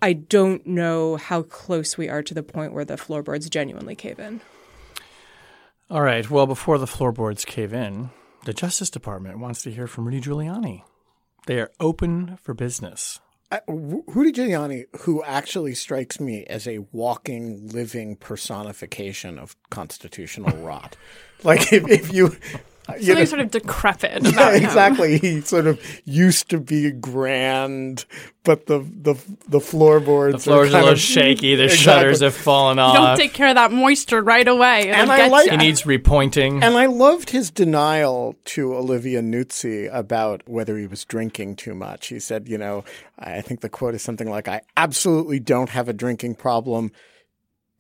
I 0.02 0.14
don't 0.14 0.66
know 0.66 1.18
how 1.18 1.42
close 1.42 1.98
we 1.98 2.08
are 2.08 2.24
to 2.24 2.34
the 2.34 2.44
point 2.44 2.72
where 2.72 2.86
the 2.86 2.98
floorboards 2.98 3.50
genuinely 3.50 3.96
cave 3.96 4.20
in. 4.20 4.42
All 5.90 6.02
right. 6.02 6.30
Well, 6.30 6.48
before 6.48 6.78
the 6.78 6.88
floorboards 6.88 7.46
cave 7.46 7.74
in, 7.74 8.10
the 8.46 8.54
Justice 8.54 8.90
Department 8.90 9.40
wants 9.40 9.64
to 9.64 9.72
hear 9.72 9.88
from 9.88 10.06
Rudy 10.06 10.22
Giuliani. 10.22 10.84
They 11.46 11.60
are 11.60 11.72
open 11.80 12.38
for 12.42 12.54
business. 12.54 13.20
Uh, 13.52 13.60
Rudy 13.68 14.32
Giuliani, 14.32 14.86
who 15.02 15.24
actually 15.24 15.74
strikes 15.76 16.20
me 16.20 16.46
as 16.46 16.68
a 16.68 16.80
walking, 16.92 17.68
living 17.70 18.16
personification 18.18 19.40
of 19.40 19.56
constitutional 19.70 20.58
rot. 20.58 20.96
Like 21.44 21.72
if, 21.72 21.88
if 21.88 22.12
you 22.12 22.36
Something 22.88 23.16
know, 23.16 23.26
sort 23.26 23.42
of 23.42 23.52
decrepit. 23.52 24.24
yeah, 24.24 24.56
exactly. 24.56 25.18
He 25.18 25.42
sort 25.42 25.68
of 25.68 25.80
used 26.06 26.50
to 26.50 26.60
be 26.60 26.92
grand, 26.92 28.06
but 28.44 28.68
the 28.68 28.80
the 28.80 29.16
the 29.50 29.60
floorboards 29.60 30.46
the 30.46 30.52
floors 30.52 30.74
are, 30.74 30.78
a 30.78 30.80
little 30.80 30.94
of, 30.94 31.00
shaky. 31.00 31.56
The 31.56 31.66
exactly. 31.66 31.84
shutters 31.84 32.22
have 32.22 32.34
fallen 32.34 32.80
off. 32.80 32.94
You 32.94 33.00
don't 33.00 33.18
take 33.18 33.34
care 33.34 33.50
of 33.50 33.56
that 33.56 33.72
moisture 33.72 34.22
right 34.22 34.48
away, 34.48 34.90
and 34.90 35.12
I 35.12 35.28
like 35.28 35.48
it. 35.48 35.52
he 35.52 35.58
needs 35.58 35.84
repointing. 35.84 36.64
And 36.64 36.78
I 36.78 36.86
loved 36.86 37.32
his 37.32 37.52
denial 37.52 38.36
to 38.46 38.74
Olivia 38.76 39.22
Nuzzi 39.22 39.94
about 39.94 40.48
whether 40.48 40.78
he 40.78 40.88
was 40.88 41.04
drinking 41.04 41.58
too 41.58 41.74
much. 41.74 42.08
He 42.08 42.20
said, 42.20 42.48
you 42.48 42.58
know, 42.58 42.86
I 43.20 43.42
think 43.42 43.60
the 43.60 43.70
quote 43.70 43.96
is 43.96 44.02
something 44.02 44.30
like, 44.30 44.48
"I 44.48 44.62
absolutely 44.78 45.40
don't 45.40 45.70
have 45.70 45.90
a 45.90 45.94
drinking 45.94 46.36
problem." 46.36 46.92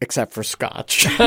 Except 0.02 0.34
for 0.34 0.44
scotch. 0.44 1.06
which, 1.08 1.20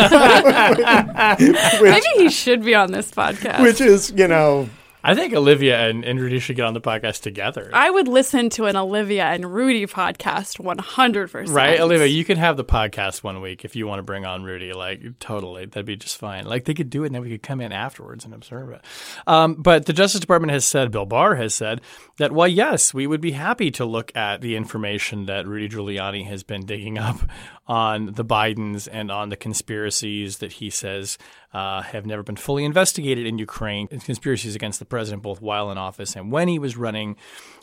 Maybe 1.82 2.06
he 2.16 2.30
should 2.30 2.64
be 2.64 2.74
on 2.74 2.92
this 2.92 3.10
podcast. 3.10 3.62
Which 3.62 3.80
is, 3.80 4.12
you 4.16 4.28
know, 4.28 4.68
I 5.02 5.14
think 5.14 5.32
Olivia 5.32 5.88
and, 5.88 6.04
and 6.04 6.20
Rudy 6.20 6.38
should 6.38 6.56
get 6.56 6.66
on 6.66 6.74
the 6.74 6.80
podcast 6.80 7.22
together. 7.22 7.70
I 7.72 7.88
would 7.88 8.06
listen 8.06 8.50
to 8.50 8.66
an 8.66 8.76
Olivia 8.76 9.24
and 9.24 9.52
Rudy 9.52 9.86
podcast 9.86 10.60
100%. 10.60 11.54
Right, 11.54 11.80
Olivia, 11.80 12.06
you 12.06 12.24
can 12.24 12.36
have 12.36 12.56
the 12.56 12.64
podcast 12.64 13.22
one 13.22 13.40
week 13.40 13.64
if 13.64 13.74
you 13.74 13.86
want 13.86 14.00
to 14.00 14.02
bring 14.02 14.26
on 14.26 14.42
Rudy. 14.42 14.72
Like, 14.72 15.18
totally, 15.18 15.64
that'd 15.64 15.86
be 15.86 15.96
just 15.96 16.18
fine. 16.18 16.44
Like, 16.44 16.66
they 16.66 16.74
could 16.74 16.90
do 16.90 17.04
it, 17.04 17.06
and 17.06 17.14
then 17.14 17.22
we 17.22 17.30
could 17.30 17.42
come 17.42 17.60
in 17.60 17.72
afterwards 17.72 18.24
and 18.24 18.34
observe 18.34 18.70
it. 18.70 18.84
Um, 19.26 19.54
but 19.54 19.86
the 19.86 19.92
Justice 19.92 20.20
Department 20.20 20.52
has 20.52 20.64
said, 20.66 20.90
Bill 20.90 21.06
Barr 21.06 21.34
has 21.36 21.54
said 21.54 21.80
that, 22.18 22.32
well, 22.32 22.48
yes, 22.48 22.92
we 22.92 23.06
would 23.06 23.20
be 23.20 23.32
happy 23.32 23.70
to 23.72 23.86
look 23.86 24.14
at 24.14 24.42
the 24.42 24.56
information 24.56 25.26
that 25.26 25.46
Rudy 25.46 25.68
Giuliani 25.68 26.26
has 26.26 26.42
been 26.42 26.66
digging 26.66 26.98
up 26.98 27.20
on 27.66 28.06
the 28.06 28.24
Bidens 28.24 28.88
and 28.90 29.10
on 29.10 29.28
the 29.28 29.36
conspiracies 29.36 30.38
that 30.38 30.52
he 30.52 30.68
says 30.70 31.16
uh, 31.52 31.82
have 31.82 32.06
never 32.06 32.22
been 32.22 32.36
fully 32.36 32.64
investigated 32.64 33.26
in 33.26 33.38
Ukraine, 33.38 33.88
conspiracies 33.88 34.54
against 34.54 34.78
the 34.78 34.84
president, 34.84 35.22
both 35.22 35.40
while 35.40 35.70
in 35.70 35.78
office 35.78 36.14
and 36.16 36.30
when 36.30 36.48
he 36.48 36.58
was 36.58 36.76
running 36.76 37.16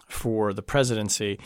for 0.07 0.53
the 0.53 0.61
presidency. 0.61 1.37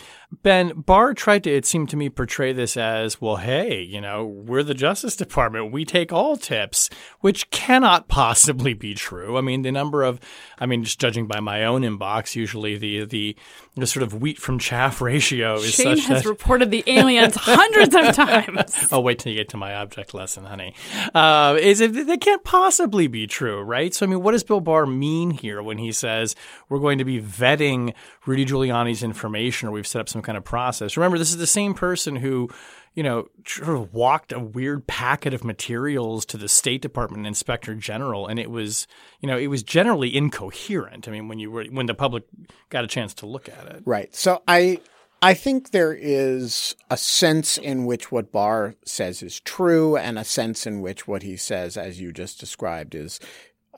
Ben 0.43 0.81
Barr 0.81 1.13
tried 1.13 1.43
to, 1.45 1.51
it 1.51 1.65
seemed 1.65 1.89
to 1.89 1.97
me, 1.97 2.09
portray 2.09 2.53
this 2.53 2.77
as, 2.77 3.19
well, 3.19 3.37
hey, 3.37 3.81
you 3.81 3.99
know, 3.99 4.23
we're 4.25 4.61
the 4.61 4.75
Justice 4.75 5.15
Department. 5.15 5.71
We 5.71 5.83
take 5.83 6.13
all 6.13 6.37
tips, 6.37 6.89
which 7.21 7.49
cannot 7.49 8.07
possibly 8.07 8.73
be 8.75 8.93
true. 8.93 9.35
I 9.37 9.41
mean, 9.41 9.63
the 9.63 9.71
number 9.71 10.03
of, 10.03 10.19
I 10.59 10.67
mean, 10.67 10.83
just 10.83 10.99
judging 10.99 11.25
by 11.25 11.39
my 11.39 11.63
own 11.63 11.81
inbox, 11.81 12.35
usually 12.35 12.77
the 12.77 13.05
the, 13.05 13.35
the 13.75 13.87
sort 13.87 14.03
of 14.03 14.21
wheat 14.21 14.37
from 14.37 14.59
chaff 14.59 14.99
ratio 14.99 15.55
is 15.55 15.73
Shane 15.73 15.95
such 15.95 16.05
has 16.07 16.23
that. 16.23 16.29
reported 16.29 16.71
the 16.71 16.83
aliens 16.87 17.35
hundreds 17.39 17.95
of 17.95 18.13
times. 18.13 18.91
I'll 18.91 19.01
wait 19.03 19.19
till 19.19 19.31
you 19.31 19.37
get 19.39 19.47
to 19.49 19.57
my 19.57 19.75
object 19.75 20.13
lesson, 20.13 20.43
honey. 20.43 20.75
Uh, 21.13 21.57
is 21.59 21.79
it, 21.79 21.93
they 22.05 22.17
can't 22.17 22.43
possibly 22.43 23.07
be 23.07 23.27
true, 23.27 23.61
right? 23.61 23.93
So, 23.93 24.05
I 24.05 24.09
mean, 24.09 24.21
what 24.21 24.33
does 24.33 24.43
Bill 24.43 24.59
Barr 24.59 24.85
mean 24.85 25.31
here 25.31 25.63
when 25.63 25.77
he 25.77 25.93
says 25.93 26.35
we're 26.67 26.79
going 26.79 26.97
to 26.97 27.05
be 27.05 27.21
vetting 27.21 27.93
Rudy 28.25 28.45
Giuliani's 28.45 29.03
information 29.03 29.69
or 29.69 29.71
we've 29.71 29.87
set 29.87 30.01
up 30.01 30.09
some 30.09 30.21
kind 30.21 30.37
of 30.37 30.43
process? 30.43 30.97
Remember, 30.97 31.17
this 31.17 31.29
is 31.31 31.37
the 31.37 31.47
same 31.47 31.73
person 31.73 32.17
who, 32.17 32.49
you 32.93 33.03
know, 33.03 33.27
sort 33.45 33.69
of 33.69 33.93
walked 33.93 34.31
a 34.31 34.39
weird 34.39 34.85
packet 34.85 35.33
of 35.33 35.43
materials 35.43 36.25
to 36.25 36.37
the 36.37 36.49
State 36.49 36.81
Department 36.81 37.25
Inspector 37.25 37.73
General, 37.75 38.27
and 38.27 38.37
it 38.37 38.51
was, 38.51 38.85
you 39.21 39.27
know, 39.27 39.37
it 39.37 39.47
was 39.47 39.63
generally 39.63 40.15
incoherent. 40.15 41.07
I 41.07 41.11
mean, 41.11 41.27
when 41.27 41.39
you 41.39 41.51
were 41.51 41.65
when 41.65 41.85
the 41.85 41.93
public 41.93 42.23
got 42.69 42.83
a 42.83 42.87
chance 42.87 43.13
to 43.15 43.25
look 43.25 43.47
at 43.47 43.67
it, 43.67 43.83
Right. 43.85 44.13
So 44.13 44.43
I 44.47 44.81
I 45.21 45.35
think 45.35 45.71
there 45.71 45.93
is 45.93 46.75
a 46.89 46.97
sense 46.97 47.57
in 47.57 47.85
which 47.85 48.11
what 48.11 48.31
Barr 48.31 48.75
says 48.83 49.21
is 49.21 49.39
true 49.39 49.95
and 49.95 50.17
a 50.17 50.23
sense 50.23 50.65
in 50.65 50.81
which 50.81 51.07
what 51.07 51.23
he 51.23 51.37
says 51.37 51.77
as 51.77 52.01
you 52.01 52.11
just 52.11 52.39
described 52.39 52.95
is 52.95 53.19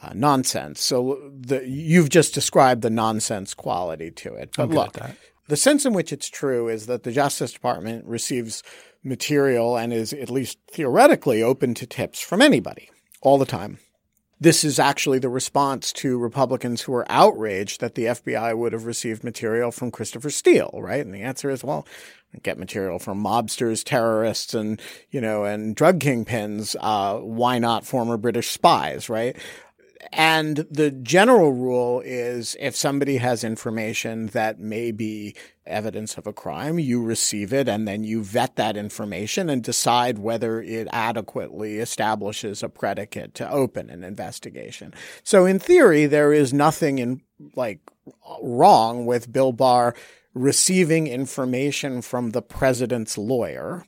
uh, 0.01 0.11
nonsense. 0.15 0.81
So 0.81 1.31
the 1.37 1.67
you've 1.67 2.09
just 2.09 2.33
described 2.33 2.81
the 2.81 2.89
nonsense 2.89 3.53
quality 3.53 4.09
to 4.11 4.33
it. 4.33 4.51
But 4.55 4.69
look, 4.69 4.97
the 5.47 5.57
sense 5.57 5.85
in 5.85 5.93
which 5.93 6.13
it's 6.13 6.29
true 6.29 6.69
is 6.69 6.85
that 6.85 7.03
the 7.03 7.11
Justice 7.11 7.51
Department 7.51 8.05
receives 8.05 8.63
material 9.03 9.77
and 9.77 9.93
is 9.93 10.13
at 10.13 10.29
least 10.29 10.57
theoretically 10.71 11.43
open 11.43 11.73
to 11.75 11.85
tips 11.85 12.19
from 12.19 12.41
anybody 12.41 12.89
all 13.21 13.37
the 13.37 13.45
time. 13.45 13.79
This 14.39 14.63
is 14.65 14.77
actually 14.77 15.19
the 15.19 15.29
response 15.29 15.93
to 15.93 16.17
Republicans 16.17 16.81
who 16.81 16.93
are 16.93 17.09
outraged 17.09 17.79
that 17.79 17.95
the 17.95 18.05
FBI 18.05 18.57
would 18.57 18.73
have 18.73 18.85
received 18.85 19.23
material 19.23 19.71
from 19.71 19.89
Christopher 19.89 20.29
Steele, 20.29 20.71
right? 20.73 21.05
And 21.05 21.13
the 21.13 21.21
answer 21.21 21.49
is, 21.49 21.63
well, 21.63 21.87
get 22.41 22.57
material 22.57 22.99
from 22.99 23.23
mobsters, 23.23 23.85
terrorists, 23.85 24.53
and 24.53 24.81
you 25.11 25.21
know, 25.21 25.45
and 25.45 25.75
drug 25.75 25.99
kingpins. 25.99 26.75
Uh, 26.77 27.19
why 27.19 27.59
not 27.59 27.85
former 27.85 28.17
British 28.17 28.49
spies, 28.49 29.07
right? 29.07 29.37
And 30.11 30.57
the 30.69 30.91
general 30.91 31.53
rule 31.53 32.01
is 32.03 32.55
if 32.59 32.75
somebody 32.75 33.17
has 33.17 33.43
information 33.43 34.27
that 34.27 34.59
may 34.59 34.91
be 34.91 35.35
evidence 35.65 36.17
of 36.17 36.27
a 36.27 36.33
crime, 36.33 36.77
you 36.79 37.01
receive 37.01 37.53
it 37.53 37.69
and 37.69 37.87
then 37.87 38.03
you 38.03 38.23
vet 38.23 38.55
that 38.57 38.75
information 38.75 39.49
and 39.49 39.63
decide 39.63 40.19
whether 40.19 40.61
it 40.61 40.87
adequately 40.91 41.77
establishes 41.77 42.61
a 42.61 42.69
predicate 42.69 43.33
to 43.35 43.49
open 43.49 43.89
an 43.89 44.03
investigation. 44.03 44.93
So 45.23 45.45
in 45.45 45.59
theory, 45.59 46.05
there 46.05 46.33
is 46.33 46.53
nothing 46.53 46.99
in 46.99 47.21
like 47.55 47.79
wrong 48.41 49.05
with 49.05 49.31
Bill 49.31 49.53
Barr 49.53 49.95
receiving 50.33 51.07
information 51.07 52.01
from 52.01 52.31
the 52.31 52.41
president's 52.41 53.17
lawyer 53.17 53.85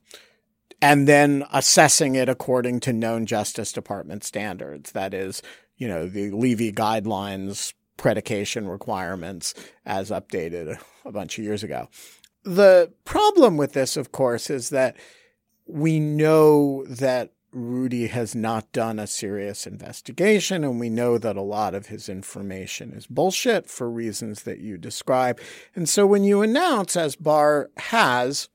and 0.82 1.08
then 1.08 1.46
assessing 1.52 2.16
it 2.16 2.30
according 2.30 2.80
to 2.82 2.94
known 2.94 3.26
Justice 3.26 3.72
Department 3.72 4.24
standards. 4.24 4.92
That 4.92 5.14
is, 5.14 5.42
you 5.78 5.88
know, 5.88 6.08
the 6.08 6.32
Levi 6.32 6.72
guidelines, 6.72 7.74
predication 7.98 8.68
requirements 8.68 9.54
as 9.86 10.12
updated 10.12 10.80
a 11.06 11.12
bunch 11.12 11.38
of 11.38 11.44
years 11.44 11.64
ago. 11.64 11.88
The 12.44 12.92
problem 13.06 13.58
with 13.58 13.74
this, 13.74 13.98
of 13.98 14.12
course, 14.12 14.50
is 14.50 14.70
that 14.70 14.96
we 15.66 16.00
know 16.00 16.86
that 16.86 17.32
Rudy 17.52 18.08
has 18.08 18.36
not 18.36 18.72
done 18.74 19.00
a 19.00 19.08
serious 19.08 19.66
investigation, 19.66 20.64
and 20.64 20.80
we 20.80 20.90
know 20.90 21.18
that 21.18 21.38
a 21.38 21.42
lot 21.42 21.74
of 21.74 21.88
his 21.88 22.10
information 22.10 22.92
is 22.92 23.08
bullshit 23.08 23.70
for 23.70 23.90
reasons 23.90 24.44
that 24.44 24.60
you 24.60 24.78
describe. 24.78 25.40
And 25.74 25.88
so 25.88 26.06
when 26.06 26.26
you 26.26 26.42
announce, 26.42 26.98
as 26.98 27.16
Barr 27.16 27.70
has, 27.78 28.50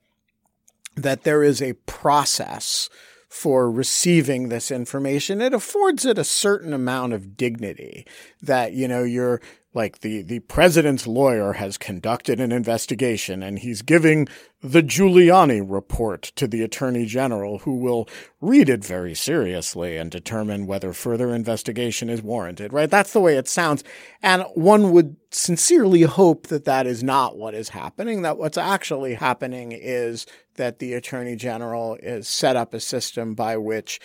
that 0.95 1.23
there 1.23 1.43
is 1.43 1.61
a 1.61 1.73
process 1.73 2.89
for 3.31 3.71
receiving 3.71 4.49
this 4.49 4.69
information, 4.69 5.39
it 5.39 5.53
affords 5.53 6.05
it 6.05 6.17
a 6.17 6.23
certain 6.23 6.73
amount 6.73 7.13
of 7.13 7.37
dignity 7.37 8.05
that, 8.41 8.73
you 8.73 8.89
know, 8.89 9.03
you're 9.03 9.39
like 9.73 9.99
the, 9.99 10.21
the 10.21 10.39
president's 10.39 11.07
lawyer 11.07 11.53
has 11.53 11.77
conducted 11.77 12.39
an 12.39 12.51
investigation 12.51 13.41
and 13.41 13.59
he's 13.59 13.81
giving 13.81 14.27
the 14.61 14.83
Giuliani 14.83 15.65
report 15.67 16.23
to 16.35 16.47
the 16.47 16.61
attorney 16.61 17.05
general 17.05 17.59
who 17.59 17.77
will 17.77 18.07
read 18.41 18.69
it 18.69 18.85
very 18.85 19.15
seriously 19.15 19.97
and 19.97 20.11
determine 20.11 20.67
whether 20.67 20.93
further 20.93 21.33
investigation 21.33 22.09
is 22.09 22.21
warranted, 22.21 22.71
right? 22.71 22.89
That's 22.89 23.13
the 23.13 23.19
way 23.19 23.37
it 23.37 23.47
sounds. 23.47 23.83
And 24.21 24.43
one 24.53 24.91
would 24.91 25.15
sincerely 25.31 26.03
hope 26.03 26.47
that 26.47 26.65
that 26.65 26.85
is 26.85 27.03
not 27.03 27.37
what 27.37 27.55
is 27.55 27.69
happening, 27.69 28.21
that 28.21 28.37
what's 28.37 28.57
actually 28.57 29.15
happening 29.15 29.71
is 29.71 30.27
that 30.55 30.79
the 30.79 30.93
attorney 30.93 31.35
general 31.35 31.95
is 31.95 32.27
set 32.27 32.55
up 32.55 32.73
a 32.73 32.79
system 32.79 33.33
by 33.33 33.57
which, 33.57 33.99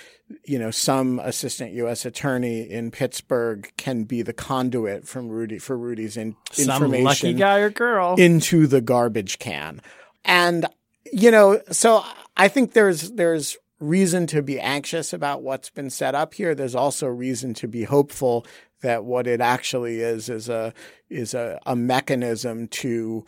you 0.44 0.58
know, 0.58 0.70
some 0.70 1.18
assistant 1.18 1.72
U.S. 1.72 2.06
attorney 2.06 2.62
in 2.62 2.90
Pittsburgh 2.90 3.70
can 3.76 4.04
be 4.04 4.22
the 4.22 4.32
conduit 4.32 5.06
from 5.06 5.28
Rudy 5.28 5.55
for 5.58 5.76
Rudy's 5.76 6.16
in, 6.16 6.36
some 6.52 6.82
information 6.82 7.04
lucky 7.30 7.34
guy 7.34 7.58
or 7.58 7.70
girl. 7.70 8.14
into 8.16 8.66
the 8.66 8.80
garbage 8.80 9.38
can. 9.38 9.80
And 10.24 10.66
you 11.12 11.30
know, 11.30 11.60
so 11.70 12.04
I 12.36 12.48
think 12.48 12.72
there's 12.72 13.12
there's 13.12 13.56
reason 13.78 14.26
to 14.28 14.42
be 14.42 14.58
anxious 14.58 15.12
about 15.12 15.42
what's 15.42 15.70
been 15.70 15.90
set 15.90 16.14
up 16.14 16.34
here. 16.34 16.54
There's 16.54 16.74
also 16.74 17.06
reason 17.06 17.54
to 17.54 17.68
be 17.68 17.84
hopeful 17.84 18.46
that 18.82 19.04
what 19.04 19.26
it 19.26 19.40
actually 19.40 20.00
is 20.00 20.28
is 20.28 20.48
a 20.48 20.72
is 21.08 21.34
a, 21.34 21.60
a 21.66 21.76
mechanism 21.76 22.68
to 22.68 23.24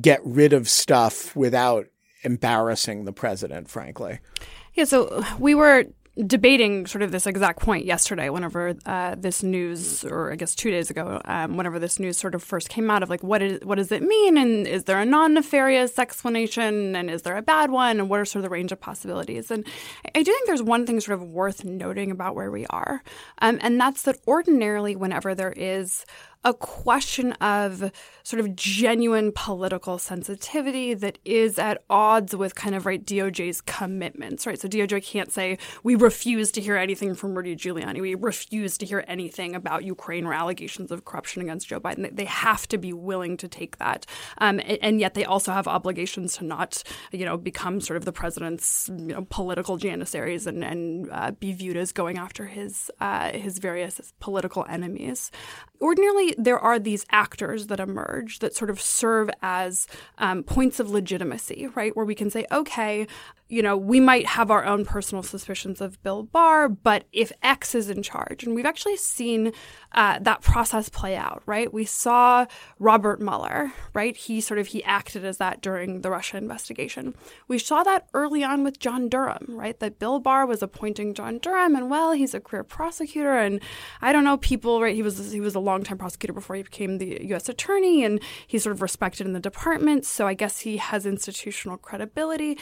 get 0.00 0.20
rid 0.24 0.52
of 0.52 0.68
stuff 0.68 1.34
without 1.34 1.86
embarrassing 2.22 3.04
the 3.04 3.12
president, 3.12 3.68
frankly. 3.68 4.20
Yeah, 4.74 4.84
so 4.84 5.24
we 5.38 5.54
were 5.54 5.86
debating 6.26 6.86
sort 6.86 7.02
of 7.02 7.12
this 7.12 7.26
exact 7.26 7.60
point 7.60 7.84
yesterday 7.84 8.28
whenever 8.28 8.74
uh, 8.86 9.14
this 9.18 9.42
news 9.42 10.04
or 10.04 10.32
i 10.32 10.36
guess 10.36 10.54
two 10.54 10.70
days 10.70 10.90
ago 10.90 11.20
um, 11.24 11.56
whenever 11.56 11.78
this 11.78 11.98
news 11.98 12.16
sort 12.16 12.34
of 12.34 12.42
first 12.42 12.68
came 12.68 12.90
out 12.90 13.02
of 13.02 13.10
like 13.10 13.22
what 13.22 13.42
is 13.42 13.60
what 13.62 13.76
does 13.76 13.92
it 13.92 14.02
mean? 14.02 14.36
And 14.36 14.66
is 14.66 14.84
there 14.84 14.98
a 14.98 15.04
non-nefarious 15.04 15.98
explanation? 15.98 16.96
And 16.96 17.10
is 17.10 17.22
there 17.22 17.36
a 17.36 17.42
bad 17.42 17.70
one? 17.70 18.00
And 18.00 18.08
what 18.08 18.20
are 18.20 18.24
sort 18.24 18.40
of 18.40 18.44
the 18.44 18.50
range 18.50 18.72
of 18.72 18.80
possibilities? 18.80 19.50
And 19.50 19.66
i 20.14 20.22
do 20.22 20.32
think 20.32 20.46
there's 20.46 20.62
one 20.62 20.86
thing 20.86 21.00
sort 21.00 21.20
of 21.20 21.28
worth 21.28 21.64
noting 21.64 22.10
about 22.10 22.34
where 22.34 22.50
we 22.50 22.66
are. 22.66 23.02
Um, 23.38 23.58
and 23.62 23.80
that's 23.80 24.02
that 24.02 24.18
ordinarily 24.26 24.96
whenever 24.96 25.34
there 25.34 25.52
is 25.56 26.04
a 26.44 26.54
question 26.54 27.32
of 27.34 27.92
sort 28.22 28.40
of 28.40 28.56
genuine 28.56 29.30
political 29.34 29.98
sensitivity 29.98 30.94
that 30.94 31.18
is 31.24 31.58
at 31.58 31.84
odds 31.90 32.34
with 32.34 32.54
kind 32.54 32.74
of 32.74 32.86
right 32.86 33.04
DOJ's 33.04 33.60
commitments, 33.60 34.46
right? 34.46 34.58
So 34.58 34.66
DOJ 34.66 35.04
can't 35.04 35.30
say 35.30 35.58
we 35.82 35.96
refuse 35.96 36.50
to 36.52 36.60
hear 36.60 36.76
anything 36.76 37.14
from 37.14 37.34
Rudy 37.34 37.56
Giuliani, 37.56 38.00
we 38.00 38.14
refuse 38.14 38.78
to 38.78 38.86
hear 38.86 39.04
anything 39.06 39.54
about 39.54 39.84
Ukraine 39.84 40.24
or 40.24 40.32
allegations 40.32 40.90
of 40.90 41.04
corruption 41.04 41.42
against 41.42 41.68
Joe 41.68 41.80
Biden. 41.80 42.14
They 42.14 42.24
have 42.24 42.66
to 42.68 42.78
be 42.78 42.92
willing 42.92 43.36
to 43.38 43.48
take 43.48 43.76
that, 43.78 44.06
um, 44.38 44.60
and 44.80 45.00
yet 45.00 45.14
they 45.14 45.24
also 45.24 45.52
have 45.52 45.68
obligations 45.68 46.36
to 46.38 46.44
not, 46.44 46.82
you 47.12 47.24
know, 47.24 47.36
become 47.36 47.80
sort 47.80 47.96
of 47.98 48.04
the 48.04 48.12
president's 48.12 48.88
you 48.88 49.14
know 49.14 49.26
political 49.28 49.76
janissaries 49.76 50.46
and 50.46 50.64
and 50.64 51.08
uh, 51.12 51.32
be 51.32 51.52
viewed 51.52 51.76
as 51.76 51.92
going 51.92 52.16
after 52.16 52.46
his 52.46 52.90
uh, 53.00 53.30
his 53.32 53.58
various 53.58 54.12
political 54.20 54.64
enemies. 54.68 55.30
Ordinarily, 55.80 56.34
there 56.36 56.58
are 56.58 56.78
these 56.78 57.06
actors 57.10 57.68
that 57.68 57.80
emerge 57.80 58.40
that 58.40 58.54
sort 58.54 58.70
of 58.70 58.80
serve 58.80 59.30
as 59.40 59.86
um, 60.18 60.42
points 60.42 60.78
of 60.78 60.90
legitimacy, 60.90 61.68
right? 61.74 61.96
Where 61.96 62.04
we 62.04 62.14
can 62.14 62.30
say, 62.30 62.46
okay, 62.52 63.06
you 63.50 63.62
know, 63.62 63.76
we 63.76 63.98
might 63.98 64.26
have 64.26 64.48
our 64.50 64.64
own 64.64 64.84
personal 64.84 65.24
suspicions 65.24 65.80
of 65.80 66.00
Bill 66.04 66.22
Barr, 66.22 66.68
but 66.68 67.04
if 67.12 67.32
X 67.42 67.74
is 67.74 67.90
in 67.90 68.00
charge, 68.00 68.44
and 68.44 68.54
we've 68.54 68.64
actually 68.64 68.96
seen 68.96 69.52
uh, 69.90 70.20
that 70.20 70.40
process 70.40 70.88
play 70.88 71.16
out, 71.16 71.42
right? 71.46 71.74
We 71.74 71.84
saw 71.84 72.46
Robert 72.78 73.20
Mueller, 73.20 73.72
right? 73.92 74.16
He 74.16 74.40
sort 74.40 74.60
of 74.60 74.68
he 74.68 74.84
acted 74.84 75.24
as 75.24 75.38
that 75.38 75.60
during 75.60 76.02
the 76.02 76.10
Russia 76.10 76.36
investigation. 76.36 77.16
We 77.48 77.58
saw 77.58 77.82
that 77.82 78.06
early 78.14 78.44
on 78.44 78.62
with 78.62 78.78
John 78.78 79.08
Durham, 79.08 79.46
right? 79.48 79.78
That 79.80 79.98
Bill 79.98 80.20
Barr 80.20 80.46
was 80.46 80.62
appointing 80.62 81.14
John 81.14 81.38
Durham, 81.38 81.74
and 81.74 81.90
well, 81.90 82.12
he's 82.12 82.34
a 82.34 82.40
career 82.40 82.62
prosecutor, 82.62 83.36
and 83.36 83.60
I 84.00 84.12
don't 84.12 84.24
know 84.24 84.36
people, 84.36 84.80
right? 84.80 84.94
He 84.94 85.02
was 85.02 85.32
he 85.32 85.40
was 85.40 85.56
a 85.56 85.60
longtime 85.60 85.98
prosecutor 85.98 86.32
before 86.32 86.54
he 86.54 86.62
became 86.62 86.98
the 86.98 87.18
U.S. 87.30 87.48
attorney, 87.48 88.04
and 88.04 88.20
he's 88.46 88.62
sort 88.62 88.76
of 88.76 88.80
respected 88.80 89.26
in 89.26 89.32
the 89.32 89.40
department, 89.40 90.06
so 90.06 90.28
I 90.28 90.34
guess 90.34 90.60
he 90.60 90.76
has 90.76 91.04
institutional 91.04 91.76
credibility. 91.76 92.56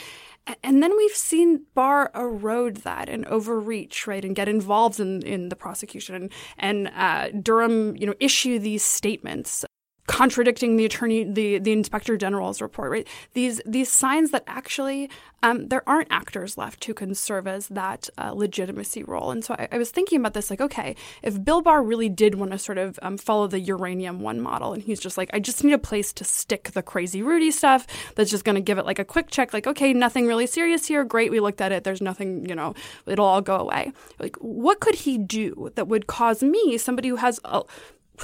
And 0.63 0.78
then 0.81 0.95
we've 0.97 1.11
seen 1.11 1.65
Barr 1.73 2.11
erode 2.15 2.77
that 2.77 3.09
and 3.09 3.25
overreach, 3.27 4.07
right, 4.07 4.23
and 4.23 4.35
get 4.35 4.47
involved 4.47 4.99
in, 4.99 5.21
in 5.23 5.49
the 5.49 5.55
prosecution 5.55 6.15
and, 6.15 6.31
and 6.57 6.87
uh, 6.95 7.29
Durham, 7.29 7.95
you 7.95 8.05
know, 8.05 8.15
issue 8.19 8.59
these 8.59 8.83
statements 8.83 9.65
contradicting 10.09 10.75
the 10.75 10.85
attorney, 10.85 11.23
the 11.23 11.59
the 11.59 11.71
inspector 11.71 12.17
general's 12.17 12.61
report. 12.61 12.91
Right, 12.91 13.07
these 13.33 13.61
these 13.63 13.89
signs 13.89 14.31
that 14.31 14.43
actually 14.47 15.09
um, 15.43 15.67
there 15.67 15.87
aren't 15.87 16.11
actors 16.11 16.57
left 16.57 16.83
who 16.85 16.93
can 16.93 17.15
serve 17.15 17.47
as 17.47 17.67
that 17.69 18.09
uh, 18.17 18.31
legitimacy 18.31 19.03
role. 19.03 19.31
And 19.31 19.45
so 19.45 19.55
I, 19.57 19.67
I, 19.71 19.77
was 19.77 19.89
thinking 19.89 20.19
about 20.19 20.33
this, 20.33 20.49
like, 20.49 20.59
okay, 20.59 20.95
if 21.23 21.41
Bill 21.41 21.61
Barr 21.61 21.81
really 21.81 22.09
did 22.09 22.35
want 22.35 22.51
to 22.51 22.59
sort 22.59 22.77
of 22.77 22.99
um, 23.01 23.17
follow 23.17 23.47
the 23.47 23.59
uranium 23.59 24.19
one 24.19 24.41
model, 24.41 24.73
and 24.73 24.83
he's 24.83 24.99
just 24.99 25.17
like, 25.17 25.29
I 25.31 25.39
just 25.39 25.63
need 25.63 25.73
a 25.73 25.77
place 25.77 26.11
to 26.13 26.23
stick 26.23 26.71
the 26.71 26.81
crazy 26.81 27.21
Rudy 27.21 27.51
stuff 27.51 27.87
that's 28.15 28.31
just 28.31 28.43
going 28.43 28.55
to 28.55 28.61
give 28.61 28.77
it 28.77 28.85
like 28.85 28.99
a 28.99 29.05
quick 29.05 29.29
check, 29.29 29.53
like, 29.53 29.67
okay, 29.67 29.93
nothing 29.93 30.27
really 30.27 30.47
serious 30.47 30.87
here. 30.87 31.05
Great, 31.05 31.31
we 31.31 31.39
looked 31.39 31.61
at 31.61 31.71
it. 31.71 31.83
There's 31.83 32.01
nothing, 32.01 32.49
you 32.49 32.55
know, 32.55 32.73
it'll 33.05 33.25
all 33.25 33.41
go 33.41 33.57
away. 33.57 33.93
Like, 34.19 34.35
what 34.37 34.79
could 34.81 34.95
he 34.95 35.17
do 35.17 35.71
that 35.75 35.87
would 35.87 36.07
cause 36.07 36.43
me, 36.43 36.77
somebody 36.77 37.09
who 37.09 37.17
has 37.17 37.39
a 37.45 37.63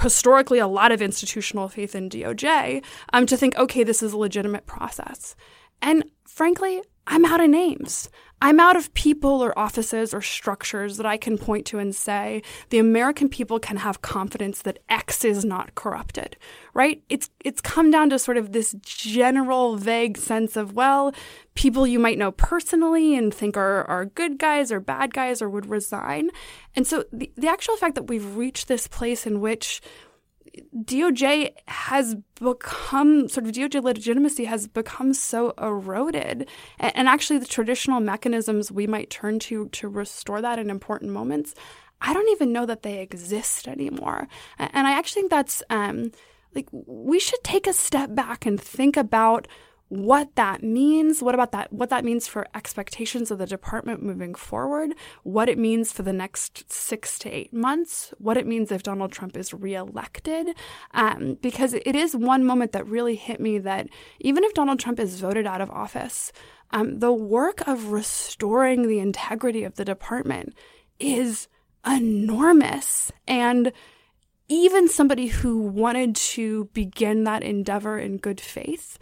historically 0.02 0.60
a 0.60 0.68
lot 0.68 0.92
of 0.92 1.02
institutional 1.02 1.70
faith 1.70 1.96
in 1.96 2.10
DOJ 2.10 2.84
um, 3.14 3.26
to 3.26 3.38
think, 3.38 3.58
okay, 3.58 3.84
this 3.84 4.04
is 4.04 4.14
a 4.14 4.18
legitimate 4.18 4.66
process. 4.66 5.36
And 5.82 6.06
frankly, 6.26 6.82
I'm 7.08 7.26
out 7.26 7.42
of 7.42 7.50
names. 7.50 8.10
I'm 8.42 8.60
out 8.60 8.76
of 8.76 8.94
people 8.94 9.44
or 9.44 9.58
offices 9.58 10.14
or 10.14 10.22
structures 10.22 10.98
that 10.98 11.06
I 11.06 11.18
can 11.18 11.38
point 11.38 11.66
to 11.68 11.80
and 11.80 11.96
say 11.96 12.44
the 12.70 12.80
American 12.80 13.30
people 13.30 13.60
can 13.60 13.78
have 13.78 14.02
confidence 14.02 14.62
that 14.64 14.80
X 14.90 15.24
is 15.24 15.46
not 15.46 15.74
corrupted, 15.76 16.36
right? 16.74 17.02
It's 17.10 17.30
it's 17.44 17.62
come 17.62 17.92
down 17.92 18.10
to 18.10 18.20
sort 18.20 18.38
of 18.38 18.52
this 18.52 18.76
general 18.82 19.78
vague 19.78 20.18
sense 20.18 20.58
of 20.58 20.74
well, 20.74 21.14
people 21.56 21.88
you 21.88 21.98
might 21.98 22.18
know 22.18 22.32
personally 22.32 23.16
and 23.16 23.34
think 23.34 23.56
are 23.56 23.86
are 23.86 24.06
good 24.06 24.38
guys 24.38 24.72
or 24.72 24.80
bad 24.80 25.14
guys 25.14 25.42
or 25.42 25.50
would 25.50 25.68
resign. 25.68 26.30
And 26.76 26.86
so 26.86 27.06
the, 27.14 27.32
the 27.38 27.48
actual 27.48 27.78
fact 27.78 27.96
that 27.96 28.08
we've 28.08 28.36
reached 28.36 28.68
this 28.68 28.88
place 28.88 29.26
in 29.26 29.40
which 29.40 29.82
DOJ 30.76 31.54
has 31.68 32.16
become 32.40 33.28
sort 33.30 33.46
of 33.46 33.54
DOJ 33.54 33.84
legitimacy 33.84 34.46
has 34.46 34.68
become 34.68 35.14
so 35.14 35.54
eroded, 35.58 36.48
and, 36.80 36.96
and, 36.96 37.08
actually 37.08 37.40
the 37.40 37.46
traditional 37.46 38.00
mechanisms 38.00 38.72
we 38.72 38.88
might 38.88 39.10
turn 39.10 39.40
to 39.40 39.70
to 39.70 39.88
restore 39.88 40.42
that 40.42 40.60
in 40.60 40.70
important 40.70 41.12
moments, 41.12 41.54
I 42.02 42.14
don't 42.14 42.30
even 42.30 42.54
know 42.54 42.66
that 42.66 42.84
they 42.84 43.00
exist 43.00 43.68
anymore. 43.68 44.28
And 44.60 44.88
I 44.88 44.92
actually 44.92 45.24
think 45.24 45.32
that's 45.32 45.64
um, 45.70 46.12
like 46.54 46.68
we 46.72 47.20
should 47.20 47.44
take 47.44 47.68
a 47.68 47.74
step 47.74 48.14
back 48.14 48.46
and 48.46 48.60
think 48.60 48.98
about 48.98 49.48
what 49.90 50.36
that 50.36 50.64
means, 50.64 51.22
what 51.22 51.36
about 51.36 51.52
that, 51.52 51.72
what 51.72 51.90
that 51.90 52.04
means 52.04 52.28
for 52.28 52.48
expectations 52.56 53.30
of 53.30 53.38
the 53.38 53.46
department 53.46 54.02
moving 54.02 54.34
forward, 54.34 54.94
what 55.24 55.48
it 55.48 55.60
means 55.60 55.92
for 55.92 56.02
the 56.02 56.14
next 56.14 56.72
six 56.72 57.20
to 57.20 57.30
eight 57.30 57.54
months, 57.54 58.14
what 58.18 58.36
it 58.38 58.48
means 58.48 58.72
if 58.72 58.82
Donald 58.82 59.12
Trump 59.12 59.38
is 59.38 59.54
reelected. 59.54 60.48
Um, 60.94 61.38
because 61.42 61.74
it 61.74 61.96
is 61.96 62.16
one 62.16 62.44
moment 62.44 62.72
that 62.72 62.88
really 62.88 63.16
hit 63.16 63.40
me 63.40 63.60
that 63.60 63.88
even 64.20 64.44
if 64.44 64.54
Donald 64.54 64.80
Trump 64.80 65.00
is 65.00 65.20
voted 65.20 65.46
out 65.46 65.62
of 65.62 65.70
office, 65.70 66.32
um, 66.72 67.00
the 67.00 67.14
work 67.14 67.66
of 67.68 67.92
restoring 67.92 68.88
the 68.88 69.00
integrity 69.00 69.64
of 69.64 69.76
the 69.76 69.86
department 69.86 70.56
is 71.00 71.48
enormous. 71.86 73.12
And 73.28 73.72
even 74.48 74.88
somebody 74.88 75.28
who 75.28 75.60
wanted 75.60 76.16
to 76.16 76.70
begin 76.74 77.24
that 77.24 77.44
endeavor 77.44 78.00
in 78.00 78.18
good 78.18 78.42
faith 78.42 78.98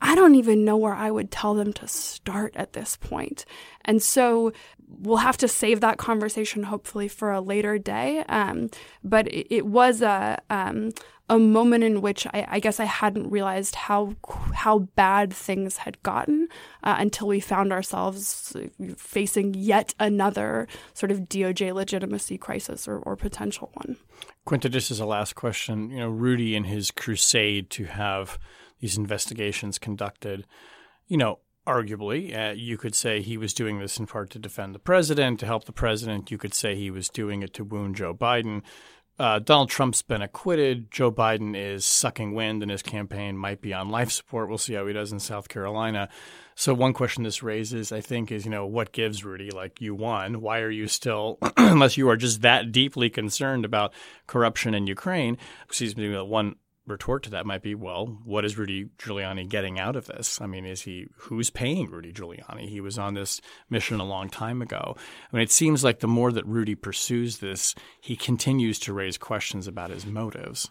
I 0.00 0.14
don't 0.14 0.34
even 0.34 0.64
know 0.64 0.76
where 0.76 0.94
I 0.94 1.10
would 1.10 1.30
tell 1.30 1.54
them 1.54 1.72
to 1.74 1.88
start 1.88 2.54
at 2.56 2.74
this 2.74 2.96
point. 2.96 3.44
And 3.84 4.02
so 4.02 4.52
we'll 4.88 5.18
have 5.18 5.36
to 5.38 5.48
save 5.48 5.80
that 5.80 5.98
conversation 5.98 6.64
hopefully 6.64 7.08
for 7.08 7.32
a 7.32 7.40
later 7.40 7.78
day. 7.78 8.24
Um, 8.28 8.70
but 9.02 9.26
it, 9.28 9.46
it, 9.50 9.66
was 9.66 10.02
a 10.02 10.38
um, 10.50 10.92
a 11.28 11.38
moment 11.38 11.82
in 11.82 12.02
which 12.02 12.26
I, 12.28 12.46
I, 12.48 12.60
guess 12.60 12.78
I 12.78 12.84
hadn't 12.84 13.30
realized 13.30 13.74
how 13.74 14.14
how 14.54 14.80
bad 14.80 15.32
things 15.32 15.78
had 15.78 16.00
gotten 16.02 16.48
uh, 16.84 16.96
until 16.98 17.26
we 17.26 17.40
found 17.40 17.72
ourselves 17.72 18.56
facing 18.96 19.54
yet 19.54 19.94
another 19.98 20.68
sort 20.94 21.10
of 21.10 21.22
DOJ 21.22 21.72
legitimacy 21.74 22.38
crisis 22.38 22.86
or, 22.86 22.98
or 22.98 23.16
potential 23.16 23.70
one. 23.74 23.96
Quinta, 24.44 24.68
just 24.68 24.92
as 24.92 25.00
a 25.00 25.06
last 25.06 25.34
question, 25.34 25.90
you 25.90 25.98
know, 25.98 26.08
Rudy 26.08 26.54
in 26.54 26.64
his 26.64 26.92
crusade 26.92 27.70
to 27.70 27.86
have 27.86 28.38
these 28.80 28.96
investigations 28.96 29.78
conducted. 29.78 30.46
You 31.06 31.16
know, 31.16 31.38
arguably, 31.66 32.36
uh, 32.36 32.52
you 32.52 32.78
could 32.78 32.94
say 32.94 33.20
he 33.20 33.36
was 33.36 33.52
doing 33.52 33.78
this 33.78 33.98
in 33.98 34.06
part 34.06 34.30
to 34.30 34.38
defend 34.38 34.74
the 34.74 34.78
president, 34.78 35.40
to 35.40 35.46
help 35.46 35.64
the 35.64 35.72
president. 35.72 36.30
You 36.30 36.38
could 36.38 36.54
say 36.54 36.74
he 36.74 36.90
was 36.90 37.08
doing 37.08 37.42
it 37.42 37.52
to 37.54 37.64
wound 37.64 37.96
Joe 37.96 38.14
Biden. 38.14 38.62
Uh, 39.18 39.38
Donald 39.38 39.70
Trump's 39.70 40.02
been 40.02 40.20
acquitted. 40.20 40.90
Joe 40.90 41.10
Biden 41.10 41.56
is 41.56 41.86
sucking 41.86 42.34
wind, 42.34 42.62
and 42.62 42.70
his 42.70 42.82
campaign 42.82 43.36
might 43.36 43.62
be 43.62 43.72
on 43.72 43.88
life 43.88 44.10
support. 44.10 44.48
We'll 44.48 44.58
see 44.58 44.74
how 44.74 44.86
he 44.86 44.92
does 44.92 45.10
in 45.10 45.20
South 45.20 45.48
Carolina. 45.48 46.10
So, 46.54 46.74
one 46.74 46.92
question 46.92 47.22
this 47.22 47.42
raises, 47.42 47.92
I 47.92 48.02
think, 48.02 48.30
is 48.30 48.44
you 48.44 48.50
know 48.50 48.66
what 48.66 48.92
gives 48.92 49.24
Rudy? 49.24 49.50
Like 49.50 49.80
you 49.80 49.94
won, 49.94 50.42
why 50.42 50.60
are 50.60 50.70
you 50.70 50.86
still, 50.86 51.38
unless 51.56 51.96
you 51.96 52.10
are 52.10 52.16
just 52.16 52.42
that 52.42 52.72
deeply 52.72 53.08
concerned 53.08 53.64
about 53.64 53.94
corruption 54.26 54.74
in 54.74 54.86
Ukraine? 54.86 55.38
Excuse 55.64 55.96
me. 55.96 56.14
One 56.20 56.56
retort 56.86 57.22
to 57.24 57.30
that 57.30 57.46
might 57.46 57.62
be, 57.62 57.74
well, 57.74 58.18
what 58.24 58.44
is 58.44 58.56
Rudy 58.56 58.90
Giuliani 58.98 59.48
getting 59.48 59.78
out 59.78 59.96
of 59.96 60.06
this? 60.06 60.40
I 60.40 60.46
mean, 60.46 60.64
is 60.64 60.82
he 60.82 61.06
who's 61.16 61.50
paying 61.50 61.90
Rudy 61.90 62.12
Giuliani? 62.12 62.68
He 62.68 62.80
was 62.80 62.98
on 62.98 63.14
this 63.14 63.40
mission 63.68 64.00
a 64.00 64.04
long 64.04 64.28
time 64.28 64.62
ago. 64.62 64.96
I 65.32 65.36
mean, 65.36 65.42
it 65.42 65.50
seems 65.50 65.82
like 65.82 66.00
the 66.00 66.08
more 66.08 66.32
that 66.32 66.46
Rudy 66.46 66.74
pursues 66.74 67.38
this, 67.38 67.74
he 68.00 68.16
continues 68.16 68.78
to 68.80 68.92
raise 68.92 69.18
questions 69.18 69.66
about 69.66 69.90
his 69.90 70.06
motives. 70.06 70.70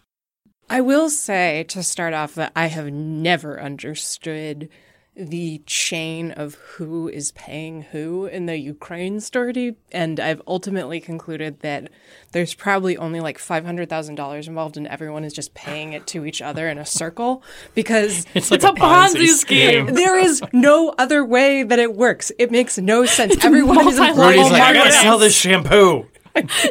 I 0.68 0.80
will 0.80 1.10
say 1.10 1.64
to 1.68 1.82
start 1.82 2.12
off 2.12 2.34
that 2.34 2.52
I 2.56 2.66
have 2.66 2.90
never 2.90 3.60
understood 3.60 4.68
the 5.16 5.62
chain 5.64 6.30
of 6.32 6.54
who 6.54 7.08
is 7.08 7.32
paying 7.32 7.82
who 7.82 8.26
in 8.26 8.44
the 8.46 8.58
Ukraine 8.58 9.20
story. 9.20 9.76
And 9.90 10.20
I've 10.20 10.42
ultimately 10.46 11.00
concluded 11.00 11.60
that 11.60 11.88
there's 12.32 12.52
probably 12.52 12.98
only 12.98 13.20
like 13.20 13.38
$500,000 13.38 14.46
involved 14.46 14.76
and 14.76 14.86
everyone 14.86 15.24
is 15.24 15.32
just 15.32 15.54
paying 15.54 15.94
it 15.94 16.06
to 16.08 16.26
each 16.26 16.42
other 16.42 16.68
in 16.68 16.76
a 16.76 16.84
circle 16.84 17.42
because 17.74 18.26
it's, 18.34 18.50
like 18.50 18.58
it's 18.58 18.64
a, 18.64 18.68
a, 18.68 18.74
Ponzi, 18.74 19.14
Ponzi 19.14 19.28
scheme. 19.28 19.86
There 19.96 20.18
is 20.18 20.42
no 20.52 20.94
other 20.98 21.24
way 21.24 21.62
that 21.62 21.78
it 21.78 21.94
works. 21.94 22.30
It 22.38 22.50
makes 22.50 22.76
no 22.76 23.06
sense. 23.06 23.42
Everyone 23.42 23.88
is 23.88 23.98
employed. 23.98 24.36
like, 24.36 24.60
I 24.60 24.72
gotta 24.74 24.92
sell 24.92 25.16
this 25.16 25.34
shampoo. 25.34 26.06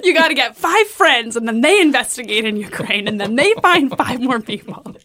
you 0.04 0.14
got 0.14 0.28
to 0.28 0.36
get 0.36 0.56
five 0.56 0.88
friends 0.88 1.36
and 1.36 1.48
then 1.48 1.62
they 1.62 1.82
investigate 1.82 2.46
in 2.46 2.56
Ukraine 2.56 3.08
and 3.08 3.20
then 3.20 3.36
they 3.36 3.52
find 3.62 3.90
five 3.98 4.22
more 4.22 4.40
people. 4.40 4.96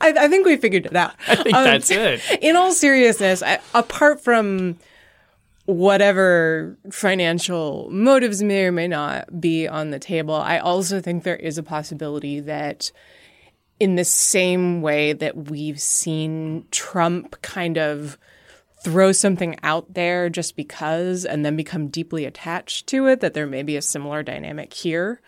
I, 0.00 0.10
I, 0.10 0.28
think 0.28 0.46
we 0.46 0.56
figured 0.56 0.86
it 0.86 0.96
out. 0.96 1.14
I 1.28 1.36
think 1.36 1.54
um, 1.54 1.64
that's 1.64 1.90
it. 1.90 2.20
In 2.42 2.56
all 2.56 2.72
seriousness, 2.72 3.42
I, 3.42 3.60
apart 3.74 4.20
from 4.20 4.78
whatever 5.66 6.76
financial 6.90 7.88
motives 7.90 8.42
may 8.42 8.66
or 8.66 8.72
may 8.72 8.88
not 8.88 9.40
be 9.40 9.66
on 9.66 9.90
the 9.90 9.98
table, 9.98 10.34
I 10.34 10.58
also 10.58 11.00
think 11.00 11.24
there 11.24 11.36
is 11.36 11.58
a 11.58 11.62
possibility 11.62 12.40
that 12.40 12.92
in 13.78 13.96
the 13.96 14.04
same 14.04 14.80
way 14.80 15.12
that 15.12 15.50
we've 15.50 15.80
seen 15.80 16.66
Trump 16.70 17.40
kind 17.42 17.76
of 17.76 18.16
throw 18.82 19.10
something 19.10 19.56
out 19.62 19.94
there 19.94 20.30
just 20.30 20.56
because 20.56 21.24
and 21.24 21.44
then 21.44 21.56
become 21.56 21.88
deeply 21.88 22.24
attached 22.24 22.86
to 22.86 23.06
it, 23.06 23.20
that 23.20 23.34
there 23.34 23.46
may 23.46 23.62
be 23.62 23.76
a 23.76 23.82
similar 23.82 24.22
dynamic 24.22 24.72
here. 24.72 25.20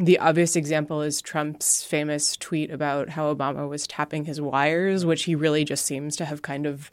The 0.00 0.18
obvious 0.18 0.56
example 0.56 1.02
is 1.02 1.20
Trump's 1.20 1.84
famous 1.84 2.34
tweet 2.34 2.70
about 2.70 3.10
how 3.10 3.32
Obama 3.34 3.68
was 3.68 3.86
tapping 3.86 4.24
his 4.24 4.40
wires, 4.40 5.04
which 5.04 5.24
he 5.24 5.34
really 5.34 5.62
just 5.62 5.84
seems 5.84 6.16
to 6.16 6.24
have 6.24 6.40
kind 6.40 6.64
of 6.64 6.90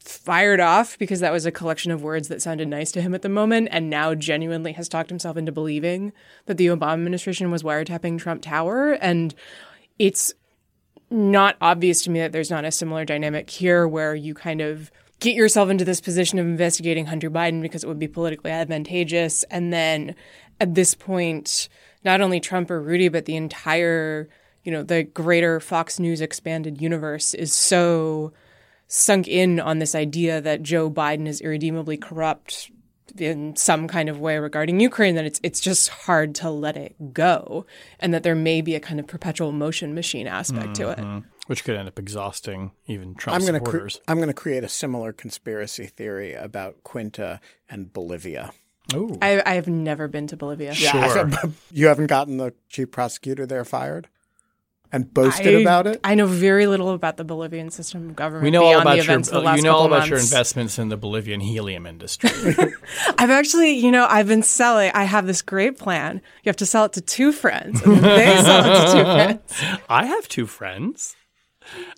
fired 0.00 0.58
off 0.58 0.98
because 0.98 1.20
that 1.20 1.32
was 1.32 1.46
a 1.46 1.52
collection 1.52 1.92
of 1.92 2.02
words 2.02 2.26
that 2.26 2.42
sounded 2.42 2.66
nice 2.66 2.90
to 2.90 3.00
him 3.00 3.14
at 3.14 3.22
the 3.22 3.28
moment, 3.28 3.68
and 3.70 3.88
now 3.88 4.16
genuinely 4.16 4.72
has 4.72 4.88
talked 4.88 5.08
himself 5.08 5.36
into 5.36 5.52
believing 5.52 6.12
that 6.46 6.56
the 6.56 6.66
Obama 6.66 6.94
administration 6.94 7.52
was 7.52 7.62
wiretapping 7.62 8.18
Trump 8.18 8.42
Tower. 8.42 8.94
And 8.94 9.36
it's 10.00 10.34
not 11.10 11.56
obvious 11.60 12.02
to 12.02 12.10
me 12.10 12.18
that 12.18 12.32
there's 12.32 12.50
not 12.50 12.64
a 12.64 12.72
similar 12.72 13.04
dynamic 13.04 13.50
here 13.50 13.86
where 13.86 14.16
you 14.16 14.34
kind 14.34 14.60
of 14.60 14.90
get 15.20 15.36
yourself 15.36 15.70
into 15.70 15.84
this 15.84 16.00
position 16.00 16.40
of 16.40 16.46
investigating 16.46 17.06
Hunter 17.06 17.30
Biden 17.30 17.62
because 17.62 17.84
it 17.84 17.86
would 17.86 18.00
be 18.00 18.08
politically 18.08 18.50
advantageous. 18.50 19.44
And 19.44 19.72
then 19.72 20.16
at 20.60 20.74
this 20.74 20.96
point, 20.96 21.68
not 22.04 22.20
only 22.20 22.40
Trump 22.40 22.70
or 22.70 22.80
Rudy, 22.80 23.08
but 23.08 23.24
the 23.24 23.36
entire, 23.36 24.28
you 24.64 24.72
know, 24.72 24.82
the 24.82 25.04
greater 25.04 25.60
Fox 25.60 25.98
News 25.98 26.20
expanded 26.20 26.80
universe 26.80 27.34
is 27.34 27.52
so 27.52 28.32
sunk 28.88 29.26
in 29.26 29.58
on 29.58 29.78
this 29.78 29.94
idea 29.94 30.40
that 30.40 30.62
Joe 30.62 30.90
Biden 30.90 31.26
is 31.26 31.40
irredeemably 31.40 31.96
corrupt 31.96 32.70
in 33.18 33.56
some 33.56 33.88
kind 33.88 34.08
of 34.08 34.20
way 34.20 34.38
regarding 34.38 34.80
Ukraine 34.80 35.14
that 35.16 35.24
it's 35.24 35.40
it's 35.42 35.60
just 35.60 35.88
hard 35.88 36.34
to 36.36 36.50
let 36.50 36.76
it 36.76 37.12
go 37.12 37.66
and 38.00 38.12
that 38.14 38.22
there 38.22 38.34
may 38.34 38.60
be 38.60 38.74
a 38.74 38.80
kind 38.80 39.00
of 39.00 39.06
perpetual 39.06 39.52
motion 39.52 39.94
machine 39.94 40.26
aspect 40.26 40.76
to 40.76 40.90
it. 40.90 40.98
Mm-hmm. 40.98 41.28
Which 41.46 41.64
could 41.64 41.76
end 41.76 41.88
up 41.88 41.98
exhausting 41.98 42.70
even 42.86 43.14
Trump 43.14 43.40
I'm 43.40 43.46
gonna 43.46 43.58
supporters. 43.58 44.00
I'm 44.06 44.18
going 44.18 44.28
to 44.28 44.34
create 44.34 44.62
a 44.62 44.68
similar 44.68 45.12
conspiracy 45.12 45.86
theory 45.86 46.34
about 46.34 46.84
Quinta 46.84 47.40
and 47.68 47.92
Bolivia. 47.92 48.52
Ooh. 48.94 49.16
I, 49.22 49.42
I 49.44 49.54
have 49.54 49.68
never 49.68 50.08
been 50.08 50.26
to 50.28 50.36
Bolivia. 50.36 50.74
Sure. 50.74 51.30
you 51.70 51.86
haven't 51.86 52.08
gotten 52.08 52.36
the 52.36 52.52
chief 52.68 52.90
prosecutor 52.90 53.46
there 53.46 53.64
fired 53.64 54.08
and 54.92 55.12
boasted 55.12 55.54
I, 55.54 55.60
about 55.60 55.86
it. 55.86 56.00
I 56.04 56.14
know 56.14 56.26
very 56.26 56.66
little 56.66 56.90
about 56.90 57.16
the 57.16 57.24
Bolivian 57.24 57.70
system 57.70 58.10
of 58.10 58.16
government. 58.16 58.44
we 58.44 58.50
know 58.50 58.62
all 58.62 58.82
beyond 58.82 58.86
the 58.86 58.90
about 58.92 59.06
your 59.06 59.42
the 59.42 59.56
you 59.56 59.62
know 59.62 59.72
all 59.72 59.84
couple 59.84 59.96
about 59.96 60.08
your 60.08 60.18
investments 60.18 60.78
in 60.78 60.90
the 60.90 60.98
Bolivian 60.98 61.40
helium 61.40 61.86
industry. 61.86 62.30
I've 63.18 63.30
actually, 63.30 63.72
you 63.72 63.90
know, 63.90 64.06
I've 64.08 64.28
been 64.28 64.42
selling. 64.42 64.92
I 64.94 65.04
have 65.04 65.26
this 65.26 65.40
great 65.40 65.78
plan. 65.78 66.20
You 66.44 66.50
have 66.50 66.56
to 66.56 66.66
sell 66.66 66.84
it 66.84 66.92
to 66.92 67.00
two 67.00 67.32
friends, 67.32 67.80
and 67.82 67.96
they 68.04 68.36
sell 68.42 68.64
it 68.64 68.86
to 68.86 68.92
two 68.92 69.04
friends. 69.04 69.80
I 69.88 70.04
have 70.04 70.28
two 70.28 70.46
friends. 70.46 71.16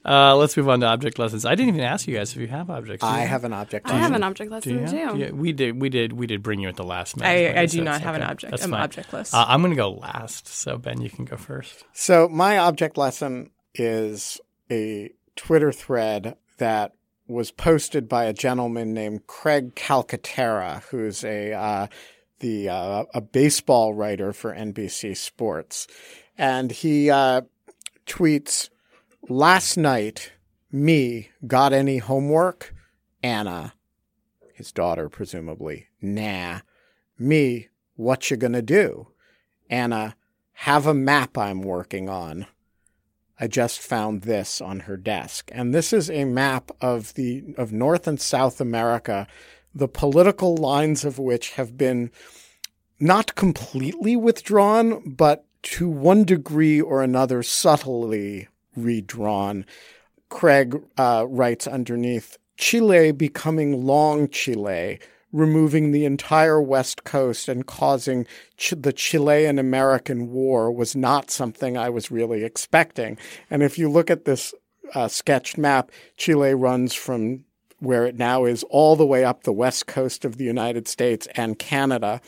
Uh, 0.05 0.37
let's 0.37 0.57
move 0.57 0.69
on 0.69 0.81
to 0.81 0.87
object 0.87 1.19
lessons. 1.19 1.45
I 1.45 1.55
didn't 1.55 1.69
even 1.75 1.81
ask 1.81 2.07
you 2.07 2.17
guys 2.17 2.33
if 2.33 2.39
you 2.41 2.47
have 2.49 2.71
objects. 2.71 3.03
Do 3.03 3.07
I 3.07 3.23
you? 3.23 3.29
have 3.29 3.45
an 3.45 3.53
object. 3.53 3.89
I 3.91 3.95
have 3.97 4.13
an 4.13 4.23
object 4.23 4.51
lesson 4.51 4.81
have- 4.81 4.91
too. 4.91 5.19
Yeah, 5.19 5.31
we 5.31 5.53
did. 5.53 5.81
We 5.81 5.89
did. 5.89 6.13
We 6.13 6.27
did 6.27 6.43
bring 6.43 6.61
you 6.61 6.69
at 6.69 6.77
the 6.77 6.85
last 6.85 7.17
minute. 7.17 7.57
I, 7.57 7.63
I 7.63 7.67
do 7.67 7.83
not 7.83 8.01
have 8.03 8.15
an 8.15 8.23
object. 8.23 8.51
That's 8.51 8.65
I'm 8.65 8.71
fine. 8.71 8.83
objectless. 8.89 9.33
Uh, 9.35 9.45
I'm 9.49 9.61
going 9.63 9.73
to 9.73 9.77
go 9.77 9.91
last. 9.91 10.47
So 10.49 10.79
Ben, 10.79 11.01
you 11.01 11.11
can 11.11 11.25
go 11.25 11.37
first. 11.37 11.85
So 11.93 12.29
my 12.29 12.59
object 12.59 12.97
lesson 12.97 13.51
is 13.75 14.41
a 14.71 15.11
Twitter 15.37 15.73
thread 15.73 16.37
that 16.59 16.93
was 17.27 17.51
posted 17.51 18.09
by 18.09 18.25
a 18.25 18.33
gentleman 18.33 18.93
named 18.93 19.27
Craig 19.27 19.75
Calcaterra, 19.75 20.83
who's 20.85 21.25
a 21.25 21.53
uh, 21.53 21.87
the 22.41 22.69
uh, 22.69 23.05
a 23.15 23.21
baseball 23.21 23.95
writer 23.95 24.33
for 24.33 24.55
NBC 24.55 25.17
Sports, 25.17 25.87
and 26.37 26.71
he 26.71 27.11
uh, 27.11 27.41
tweets, 28.07 28.69
"Last 29.29 29.79
night, 29.79 30.33
me 30.71 31.31
got 31.47 31.73
any 31.73 31.97
homework? 31.97 32.75
Anna, 33.23 33.73
his 34.53 34.71
daughter, 34.71 35.09
presumably. 35.09 35.87
Nah, 36.03 36.61
me, 37.19 37.69
what 37.97 38.31
you 38.31 38.37
gonna 38.37 38.61
do? 38.61 39.09
Anna, 39.71 40.15
have 40.53 40.87
a 40.87 40.93
map 40.93 41.39
I'm 41.39 41.63
working 41.63 42.09
on." 42.09 42.47
I 43.41 43.47
just 43.47 43.81
found 43.81 44.23
this 44.23 44.61
on 44.61 44.81
her 44.81 44.99
desk. 44.99 45.51
And 45.55 45.75
this 45.75 45.93
is 45.95 46.11
a 46.11 46.27
map 46.27 46.71
of 46.83 47.15
the 47.15 47.55
of 47.57 47.73
North 47.73 48.07
and 48.07 48.21
South 48.21 48.61
America, 48.61 49.27
the 49.75 49.89
political 49.89 50.55
lines 50.55 51.03
of 51.03 51.19
which 51.19 51.53
have 51.53 51.79
been 51.79 52.11
not 53.01 53.35
completely 53.35 54.17
withdrawn, 54.17 55.15
but 55.17 55.47
to 55.63 55.89
one 55.89 56.25
degree 56.25 56.79
or 56.79 57.03
another 57.03 57.43
subtly 57.43 58.49
redrawn. 58.77 59.65
Craig 60.29 60.83
uh, 60.99 61.27
writes 61.29 61.67
underneath 61.67 62.39
Chile 62.57 63.13
becoming 63.13 63.87
long 63.87 64.29
Chile, 64.29 64.99
removing 65.33 65.91
the 65.91 66.05
entire 66.05 66.61
West 66.61 67.05
Coast 67.05 67.49
and 67.49 67.67
causing 67.67 68.27
Ch- 68.57 68.75
the 68.77 68.93
Chilean 68.93 69.59
American 69.59 70.31
War 70.31 70.71
was 70.73 70.95
not 70.95 71.31
something 71.31 71.77
I 71.77 71.89
was 71.91 72.11
really 72.11 72.45
expecting. 72.45 73.19
And 73.51 73.63
if 73.63 73.79
you 73.79 73.91
look 73.91 74.11
at 74.11 74.25
this 74.25 74.55
uh, 74.95 75.09
sketched 75.09 75.59
map, 75.59 75.91
Chile 76.17 76.55
runs 76.55 76.95
from 76.95 77.45
where 77.81 78.07
it 78.07 78.17
now 78.17 78.45
is 78.45 78.65
all 78.71 78.97
the 78.97 79.07
way 79.07 79.25
up 79.25 79.43
the 79.43 79.53
west 79.53 79.87
coast 79.87 80.25
of 80.25 80.37
the 80.37 80.45
United 80.45 80.89
States 80.89 81.29
and 81.35 81.59
Canada. 81.59 82.21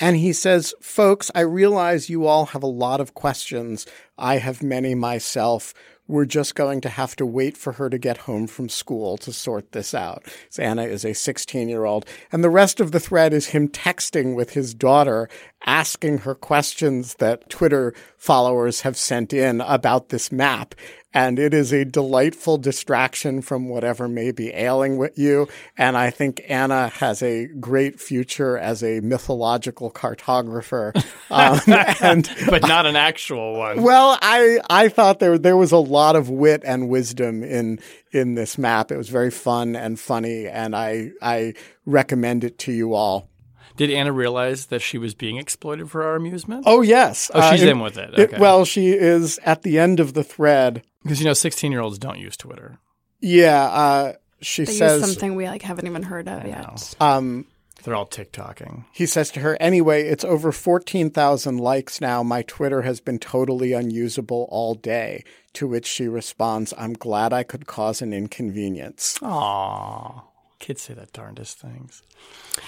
And 0.00 0.16
he 0.16 0.32
says, 0.32 0.74
folks, 0.80 1.30
I 1.34 1.40
realize 1.40 2.10
you 2.10 2.26
all 2.26 2.46
have 2.46 2.62
a 2.62 2.66
lot 2.66 3.00
of 3.00 3.14
questions. 3.14 3.86
I 4.18 4.38
have 4.38 4.62
many 4.62 4.94
myself. 4.94 5.74
We're 6.08 6.24
just 6.24 6.54
going 6.54 6.80
to 6.82 6.88
have 6.88 7.14
to 7.16 7.26
wait 7.26 7.56
for 7.56 7.72
her 7.74 7.88
to 7.88 7.96
get 7.96 8.18
home 8.18 8.46
from 8.46 8.68
school 8.68 9.16
to 9.18 9.32
sort 9.32 9.72
this 9.72 9.94
out. 9.94 10.24
So 10.50 10.62
Anna 10.62 10.82
is 10.82 11.04
a 11.04 11.14
16 11.14 11.68
year 11.68 11.84
old. 11.84 12.04
And 12.32 12.42
the 12.42 12.50
rest 12.50 12.80
of 12.80 12.92
the 12.92 13.00
thread 13.00 13.32
is 13.32 13.48
him 13.48 13.68
texting 13.68 14.34
with 14.34 14.50
his 14.50 14.74
daughter, 14.74 15.28
asking 15.64 16.18
her 16.18 16.34
questions 16.34 17.14
that 17.14 17.48
Twitter 17.48 17.94
followers 18.16 18.80
have 18.80 18.96
sent 18.96 19.32
in 19.32 19.60
about 19.60 20.08
this 20.08 20.32
map. 20.32 20.74
And 21.14 21.38
it 21.38 21.52
is 21.52 21.72
a 21.72 21.84
delightful 21.84 22.58
distraction 22.58 23.42
from 23.42 23.68
whatever 23.68 24.08
may 24.08 24.32
be 24.32 24.50
ailing 24.52 24.96
with 24.96 25.18
you. 25.18 25.48
And 25.76 25.96
I 25.96 26.10
think 26.10 26.42
Anna 26.48 26.88
has 26.88 27.22
a 27.22 27.46
great 27.46 28.00
future 28.00 28.56
as 28.56 28.82
a 28.82 29.00
mythological 29.00 29.90
cartographer. 29.90 30.92
Um, 31.30 31.60
and 32.02 32.28
But 32.50 32.68
not 32.68 32.84
an 32.84 32.94
actual 32.94 33.56
one. 33.56 33.82
well, 33.82 34.18
I 34.20 34.60
I 34.68 34.90
thought 34.90 35.18
there 35.18 35.38
there 35.38 35.56
was 35.56 35.72
a 35.72 35.78
lot 35.78 36.14
of 36.14 36.28
wit 36.28 36.60
and 36.62 36.90
wisdom 36.90 37.42
in 37.42 37.78
in 38.10 38.34
this 38.34 38.58
map. 38.58 38.92
It 38.92 38.98
was 38.98 39.08
very 39.08 39.30
fun 39.30 39.74
and 39.74 39.98
funny, 39.98 40.46
and 40.46 40.76
I 40.76 41.12
I 41.22 41.54
recommend 41.86 42.44
it 42.44 42.58
to 42.60 42.72
you 42.72 42.92
all. 42.92 43.30
Did 43.76 43.90
Anna 43.90 44.12
realize 44.12 44.66
that 44.66 44.80
she 44.82 44.98
was 44.98 45.14
being 45.14 45.36
exploited 45.38 45.90
for 45.90 46.02
our 46.02 46.14
amusement? 46.16 46.64
Oh 46.66 46.82
yes, 46.82 47.30
Oh, 47.34 47.50
she's 47.50 47.62
it- 47.62 47.68
in 47.68 47.80
with 47.80 47.96
it. 47.98 48.18
Okay. 48.18 48.38
well, 48.38 48.64
she 48.64 48.90
is 48.90 49.38
at 49.44 49.62
the 49.62 49.78
end 49.78 49.98
of 50.00 50.14
the 50.14 50.24
thread. 50.24 50.82
Because 51.02 51.18
you 51.20 51.24
know, 51.26 51.32
16 51.32 51.72
year 51.72 51.80
olds 51.80 51.98
don't 51.98 52.18
use 52.18 52.36
Twitter. 52.36 52.78
Yeah, 53.20 53.62
uh, 53.64 54.12
she 54.40 54.64
They 54.64 54.72
says. 54.72 55.00
use 55.00 55.10
something 55.12 55.34
we 55.36 55.46
like 55.46 55.62
haven't 55.62 55.86
even 55.86 56.02
heard 56.02 56.28
of 56.28 56.44
yet. 56.46 56.94
Um, 57.00 57.46
They're 57.84 57.94
all 57.94 58.06
TikToking. 58.06 58.84
he 58.92 59.06
says 59.06 59.30
to 59.32 59.40
her, 59.40 59.56
anyway, 59.60 60.02
it's 60.08 60.24
over 60.24 60.52
14,000 60.52 61.58
likes 61.58 62.00
now. 62.00 62.22
My 62.22 62.42
Twitter 62.42 62.82
has 62.82 63.00
been 63.00 63.18
totally 63.18 63.72
unusable 63.72 64.48
all 64.50 64.74
day. 64.74 65.24
To 65.54 65.66
which 65.68 65.86
she 65.86 66.08
responds, 66.08 66.72
I'm 66.78 66.94
glad 66.94 67.32
I 67.32 67.42
could 67.42 67.66
cause 67.66 68.00
an 68.00 68.12
inconvenience. 68.14 69.18
Aw. 69.22 70.22
Kids 70.58 70.82
say 70.82 70.94
the 70.94 71.06
darndest 71.12 71.58
things. 71.58 72.02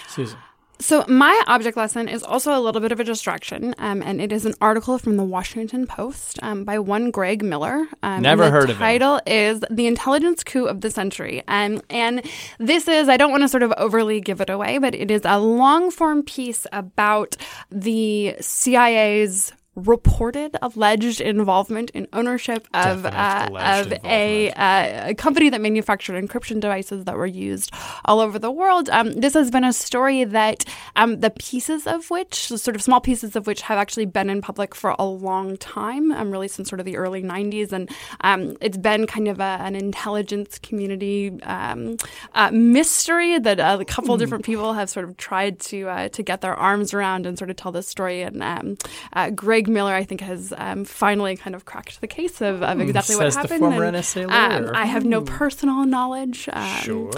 Susan. 0.09 0.39
So 0.81 1.05
my 1.09 1.41
object 1.47 1.77
lesson 1.77 2.09
is 2.09 2.23
also 2.23 2.53
a 2.57 2.61
little 2.61 2.81
bit 2.81 2.93
of 2.93 3.01
a 3.01 3.05
distraction, 3.05 3.75
um, 3.79 4.03
and 4.03 4.21
it 4.21 4.33
is 4.33 4.45
an 4.45 4.55
article 4.61 4.99
from 4.99 5.17
the 5.17 5.23
Washington 5.25 5.87
Post 5.87 6.39
um, 6.43 6.65
by 6.65 6.79
one 6.79 7.11
Greg 7.11 7.43
Miller. 7.45 7.87
Um, 8.03 8.23
Never 8.23 8.47
the 8.47 8.51
heard 8.51 8.65
of 8.71 8.77
him. 8.77 8.81
title 8.81 9.21
is 9.27 9.63
"The 9.71 9.87
Intelligence 9.87 10.43
Coup 10.45 10.67
of 10.67 10.81
the 10.81 10.91
Century," 10.91 11.43
um, 11.49 11.81
and 11.91 12.23
this 12.59 12.89
is 12.89 13.09
I 13.09 13.17
don't 13.17 13.31
want 13.31 13.43
to 13.45 13.49
sort 13.49 13.63
of 13.63 13.73
overly 13.77 14.21
give 14.21 14.41
it 14.41 14.51
away, 14.51 14.79
but 14.79 14.95
it 14.95 15.11
is 15.11 15.23
a 15.25 15.39
long 15.39 15.91
form 15.91 16.23
piece 16.23 16.67
about 16.73 17.37
the 17.71 18.35
CIA's 18.41 19.53
reported 19.77 20.57
alleged 20.63 21.21
involvement 21.21 21.91
in 21.91 22.07
ownership 22.13 22.67
of 22.75 23.05
uh, 23.05 23.49
of 23.53 23.93
a, 24.05 24.51
uh, 24.53 25.09
a 25.11 25.15
company 25.15 25.51
that 25.51 25.61
manufactured 25.61 26.23
encryption 26.23 26.61
devices 26.61 27.05
that 27.05 27.17
were 27.17 27.27
used 27.27 27.73
all 28.05 28.21
over 28.21 28.39
the 28.39 28.51
world. 28.51 28.89
Um, 28.91 29.13
this 29.13 29.35
has 29.35 29.51
been 29.51 29.65
a 29.65 29.73
story 29.73 30.25
that 30.25 30.65
um, 30.97 31.21
the 31.21 31.31
pieces 31.31 31.87
of 31.87 32.11
which, 32.11 32.49
sort 32.49 32.77
of 32.77 32.83
small 32.83 33.01
pieces 33.01 33.35
of 33.37 33.47
which, 33.47 33.63
have 33.63 33.79
actually 33.79 34.07
been 34.07 34.31
in 34.31 34.41
public 34.41 34.75
for 34.75 34.95
a 34.99 35.05
long 35.05 35.57
time, 35.57 36.13
um, 36.13 36.31
really 36.31 36.49
since 36.49 36.69
sort 36.69 36.81
of 36.81 36.87
the 36.87 36.97
early 36.97 37.23
90s. 37.23 37.73
And 37.73 37.91
um, 38.21 38.57
it's 38.61 38.77
been 38.77 39.07
kind 39.07 39.29
of 39.29 39.41
a, 39.41 39.59
an 39.61 39.75
intelligence 39.75 40.59
community 40.59 41.43
um, 41.43 41.97
uh, 42.35 42.51
mystery 42.53 43.39
that 43.39 43.59
uh, 43.59 43.79
a 43.81 43.85
couple 43.85 44.17
different 44.17 44.45
people 44.45 44.73
have 44.75 44.89
sort 44.89 45.05
of 45.05 45.17
tried 45.17 45.59
to 45.61 45.89
uh, 45.89 46.09
to 46.11 46.23
get 46.23 46.41
their 46.41 46.55
arms 46.55 46.95
around 46.95 47.27
and 47.27 47.39
sort 47.39 47.51
of 47.51 47.57
tell 47.57 47.73
this 47.73 47.89
story. 47.89 48.23
And 48.23 48.43
um, 48.43 48.77
uh, 49.13 49.31
Greg 49.65 49.73
Miller, 49.73 49.95
I 49.95 50.05
think, 50.05 50.21
has 50.21 50.53
um, 50.59 50.85
finally 50.85 51.37
kind 51.37 51.57
of 51.57 51.65
cracked 51.65 52.01
the 52.03 52.07
case 52.07 52.43
of, 52.43 52.63
of 52.63 52.81
exactly 52.81 53.17
what 53.17 53.23
says 53.33 53.35
the 53.35 53.41
happened. 53.41 53.61
former 53.61 53.85
and, 53.85 53.97
NSA 53.97 54.25
um. 54.31 54.71
I 54.75 54.85
have 54.85 55.05
no 55.07 55.23
personal 55.23 55.85
knowledge. 55.87 56.49
Um, 56.53 56.75
Sure. 56.83 57.11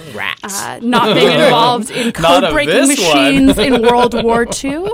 uh, 0.44 0.78
not 0.82 1.14
being 1.14 1.32
involved 1.40 1.90
in 1.90 2.12
Not 2.20 2.42
code 2.42 2.52
breaking 2.52 2.86
machines 2.88 3.58
in 3.58 3.82
World 3.90 4.22
War 4.22 4.46
II, 4.62 4.86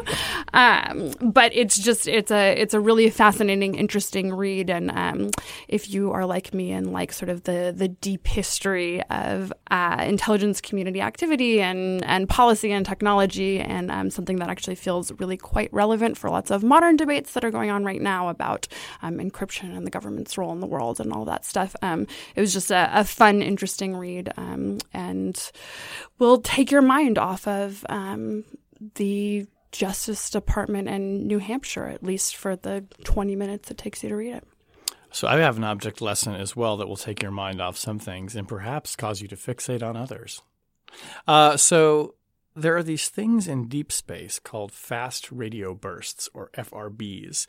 um, 0.55 1.12
but 1.20 1.55
it's 1.55 1.78
just 1.78 2.09
it's 2.09 2.30
a 2.30 2.53
it's 2.53 2.72
a 2.74 2.80
really 2.80 3.11
fascinating, 3.11 3.74
interesting 3.74 4.32
read. 4.32 4.70
And 4.70 4.90
um, 4.90 5.30
if 5.68 5.90
you 5.90 6.12
are 6.12 6.24
like 6.24 6.55
me 6.55 6.72
and 6.72 6.92
like 6.92 7.12
sort 7.12 7.28
of 7.28 7.42
the 7.44 7.74
the 7.76 7.88
deep 7.88 8.26
history 8.26 9.03
of 9.11 9.53
uh, 9.70 10.05
intelligence 10.07 10.61
community 10.61 11.00
activity 11.03 11.61
and 11.61 12.03
and 12.05 12.28
policy 12.28 12.72
and 12.72 12.86
technology, 12.86 13.61
and 13.61 13.90
um, 13.90 14.09
something 14.11 14.36
that 14.36 14.48
actually 14.48 14.76
feels 14.76 15.12
really 15.12 15.36
quite 15.36 15.70
relevant 15.72 16.16
for 16.16 16.30
lots 16.30 16.50
of 16.50 16.62
modern 16.62 16.96
debates 16.96 17.32
that 17.34 17.41
that 17.43 17.49
are 17.49 17.51
going 17.51 17.70
on 17.70 17.84
right 17.84 18.01
now 18.01 18.28
about 18.28 18.68
um, 19.03 19.18
encryption 19.18 19.76
and 19.76 19.86
the 19.86 19.90
government's 19.90 20.38
role 20.38 20.53
in 20.53 20.61
the 20.61 20.66
world 20.66 21.01
and 21.01 21.12
all 21.12 21.24
that 21.24 21.45
stuff. 21.45 21.74
Um, 21.82 22.07
it 22.34 22.40
was 22.40 22.53
just 22.53 22.70
a, 22.70 22.90
a 22.93 23.05
fun, 23.05 23.43
interesting 23.43 23.97
read, 23.97 24.32
um, 24.36 24.78
and 24.95 25.51
will 26.18 26.38
take 26.38 26.70
your 26.70 26.82
mind 26.82 27.18
off 27.18 27.47
of 27.47 27.84
um, 27.88 28.45
the 28.95 29.47
Justice 29.72 30.30
Department 30.30 30.88
in 30.88 31.26
New 31.26 31.38
Hampshire, 31.38 31.86
at 31.86 32.03
least 32.03 32.36
for 32.36 32.57
the 32.57 32.84
20 33.05 33.36
minutes 33.36 33.70
it 33.70 33.78
takes 33.78 34.03
you 34.03 34.09
to 34.11 34.16
read 34.16 34.34
it. 34.34 34.45
So 35.11 35.28
I 35.28 35.36
have 35.38 35.59
an 35.59 35.64
object 35.64 36.01
lesson 36.01 36.34
as 36.34 36.57
well 36.57 36.78
that 36.78 36.88
will 36.88 36.97
take 36.97 37.22
your 37.22 37.30
mind 37.30 37.61
off 37.61 37.76
some 37.76 37.99
things 37.99 38.34
and 38.34 38.49
perhaps 38.49 38.97
cause 38.97 39.20
you 39.20 39.28
to 39.28 39.36
fixate 39.36 39.82
on 39.82 39.97
others. 39.97 40.43
Uh, 41.26 41.57
so 41.57 42.14
there 42.55 42.76
are 42.76 42.82
these 42.82 43.09
things 43.09 43.48
in 43.48 43.68
deep 43.68 43.90
space 43.90 44.38
called 44.38 44.72
fast 44.72 45.32
radio 45.32 45.74
bursts, 45.74 46.28
or 46.34 46.50
FRBs, 46.55 47.46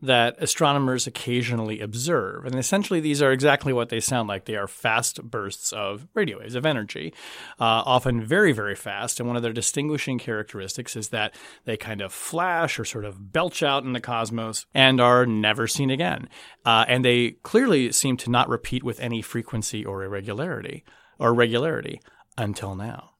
that 0.00 0.36
astronomers 0.38 1.06
occasionally 1.06 1.80
observe. 1.80 2.44
And 2.44 2.54
essentially, 2.54 3.00
these 3.00 3.22
are 3.22 3.32
exactly 3.32 3.72
what 3.72 3.88
they 3.88 4.00
sound 4.00 4.28
like. 4.28 4.44
They 4.44 4.56
are 4.56 4.68
fast 4.68 5.22
bursts 5.22 5.72
of 5.72 6.06
radio 6.14 6.38
waves, 6.38 6.54
of 6.54 6.66
energy, 6.66 7.12
uh, 7.60 7.82
often 7.84 8.24
very, 8.24 8.52
very 8.52 8.74
fast. 8.74 9.20
And 9.20 9.26
one 9.26 9.36
of 9.36 9.42
their 9.42 9.52
distinguishing 9.52 10.18
characteristics 10.18 10.96
is 10.96 11.08
that 11.10 11.34
they 11.64 11.76
kind 11.76 12.00
of 12.00 12.12
flash 12.12 12.78
or 12.78 12.84
sort 12.84 13.04
of 13.04 13.32
belch 13.32 13.62
out 13.62 13.84
in 13.84 13.92
the 13.92 14.00
cosmos 14.00 14.66
and 14.74 15.00
are 15.00 15.26
never 15.26 15.66
seen 15.66 15.90
again. 15.90 16.28
Uh, 16.64 16.84
and 16.88 17.04
they 17.04 17.32
clearly 17.42 17.92
seem 17.92 18.16
to 18.18 18.30
not 18.30 18.48
repeat 18.48 18.82
with 18.82 19.00
any 19.00 19.22
frequency 19.22 19.84
or 19.84 20.02
irregularity, 20.02 20.84
or 21.18 21.32
regularity 21.32 22.00
until 22.38 22.74
now. 22.74 23.15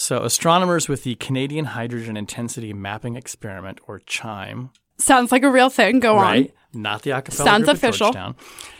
So, 0.00 0.22
astronomers 0.22 0.88
with 0.88 1.02
the 1.02 1.16
Canadian 1.16 1.64
Hydrogen 1.64 2.16
Intensity 2.16 2.72
Mapping 2.72 3.16
Experiment, 3.16 3.80
or 3.88 3.98
CHIME, 3.98 4.70
Sounds 4.96 5.32
like 5.32 5.42
a 5.42 5.50
real 5.50 5.70
thing. 5.70 5.98
Go 5.98 6.14
right, 6.14 6.54
on. 6.72 6.82
not 6.82 7.02
the 7.02 7.10
acapella 7.10 7.32
Sounds 7.32 7.64
group 7.64 7.76
official. 7.76 8.12
Georgetown, 8.12 8.36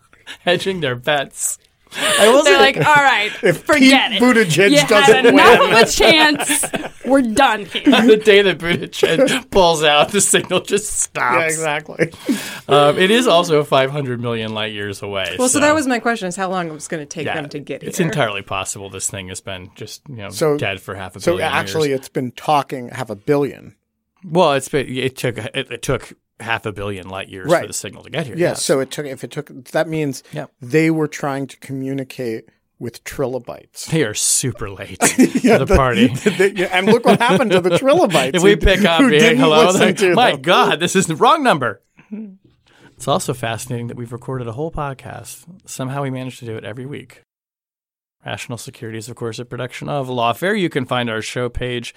hedging 0.40 0.80
their 0.80 0.94
bets. 0.96 1.58
I 1.98 2.28
will 2.28 2.42
They're 2.42 2.54
say, 2.54 2.60
like, 2.60 2.76
all 2.78 3.02
right, 3.02 3.30
If 3.42 3.62
forget 3.64 4.10
Pete 4.12 4.20
it. 4.20 4.22
Buttigieg 4.22 4.70
you 4.70 4.86
doesn't 4.88 5.26
enough 5.26 5.60
win. 5.60 5.72
of 5.72 5.78
a 5.78 5.90
chance. 5.90 6.64
We're 7.04 7.22
done 7.22 7.64
here. 7.66 7.82
the 8.06 8.20
day 8.22 8.42
that 8.42 8.58
Buttigieg 8.58 9.50
pulls 9.50 9.82
out, 9.84 10.10
the 10.10 10.20
signal 10.20 10.60
just 10.60 10.92
stops. 10.92 11.36
Yeah, 11.38 11.44
exactly. 11.46 12.12
Um, 12.68 12.98
it 12.98 13.10
is 13.10 13.26
also 13.28 13.62
500 13.62 14.20
million 14.20 14.52
light 14.52 14.72
years 14.72 15.02
away. 15.02 15.36
Well, 15.38 15.48
so, 15.48 15.60
that 15.60 15.74
was 15.74 15.86
my 15.86 15.98
question: 16.00 16.28
is 16.28 16.36
how 16.36 16.50
long 16.50 16.68
it 16.68 16.72
was 16.72 16.88
going 16.88 17.02
to 17.02 17.06
take 17.06 17.26
yeah, 17.26 17.34
them 17.34 17.48
to 17.50 17.58
get 17.60 17.82
here? 17.82 17.88
It's 17.88 18.00
entirely 18.00 18.42
possible 18.42 18.90
this 18.90 19.08
thing 19.08 19.28
has 19.28 19.40
been 19.40 19.70
just 19.76 20.02
you 20.08 20.16
know 20.16 20.30
So- 20.30 20.58
dead 20.58 20.80
for 20.80 20.94
half 20.96 21.14
a 21.16 21.20
So 21.20 21.32
billion 21.32 21.52
actually, 21.52 21.88
years. 21.90 22.00
it's 22.00 22.08
been 22.08 22.32
talking 22.32 22.88
half 22.88 23.10
a 23.10 23.16
billion. 23.16 23.76
well, 24.24 24.52
it's 24.54 24.68
been, 24.68 24.86
it 24.88 25.16
took 25.16 25.38
it, 25.38 25.54
it 25.70 25.82
took 25.82 26.12
half 26.40 26.66
a 26.66 26.72
billion 26.72 27.08
light 27.08 27.28
years 27.28 27.52
for 27.52 27.66
the 27.66 27.72
signal 27.72 28.02
to 28.04 28.10
get 28.10 28.26
here. 28.26 28.36
Yeah. 28.36 28.48
yes. 28.50 28.64
So 28.64 28.80
it 28.80 28.90
took. 28.90 29.06
If 29.06 29.24
it 29.24 29.30
took, 29.30 29.48
that 29.72 29.88
means 29.88 30.22
they 30.60 30.90
were 30.90 31.08
trying 31.08 31.46
to 31.48 31.56
communicate 31.58 32.48
with 32.78 33.02
trilobites. 33.04 33.86
they 33.86 34.04
are 34.04 34.12
super 34.12 34.68
late 34.68 34.98
Yeah, 35.42 35.56
to 35.58 35.64
the, 35.64 35.74
party. 35.76 36.08
the- 36.08 36.52
yeah, 36.54 36.66
and 36.72 36.86
look 36.86 37.06
what 37.06 37.18
happened 37.20 37.52
to 37.52 37.60
the 37.62 37.78
trilobites. 37.78 38.36
if 38.36 38.42
we 38.42 38.54
pick 38.54 38.84
up, 38.84 39.00
who 39.00 39.08
hey, 39.08 39.34
hello, 39.34 39.70
like, 39.70 39.98
my 40.14 40.32
them. 40.32 40.42
God, 40.42 40.78
this 40.80 40.94
is 40.94 41.06
the 41.06 41.16
wrong 41.16 41.42
number. 41.42 41.80
It's 42.94 43.08
also 43.08 43.32
fascinating 43.32 43.86
that 43.86 43.96
we've 43.96 44.12
recorded 44.12 44.46
a 44.46 44.52
whole 44.52 44.70
podcast. 44.70 45.44
Somehow 45.66 46.02
we 46.02 46.10
managed 46.10 46.38
to 46.40 46.44
do 46.44 46.54
it 46.56 46.64
every 46.64 46.84
week. 46.84 47.22
Rational 48.26 48.58
Security 48.58 48.98
is, 48.98 49.08
of 49.08 49.16
course, 49.16 49.38
a 49.38 49.44
production 49.46 49.88
of 49.88 50.08
Lawfare. 50.08 50.58
You 50.58 50.68
can 50.68 50.84
find 50.84 51.08
our 51.08 51.22
show 51.22 51.48
page 51.48 51.94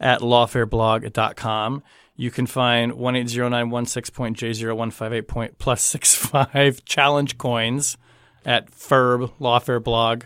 at 0.00 0.20
lawfareblog.com. 0.20 1.82
You 2.20 2.32
can 2.32 2.46
find 2.46 2.90
1809160.J0158 2.92 5.28
point 5.28 5.56
plus 5.58 5.82
65 5.82 6.84
challenge 6.84 7.38
coins 7.38 7.96
at 8.44 8.72
ferb 8.72 9.30
lawfareblog 9.40 10.24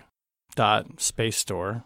dot 0.54 1.00
space 1.00 1.36
store. 1.36 1.84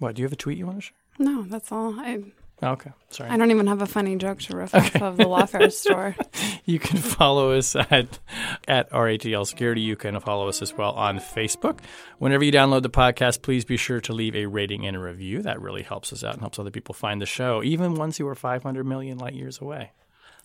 What, 0.00 0.16
do 0.16 0.22
you 0.22 0.26
have 0.26 0.32
a 0.32 0.36
tweet 0.36 0.58
you 0.58 0.66
want 0.66 0.78
to 0.78 0.82
share? 0.82 0.96
No, 1.20 1.42
that's 1.42 1.70
all. 1.70 2.00
I, 2.00 2.32
okay, 2.72 2.90
sorry. 3.10 3.30
I 3.30 3.36
don't 3.36 3.50
even 3.50 3.66
have 3.66 3.82
a 3.82 3.86
funny 3.86 4.16
joke 4.16 4.40
to 4.42 4.56
riff 4.56 4.74
off 4.74 4.96
of 5.00 5.16
the 5.16 5.24
Lawfare 5.24 5.72
store. 5.72 6.16
You 6.66 6.78
can 6.78 6.96
follow 6.98 7.52
us 7.52 7.76
at 7.76 8.18
at 8.66 8.90
RATL 8.90 9.46
Security. 9.46 9.82
You 9.82 9.96
can 9.96 10.18
follow 10.20 10.48
us 10.48 10.62
as 10.62 10.72
well 10.72 10.92
on 10.92 11.18
Facebook. 11.18 11.80
Whenever 12.18 12.42
you 12.42 12.50
download 12.50 12.82
the 12.82 12.88
podcast, 12.88 13.42
please 13.42 13.66
be 13.66 13.76
sure 13.76 14.00
to 14.00 14.14
leave 14.14 14.34
a 14.34 14.46
rating 14.46 14.86
and 14.86 14.96
a 14.96 14.98
review. 14.98 15.42
That 15.42 15.60
really 15.60 15.82
helps 15.82 16.10
us 16.10 16.24
out 16.24 16.32
and 16.32 16.40
helps 16.40 16.58
other 16.58 16.70
people 16.70 16.94
find 16.94 17.20
the 17.20 17.26
show, 17.26 17.62
even 17.62 17.96
ones 17.96 18.16
who 18.16 18.26
are 18.26 18.34
500 18.34 18.86
million 18.86 19.18
light 19.18 19.34
years 19.34 19.60
away. 19.60 19.92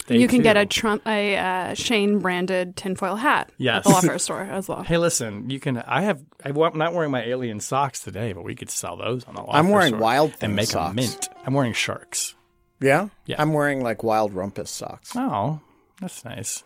They 0.07 0.17
you 0.17 0.27
can 0.27 0.41
get 0.41 0.57
a 0.57 0.65
Trump, 0.65 1.05
a 1.07 1.37
uh, 1.37 1.73
Shane 1.75 2.19
branded 2.19 2.75
tinfoil 2.75 3.15
hat 3.15 3.51
Yes. 3.57 3.77
at 3.77 3.83
the 4.01 4.07
Lawfare 4.07 4.19
store 4.19 4.41
as 4.41 4.67
well. 4.67 4.81
Hey, 4.87 4.97
listen, 4.97 5.49
you 5.49 5.59
can. 5.59 5.77
I 5.77 6.01
have. 6.01 6.23
I'm 6.43 6.55
not 6.77 6.93
wearing 6.93 7.11
my 7.11 7.23
alien 7.23 7.59
socks 7.59 7.99
today, 8.01 8.33
but 8.33 8.43
we 8.43 8.55
could 8.55 8.69
sell 8.71 8.97
those 8.97 9.23
on 9.25 9.35
the. 9.35 9.41
Law. 9.41 9.51
I'm 9.53 9.69
wearing 9.69 9.89
store 9.89 9.99
Wild 9.99 10.33
and 10.41 10.55
make 10.55 10.69
socks. 10.69 10.91
a 10.91 10.95
mint. 10.95 11.29
I'm 11.45 11.53
wearing 11.53 11.73
sharks. 11.73 12.33
Yeah? 12.81 13.09
Yeah. 13.25 13.35
I'm 13.41 13.53
wearing 13.53 13.83
like 13.83 14.03
wild 14.03 14.33
rumpus 14.33 14.71
socks. 14.71 15.11
Oh, 15.15 15.59
that's 16.01 16.23
nice. 16.25 16.63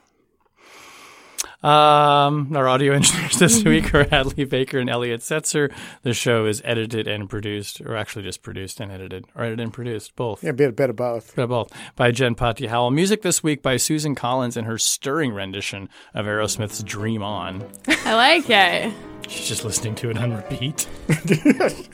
Um, 1.61 2.55
our 2.55 2.67
audio 2.67 2.93
engineers 2.95 3.37
this 3.37 3.63
week 3.63 3.93
are 3.93 4.03
Hadley 4.05 4.45
Baker 4.45 4.79
and 4.79 4.89
Elliot 4.89 5.21
Setzer. 5.21 5.71
The 6.01 6.13
show 6.13 6.45
is 6.45 6.61
edited 6.65 7.07
and 7.07 7.29
produced, 7.29 7.81
or 7.81 7.95
actually 7.95 8.23
just 8.23 8.41
produced 8.43 8.79
and 8.79 8.91
edited, 8.91 9.25
or 9.35 9.43
edited 9.43 9.61
and 9.61 9.73
produced, 9.73 10.15
both. 10.15 10.43
Yeah, 10.43 10.49
a 10.51 10.53
bit, 10.53 10.75
bit 10.75 10.89
of 10.89 10.95
both. 10.95 11.35
Bit 11.35 11.43
of 11.43 11.49
both. 11.49 11.71
By 11.95 12.11
Jen 12.11 12.35
Patja 12.35 12.67
Howell. 12.67 12.91
Music 12.91 13.21
this 13.21 13.41
week 13.43 13.61
by 13.61 13.77
Susan 13.77 14.15
Collins 14.15 14.57
in 14.57 14.65
her 14.65 14.77
stirring 14.77 15.33
rendition 15.33 15.89
of 16.13 16.25
Aerosmith's 16.25 16.83
Dream 16.83 17.23
On. 17.23 17.63
I 17.87 18.13
like 18.15 18.49
it. 18.49 18.93
She's 19.27 19.47
just 19.47 19.63
listening 19.63 19.95
to 19.95 20.09
it 20.09 20.17
on 20.17 20.35
repeat. 20.35 20.87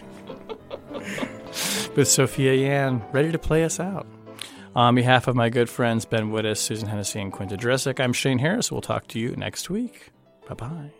With 1.95 2.07
Sophia 2.07 2.53
Yan, 2.53 3.03
ready 3.11 3.31
to 3.31 3.39
play 3.39 3.63
us 3.63 3.79
out. 3.79 4.05
On 4.75 4.95
behalf 4.95 5.27
of 5.27 5.35
my 5.35 5.49
good 5.49 5.69
friends 5.69 6.05
Ben 6.05 6.31
Wittes, 6.31 6.57
Susan 6.57 6.87
Hennessey, 6.87 7.19
and 7.19 7.33
Quinta 7.33 7.57
Jurecic, 7.57 7.99
I'm 7.99 8.13
Shane 8.13 8.39
Harris. 8.39 8.71
We'll 8.71 8.81
talk 8.81 9.07
to 9.09 9.19
you 9.19 9.35
next 9.35 9.69
week. 9.69 10.11
Bye 10.47 10.55
bye. 10.55 10.91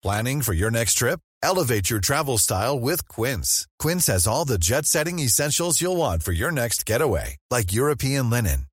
Planning 0.00 0.42
for 0.42 0.52
your 0.52 0.70
next 0.70 0.94
trip? 0.94 1.20
Elevate 1.42 1.90
your 1.90 2.00
travel 2.00 2.38
style 2.38 2.78
with 2.78 3.08
Quince. 3.08 3.66
Quince 3.80 4.06
has 4.06 4.26
all 4.26 4.44
the 4.44 4.58
jet 4.58 4.86
setting 4.86 5.18
essentials 5.18 5.80
you'll 5.80 5.96
want 5.96 6.22
for 6.22 6.32
your 6.32 6.52
next 6.52 6.86
getaway, 6.86 7.36
like 7.50 7.72
European 7.72 8.30
linen, 8.30 8.67